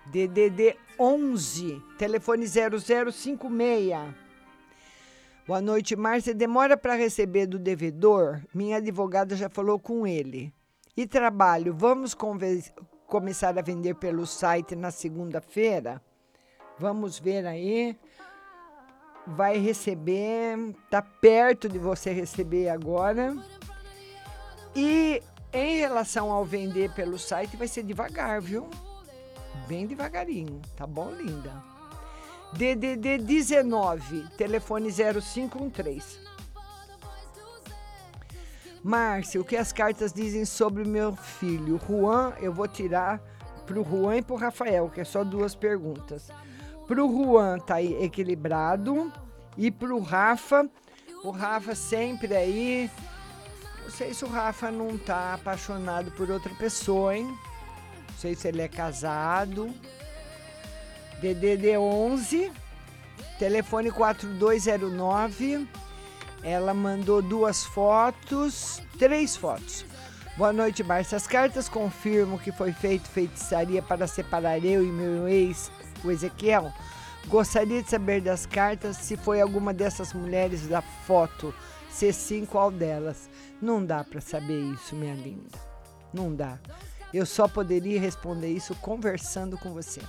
DDD 0.06 0.78
11, 0.98 1.84
telefone 1.98 2.48
0056. 2.48 4.29
Boa 5.50 5.62
noite, 5.62 5.96
Márcia. 5.96 6.32
Demora 6.32 6.78
para 6.78 6.94
receber 6.94 7.48
do 7.48 7.58
devedor? 7.58 8.40
Minha 8.54 8.78
advogada 8.78 9.36
já 9.36 9.50
falou 9.50 9.80
com 9.80 10.06
ele. 10.06 10.54
E 10.96 11.08
trabalho, 11.08 11.74
vamos 11.74 12.16
começar 13.08 13.58
a 13.58 13.62
vender 13.64 13.96
pelo 13.96 14.28
site 14.28 14.76
na 14.76 14.92
segunda-feira? 14.92 16.00
Vamos 16.78 17.18
ver 17.18 17.48
aí. 17.48 17.98
Vai 19.26 19.58
receber, 19.58 20.56
tá 20.88 21.02
perto 21.02 21.68
de 21.68 21.80
você 21.80 22.12
receber 22.12 22.70
agora. 22.70 23.36
E 24.76 25.20
em 25.52 25.78
relação 25.78 26.32
ao 26.32 26.46
vender 26.46 26.94
pelo 26.94 27.18
site, 27.18 27.58
vai 27.58 27.68
ser 27.68 27.82
devagar, 27.82 28.40
viu? 28.40 28.70
Bem 29.68 29.88
devagarinho, 29.88 30.62
tá 30.76 30.86
bom, 30.86 31.12
linda? 31.12 31.69
DDD 32.54 33.20
19, 33.20 34.28
telefone 34.36 34.90
0513. 34.92 36.20
Márcia, 38.84 39.40
o 39.40 39.44
que 39.44 39.56
as 39.56 39.72
cartas 39.72 40.12
dizem 40.12 40.46
sobre 40.46 40.84
meu 40.84 41.16
filho? 41.16 41.80
Juan, 41.88 42.34
eu 42.40 42.52
vou 42.52 42.68
tirar 42.68 43.20
pro 43.66 43.84
Juan 43.84 44.18
e 44.18 44.22
pro 44.22 44.36
Rafael, 44.36 44.90
que 44.90 45.02
é 45.02 45.04
só 45.04 45.24
duas 45.24 45.54
perguntas. 45.54 46.30
Pro 46.88 47.08
Juan 47.08 47.60
tá 47.60 47.76
aí 47.76 48.04
equilibrado 48.04 49.14
e 49.58 49.70
pro 49.70 50.00
Rafa, 50.00 50.68
o 51.24 51.30
Rafa 51.30 51.76
sempre 51.76 52.36
aí. 52.36 52.90
Não 53.84 53.92
sei 53.92 54.14
se 54.14 54.26
o 54.26 54.30
Rafa 54.30 54.72
não 54.72 54.98
tá 54.98 55.36
apaixonado 55.36 56.10
por 56.12 56.32
outra 56.32 56.54
pessoa, 56.56 57.16
hein? 57.16 57.26
Não 57.26 58.18
sei 58.18 58.34
se 58.34 58.48
ele 58.48 58.62
é 58.62 58.68
casado. 58.68 59.72
DDD 61.22 61.78
11, 61.78 62.52
telefone 63.38 63.92
4209. 63.92 65.68
Ela 66.42 66.74
mandou 66.74 67.22
duas 67.22 67.66
fotos, 67.66 68.82
três 68.98 69.36
fotos. 69.36 69.86
Boa 70.38 70.54
noite, 70.54 70.82
Márcia. 70.84 71.18
As 71.18 71.28
cartas 71.28 71.68
confirmam 71.68 72.38
que 72.38 72.52
foi 72.52 72.72
feito 72.72 73.10
feitiçaria 73.10 73.82
para 73.82 74.08
separar 74.08 74.64
eu 74.64 74.84
e 74.84 74.88
meu 74.88 75.28
ex, 75.28 75.70
o 76.04 76.10
Ezequiel. 76.10 76.72
Gostaria 77.28 77.84
de 77.84 77.90
saber 77.90 78.22
das 78.22 78.46
cartas 78.46 78.96
se 78.96 79.18
foi 79.18 79.42
alguma 79.42 79.74
dessas 79.74 80.14
mulheres 80.14 80.68
da 80.68 80.82
foto. 80.82 81.54
Se 81.90 82.14
sim, 82.14 82.46
qual 82.46 82.72
delas? 82.72 83.30
Não 83.62 83.86
dá 83.86 84.06
para 84.06 84.22
saber 84.22 84.62
isso, 84.74 84.96
minha 84.96 85.14
linda. 85.14 85.60
Não 86.14 86.34
dá. 86.34 86.58
Eu 87.14 87.26
só 87.26 87.48
poderia 87.48 88.00
responder 88.00 88.48
isso 88.48 88.74
conversando 88.76 89.58
com 89.58 89.74
você. 89.74 90.02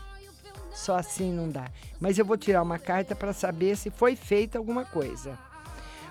Só 0.73 0.97
assim 0.97 1.33
não 1.33 1.49
dá. 1.49 1.71
Mas 2.01 2.19
eu 2.19 2.25
vou 2.25 2.37
tirar 2.37 2.63
uma 2.63 2.79
carta 2.79 3.15
para 3.15 3.33
saber 3.33 3.77
se 3.77 3.91
foi 3.91 4.17
feita 4.17 4.59
alguma 4.59 4.85
coisa. 4.85 5.39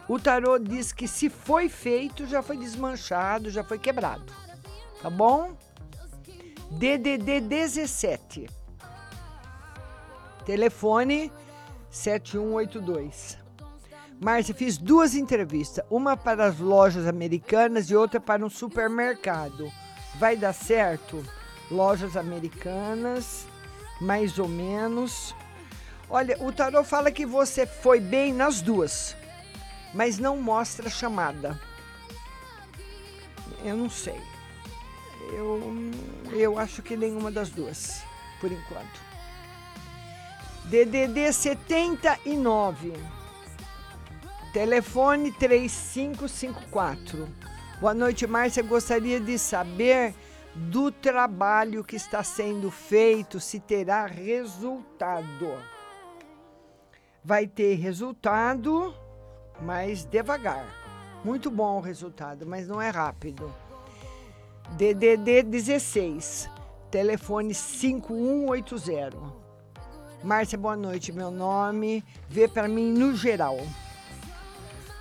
O 0.07 0.19
tarô 0.19 0.57
diz 0.57 0.91
que 0.91 1.07
se 1.07 1.29
foi 1.29 1.69
feito, 1.69 2.25
já 2.25 2.41
foi 2.41 2.57
desmanchado, 2.57 3.49
já 3.49 3.63
foi 3.63 3.77
quebrado. 3.77 4.33
Tá 5.01 5.09
bom? 5.09 5.55
DDD 6.71 7.41
17. 7.41 8.49
Telefone 10.45 11.31
7182. 11.89 13.37
Márcia, 14.19 14.53
fiz 14.53 14.77
duas 14.77 15.15
entrevistas, 15.15 15.85
uma 15.89 16.17
para 16.17 16.45
as 16.45 16.59
lojas 16.59 17.07
americanas 17.07 17.89
e 17.89 17.95
outra 17.95 18.19
para 18.19 18.45
um 18.45 18.49
supermercado. 18.49 19.71
Vai 20.15 20.35
dar 20.35 20.53
certo? 20.53 21.23
Lojas 21.71 22.17
americanas, 22.17 23.45
mais 23.99 24.39
ou 24.39 24.47
menos. 24.47 25.35
Olha, 26.09 26.37
o 26.41 26.51
tarô 26.51 26.83
fala 26.83 27.11
que 27.11 27.25
você 27.25 27.65
foi 27.67 27.99
bem 27.99 28.33
nas 28.33 28.61
duas, 28.61 29.15
mas 29.93 30.17
não 30.17 30.37
mostra 30.37 30.87
a 30.87 30.91
chamada. 30.91 31.59
Eu 33.63 33.75
não 33.77 33.89
sei. 33.89 34.19
Eu, 35.31 35.61
eu 36.31 36.57
acho 36.57 36.81
que 36.81 36.97
nenhuma 36.97 37.29
das 37.29 37.49
duas, 37.49 38.01
por 38.39 38.51
enquanto. 38.51 39.09
DDD 40.65 41.31
79. 41.33 42.93
Telefone 44.53 45.31
3554. 45.31 47.27
Boa 47.79 47.93
noite, 47.93 48.25
Márcia. 48.25 48.63
Gostaria 48.63 49.19
de 49.19 49.37
saber 49.37 50.15
do 50.55 50.91
trabalho 50.91 51.83
que 51.83 51.95
está 51.95 52.23
sendo 52.23 52.71
feito, 52.71 53.39
se 53.39 53.59
terá 53.59 54.05
resultado. 54.05 55.53
Vai 57.23 57.47
ter 57.47 57.75
resultado, 57.75 58.93
mas 59.61 60.05
devagar. 60.05 60.65
Muito 61.23 61.51
bom 61.51 61.77
o 61.77 61.81
resultado, 61.81 62.45
mas 62.45 62.67
não 62.67 62.81
é 62.81 62.89
rápido. 62.89 63.53
DDD 64.71 65.43
16, 65.43 66.49
telefone 66.89 67.53
5180. 67.53 69.17
Márcia, 70.23 70.57
boa 70.57 70.75
noite. 70.75 71.11
Meu 71.11 71.31
nome, 71.31 72.03
vê 72.27 72.47
para 72.47 72.67
mim 72.67 72.91
no 72.91 73.15
geral. 73.15 73.57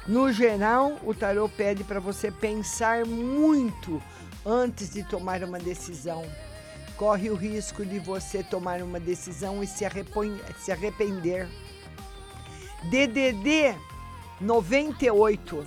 No 0.06 0.32
geral, 0.32 0.96
o 1.04 1.12
tarô 1.12 1.48
pede 1.48 1.84
para 1.84 2.00
você 2.00 2.30
pensar 2.30 3.04
muito 3.04 4.02
antes 4.48 4.90
de 4.90 5.02
tomar 5.04 5.42
uma 5.44 5.58
decisão. 5.58 6.24
Corre 6.96 7.30
o 7.30 7.34
risco 7.36 7.84
de 7.84 7.98
você 7.98 8.42
tomar 8.42 8.82
uma 8.82 8.98
decisão 8.98 9.62
e 9.62 9.66
se, 9.66 9.84
se 10.58 10.72
arrepender. 10.72 11.46
DDD 12.84 13.76
98. 14.40 15.66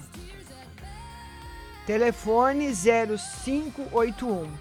Telefone 1.86 2.74
0581. 2.74 4.52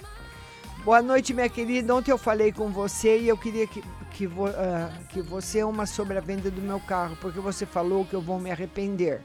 Boa 0.84 1.02
noite, 1.02 1.34
minha 1.34 1.48
querida. 1.48 1.94
Ontem 1.94 2.10
eu 2.10 2.18
falei 2.18 2.52
com 2.52 2.68
você 2.70 3.18
e 3.18 3.28
eu 3.28 3.36
queria 3.36 3.66
que, 3.66 3.82
que, 4.12 4.26
vo- 4.26 4.46
ah, 4.48 4.90
que 5.10 5.20
você 5.20 5.62
uma 5.62 5.86
sobre 5.86 6.16
a 6.18 6.20
venda 6.20 6.50
do 6.50 6.60
meu 6.62 6.80
carro, 6.80 7.16
porque 7.20 7.38
você 7.38 7.66
falou 7.66 8.04
que 8.04 8.14
eu 8.14 8.20
vou 8.22 8.38
me 8.40 8.50
arrepender. 8.50 9.20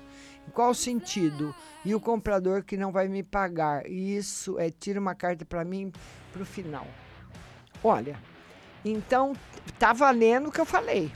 Qual 0.53 0.73
sentido? 0.73 1.53
E 1.83 1.93
o 1.93 1.99
comprador 1.99 2.63
que 2.63 2.77
não 2.77 2.91
vai 2.91 3.07
me 3.07 3.23
pagar. 3.23 3.85
Isso 3.89 4.59
é, 4.59 4.69
tira 4.69 4.99
uma 4.99 5.15
carta 5.15 5.45
para 5.45 5.65
mim 5.65 5.91
para 6.31 6.41
o 6.41 6.45
final. 6.45 6.87
Olha, 7.83 8.19
então 8.83 9.33
tá 9.77 9.93
valendo 9.93 10.47
o 10.47 10.51
que 10.51 10.59
eu 10.59 10.65
falei. 10.65 11.11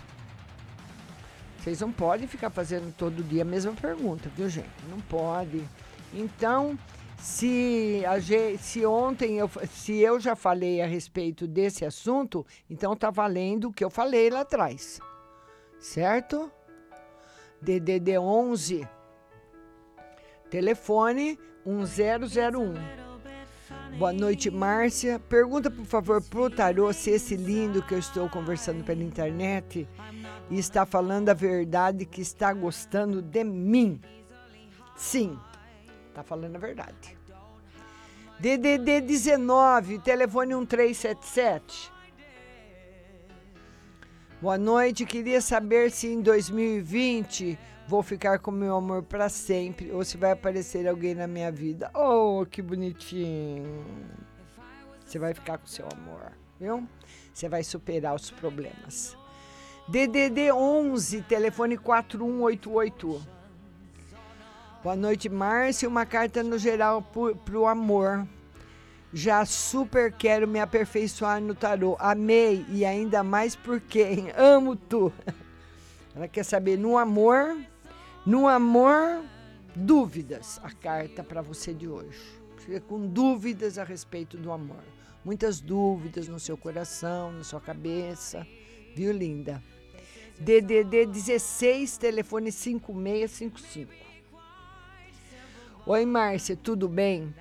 Vocês 1.57 1.81
não 1.81 1.91
podem 1.91 2.27
ficar 2.27 2.49
fazendo 2.49 2.93
todo 2.95 3.23
dia 3.23 3.41
a 3.41 3.45
mesma 3.45 3.73
pergunta, 3.73 4.29
viu, 4.35 4.47
gente? 4.47 4.69
Não 4.89 4.99
pode. 5.01 5.67
Então, 6.13 6.77
se, 7.17 8.01
a 8.05 8.19
se 8.57 8.85
ontem 8.85 9.37
eu, 9.37 9.49
se 9.69 9.97
eu 9.97 10.19
já 10.19 10.35
falei 10.35 10.81
a 10.81 10.85
respeito 10.85 11.45
desse 11.45 11.83
assunto, 11.83 12.45
então 12.69 12.95
tá 12.95 13.09
valendo 13.09 13.69
o 13.69 13.73
que 13.73 13.83
eu 13.83 13.89
falei 13.89 14.29
lá 14.29 14.41
atrás. 14.41 14.99
Certo? 15.79 16.49
DDD 17.61 18.17
11 18.17 18.87
Telefone 20.49 21.37
1001. 21.65 22.73
Boa 23.97 24.13
noite, 24.13 24.49
Márcia. 24.49 25.19
Pergunta, 25.19 25.69
por 25.69 25.85
favor, 25.85 26.21
pro 26.21 26.49
Tarô 26.49 26.91
se 26.91 27.11
esse 27.11 27.35
lindo 27.35 27.83
que 27.83 27.93
eu 27.93 27.99
estou 27.99 28.27
conversando 28.29 28.83
pela 28.83 29.03
internet 29.03 29.87
está 30.49 30.85
falando 30.85 31.29
a 31.29 31.33
verdade 31.33 32.05
que 32.05 32.21
está 32.21 32.51
gostando 32.53 33.21
de 33.21 33.43
mim. 33.43 34.01
Sim, 34.95 35.37
está 36.07 36.23
falando 36.23 36.55
a 36.55 36.59
verdade. 36.59 37.17
DDD 38.39 39.01
19, 39.01 39.99
telefone 39.99 40.55
1377. 40.55 41.91
Boa 44.41 44.57
noite, 44.57 45.05
queria 45.05 45.41
saber 45.41 45.91
se 45.91 46.07
em 46.07 46.21
2020 46.21 47.59
vou 47.89 48.03
ficar 48.03 48.37
com 48.37 48.51
meu 48.51 48.75
amor 48.75 49.01
para 49.01 49.27
sempre 49.29 49.91
ou 49.91 50.05
se 50.05 50.15
vai 50.15 50.29
aparecer 50.29 50.87
alguém 50.87 51.15
na 51.15 51.25
minha 51.25 51.51
vida. 51.51 51.89
Oh, 51.95 52.45
que 52.45 52.61
bonitinho. 52.61 53.83
Você 55.03 55.17
vai 55.17 55.33
ficar 55.33 55.57
com 55.57 55.65
seu 55.65 55.87
amor, 55.91 56.31
viu? 56.59 56.87
Você 57.33 57.49
vai 57.49 57.63
superar 57.63 58.13
os 58.13 58.29
problemas. 58.29 59.17
DDD 59.87 60.51
11, 60.51 61.23
telefone 61.23 61.77
4188. 61.79 63.25
Boa 64.83 64.95
noite, 64.95 65.27
Márcia. 65.27 65.89
Uma 65.89 66.05
carta 66.05 66.43
no 66.43 66.59
geral 66.59 67.01
para 67.01 67.57
o 67.57 67.65
amor. 67.65 68.27
Já 69.11 69.43
super 69.45 70.11
quero 70.11 70.47
me 70.47 70.59
aperfeiçoar 70.59 71.41
no 71.41 71.55
tarô. 71.55 71.97
Amei 71.99 72.63
e 72.69 72.85
ainda 72.85 73.23
mais 73.23 73.55
por 73.55 73.81
quem? 73.81 74.29
Amo 74.37 74.75
tu. 74.75 75.11
Ela 76.15 76.27
quer 76.27 76.43
saber 76.43 76.77
no 76.77 76.97
amor, 76.97 77.57
no 78.29 78.47
amor, 78.47 79.23
dúvidas. 79.75 80.59
A 80.61 80.69
carta 80.69 81.23
para 81.23 81.41
você 81.41 81.73
de 81.73 81.87
hoje. 81.87 82.39
Fica 82.57 82.79
com 82.79 83.07
dúvidas 83.07 83.79
a 83.79 83.83
respeito 83.83 84.37
do 84.37 84.51
amor. 84.51 84.83
Muitas 85.25 85.59
dúvidas 85.59 86.27
no 86.27 86.39
seu 86.39 86.55
coração, 86.55 87.31
na 87.31 87.43
sua 87.43 87.59
cabeça. 87.59 88.45
Viu, 88.95 89.11
linda? 89.11 89.63
DDD 90.39 91.07
16, 91.07 91.97
telefone 91.97 92.51
5655. 92.51 93.91
Oi, 95.87 96.05
Márcia, 96.05 96.55
tudo 96.55 96.87
bem? 96.87 97.33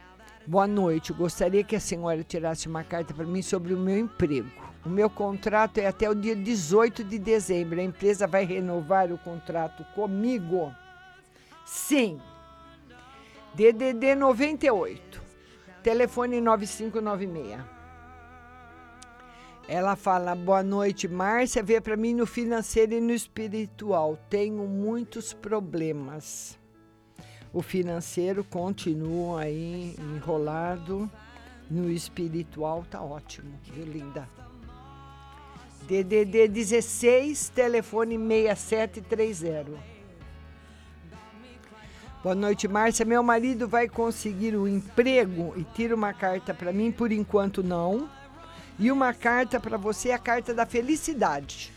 Boa 0.46 0.66
noite. 0.66 1.12
Gostaria 1.12 1.62
que 1.62 1.76
a 1.76 1.80
senhora 1.80 2.24
tirasse 2.24 2.66
uma 2.66 2.82
carta 2.82 3.12
para 3.12 3.26
mim 3.26 3.42
sobre 3.42 3.74
o 3.74 3.78
meu 3.78 3.98
emprego. 3.98 4.67
O 4.88 4.90
meu 4.90 5.10
contrato 5.10 5.76
é 5.76 5.86
até 5.86 6.08
o 6.08 6.14
dia 6.14 6.34
18 6.34 7.04
de 7.04 7.18
dezembro. 7.18 7.78
A 7.78 7.82
empresa 7.82 8.26
vai 8.26 8.46
renovar 8.46 9.12
o 9.12 9.18
contrato 9.18 9.84
comigo? 9.94 10.74
Sim. 11.66 12.18
DDD 13.52 14.14
98. 14.14 15.20
Telefone 15.82 16.40
9596. 16.40 17.60
Ela 19.68 19.94
fala: 19.94 20.34
Boa 20.34 20.62
noite, 20.62 21.06
Márcia. 21.06 21.62
Vê 21.62 21.82
para 21.82 21.94
mim 21.94 22.14
no 22.14 22.24
financeiro 22.24 22.94
e 22.94 23.00
no 23.02 23.12
espiritual. 23.12 24.18
Tenho 24.30 24.66
muitos 24.66 25.34
problemas. 25.34 26.58
O 27.52 27.60
financeiro 27.60 28.42
continua 28.42 29.42
aí 29.42 29.94
enrolado. 29.98 31.10
No 31.70 31.90
espiritual 31.90 32.86
tá 32.90 33.02
ótimo, 33.02 33.52
viu, 33.64 33.84
linda? 33.84 34.26
DDD 35.86 36.48
16, 36.48 37.50
telefone 37.50 38.18
6730. 38.18 39.70
Boa 42.22 42.34
noite, 42.34 42.66
Márcia. 42.68 43.06
Meu 43.06 43.22
marido 43.22 43.68
vai 43.68 43.88
conseguir 43.88 44.54
o 44.56 44.68
emprego 44.68 45.54
e 45.56 45.64
tira 45.64 45.94
uma 45.94 46.12
carta 46.12 46.52
para 46.52 46.72
mim, 46.72 46.90
por 46.90 47.12
enquanto 47.12 47.62
não. 47.62 48.10
E 48.78 48.90
uma 48.92 49.14
carta 49.14 49.58
para 49.58 49.76
você, 49.78 50.10
a 50.10 50.18
carta 50.18 50.52
da 50.52 50.66
felicidade. 50.66 51.72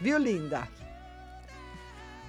Viu, 0.00 0.18
linda? 0.18 0.68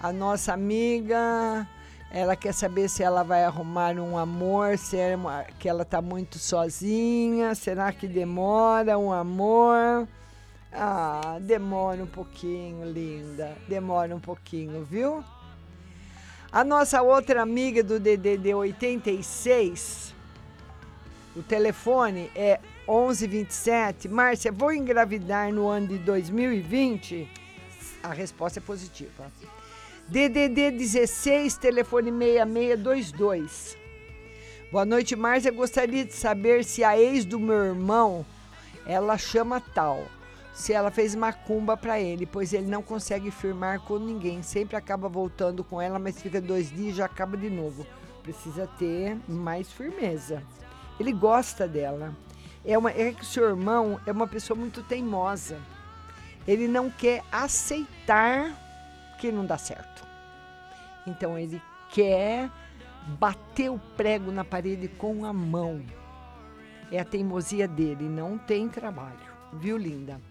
A 0.01 0.13
nossa 0.13 0.53
amiga, 0.53 1.67
ela 2.11 2.35
quer 2.35 2.53
saber 2.53 2.89
se 2.89 3.03
ela 3.03 3.23
vai 3.23 3.43
arrumar 3.43 3.95
um 3.99 4.17
amor, 4.17 4.77
se 4.77 4.97
é 4.97 5.15
uma- 5.15 5.43
que 5.59 5.67
ela 5.67 5.83
tá 5.83 6.01
muito 6.01 6.39
sozinha, 6.39 7.53
será 7.53 7.91
que 7.91 8.07
demora 8.07 8.97
um 8.97 9.11
amor? 9.11 10.07
Ah, 10.73 11.37
demora 11.41 12.01
um 12.01 12.07
pouquinho, 12.07 12.89
linda. 12.89 13.57
Demora 13.67 14.15
um 14.15 14.19
pouquinho, 14.19 14.85
viu? 14.85 15.23
A 16.51 16.63
nossa 16.63 17.01
outra 17.01 17.41
amiga 17.41 17.83
do 17.83 17.99
DDD 17.99 18.53
86, 18.53 20.13
o 21.35 21.41
telefone 21.41 22.31
é 22.35 22.59
1127. 22.87 24.07
Márcia, 24.07 24.51
vou 24.51 24.73
engravidar 24.73 25.51
no 25.51 25.67
ano 25.67 25.87
de 25.87 25.97
2020? 25.99 27.27
A 28.03 28.13
resposta 28.13 28.59
é 28.59 28.61
positiva. 28.61 29.31
DDD 30.07 30.71
16, 30.71 31.57
telefone 31.57 32.11
6622. 32.11 33.77
Boa 34.71 34.85
noite, 34.85 35.15
Márcia. 35.15 35.51
Gostaria 35.51 36.05
de 36.05 36.13
saber 36.13 36.63
se 36.63 36.83
a 36.83 36.97
ex 36.97 37.25
do 37.25 37.39
meu 37.39 37.65
irmão, 37.65 38.25
ela 38.85 39.17
chama 39.17 39.61
tal. 39.73 40.05
Se 40.61 40.73
ela 40.73 40.91
fez 40.91 41.15
macumba 41.15 41.75
para 41.75 41.99
ele, 41.99 42.23
pois 42.23 42.53
ele 42.53 42.67
não 42.67 42.83
consegue 42.83 43.31
firmar 43.31 43.79
com 43.79 43.97
ninguém. 43.97 44.43
Sempre 44.43 44.75
acaba 44.75 45.09
voltando 45.09 45.63
com 45.63 45.81
ela, 45.81 45.97
mas 45.97 46.21
fica 46.21 46.39
dois 46.39 46.69
dias 46.69 46.93
e 46.93 46.97
já 46.97 47.05
acaba 47.05 47.35
de 47.35 47.49
novo. 47.49 47.83
Precisa 48.21 48.67
ter 48.77 49.17
mais 49.27 49.71
firmeza. 49.71 50.43
Ele 50.99 51.13
gosta 51.13 51.67
dela. 51.67 52.15
É, 52.63 52.77
uma, 52.77 52.91
é 52.91 53.11
que 53.11 53.23
o 53.23 53.25
seu 53.25 53.49
irmão 53.49 53.99
é 54.05 54.11
uma 54.11 54.27
pessoa 54.27 54.55
muito 54.55 54.83
teimosa. 54.83 55.57
Ele 56.47 56.67
não 56.67 56.91
quer 56.91 57.23
aceitar 57.31 58.55
que 59.19 59.31
não 59.31 59.47
dá 59.47 59.57
certo. 59.57 60.05
Então 61.07 61.39
ele 61.39 61.59
quer 61.89 62.51
bater 63.19 63.71
o 63.71 63.79
prego 63.97 64.31
na 64.31 64.45
parede 64.45 64.87
com 64.87 65.25
a 65.25 65.33
mão. 65.33 65.83
É 66.91 66.99
a 66.99 67.05
teimosia 67.05 67.67
dele, 67.67 68.07
não 68.07 68.37
tem 68.37 68.69
trabalho. 68.69 69.31
Viu, 69.53 69.75
linda? 69.75 70.21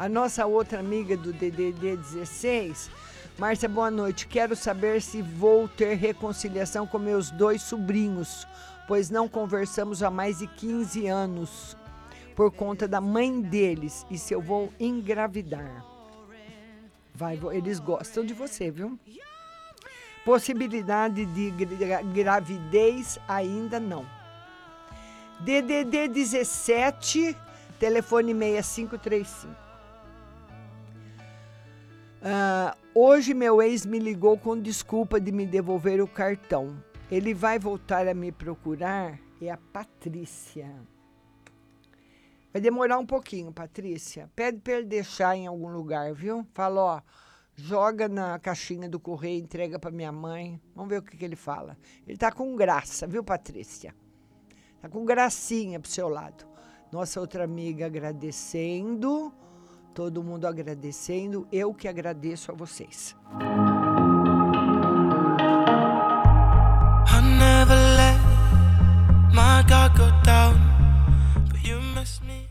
A 0.00 0.08
nossa 0.08 0.46
outra 0.46 0.80
amiga 0.80 1.14
do 1.14 1.30
DDD 1.30 1.94
16, 1.98 2.90
Márcia, 3.36 3.68
boa 3.68 3.90
noite. 3.90 4.26
Quero 4.26 4.56
saber 4.56 5.02
se 5.02 5.20
vou 5.20 5.68
ter 5.68 5.92
reconciliação 5.94 6.86
com 6.86 6.98
meus 6.98 7.30
dois 7.30 7.60
sobrinhos, 7.60 8.46
pois 8.88 9.10
não 9.10 9.28
conversamos 9.28 10.02
há 10.02 10.08
mais 10.10 10.38
de 10.38 10.46
15 10.46 11.06
anos 11.06 11.76
por 12.34 12.50
conta 12.50 12.88
da 12.88 12.98
mãe 12.98 13.42
deles 13.42 14.06
e 14.10 14.16
se 14.16 14.32
eu 14.32 14.40
vou 14.40 14.72
engravidar. 14.80 15.84
Vai, 17.14 17.38
eles 17.52 17.78
gostam 17.78 18.24
de 18.24 18.32
você, 18.32 18.70
viu? 18.70 18.98
Possibilidade 20.24 21.26
de 21.26 21.50
gra- 21.50 22.00
gravidez 22.00 23.18
ainda 23.28 23.78
não. 23.78 24.06
DDD 25.40 26.08
17, 26.08 27.36
telefone 27.78 28.32
6535. 28.32 29.59
Ah, 32.22 32.76
hoje 32.94 33.32
meu 33.32 33.62
ex 33.62 33.86
me 33.86 33.98
ligou 33.98 34.36
com 34.36 34.60
desculpa 34.60 35.18
de 35.18 35.32
me 35.32 35.46
devolver 35.46 36.02
o 36.02 36.06
cartão. 36.06 36.82
Ele 37.10 37.32
vai 37.32 37.58
voltar 37.58 38.06
a 38.06 38.12
me 38.12 38.30
procurar? 38.30 39.18
É 39.40 39.50
a 39.50 39.56
Patrícia. 39.56 40.70
Vai 42.52 42.60
demorar 42.60 42.98
um 42.98 43.06
pouquinho, 43.06 43.50
Patrícia. 43.50 44.30
Pede 44.36 44.58
para 44.58 44.74
ele 44.74 44.86
deixar 44.86 45.34
em 45.34 45.46
algum 45.46 45.68
lugar, 45.68 46.12
viu? 46.12 46.46
Fala, 46.52 46.80
ó, 46.80 47.00
joga 47.54 48.06
na 48.06 48.38
caixinha 48.38 48.86
do 48.86 49.00
correio, 49.00 49.42
entrega 49.42 49.78
para 49.78 49.90
minha 49.90 50.12
mãe. 50.12 50.60
Vamos 50.74 50.90
ver 50.90 50.98
o 50.98 51.02
que, 51.02 51.16
que 51.16 51.24
ele 51.24 51.36
fala. 51.36 51.74
Ele 52.06 52.18
tá 52.18 52.30
com 52.30 52.54
graça, 52.54 53.06
viu, 53.06 53.24
Patrícia? 53.24 53.94
Tá 54.82 54.90
com 54.90 55.06
gracinha 55.06 55.80
pro 55.80 55.90
seu 55.90 56.08
lado. 56.08 56.46
Nossa 56.92 57.18
outra 57.18 57.44
amiga 57.44 57.86
agradecendo, 57.86 59.32
Todo 59.94 60.22
mundo 60.22 60.46
agradecendo, 60.46 61.46
eu 61.50 61.74
que 61.74 61.88
agradeço 61.88 62.52
a 62.52 62.54
vocês. 62.54 63.16
I 67.06 67.20
never 67.38 67.76
let 67.96 68.20
my 69.34 69.62
go 69.96 70.10
down, 70.22 70.54
but 71.48 71.66
you 71.66 71.80
me. 72.22 72.49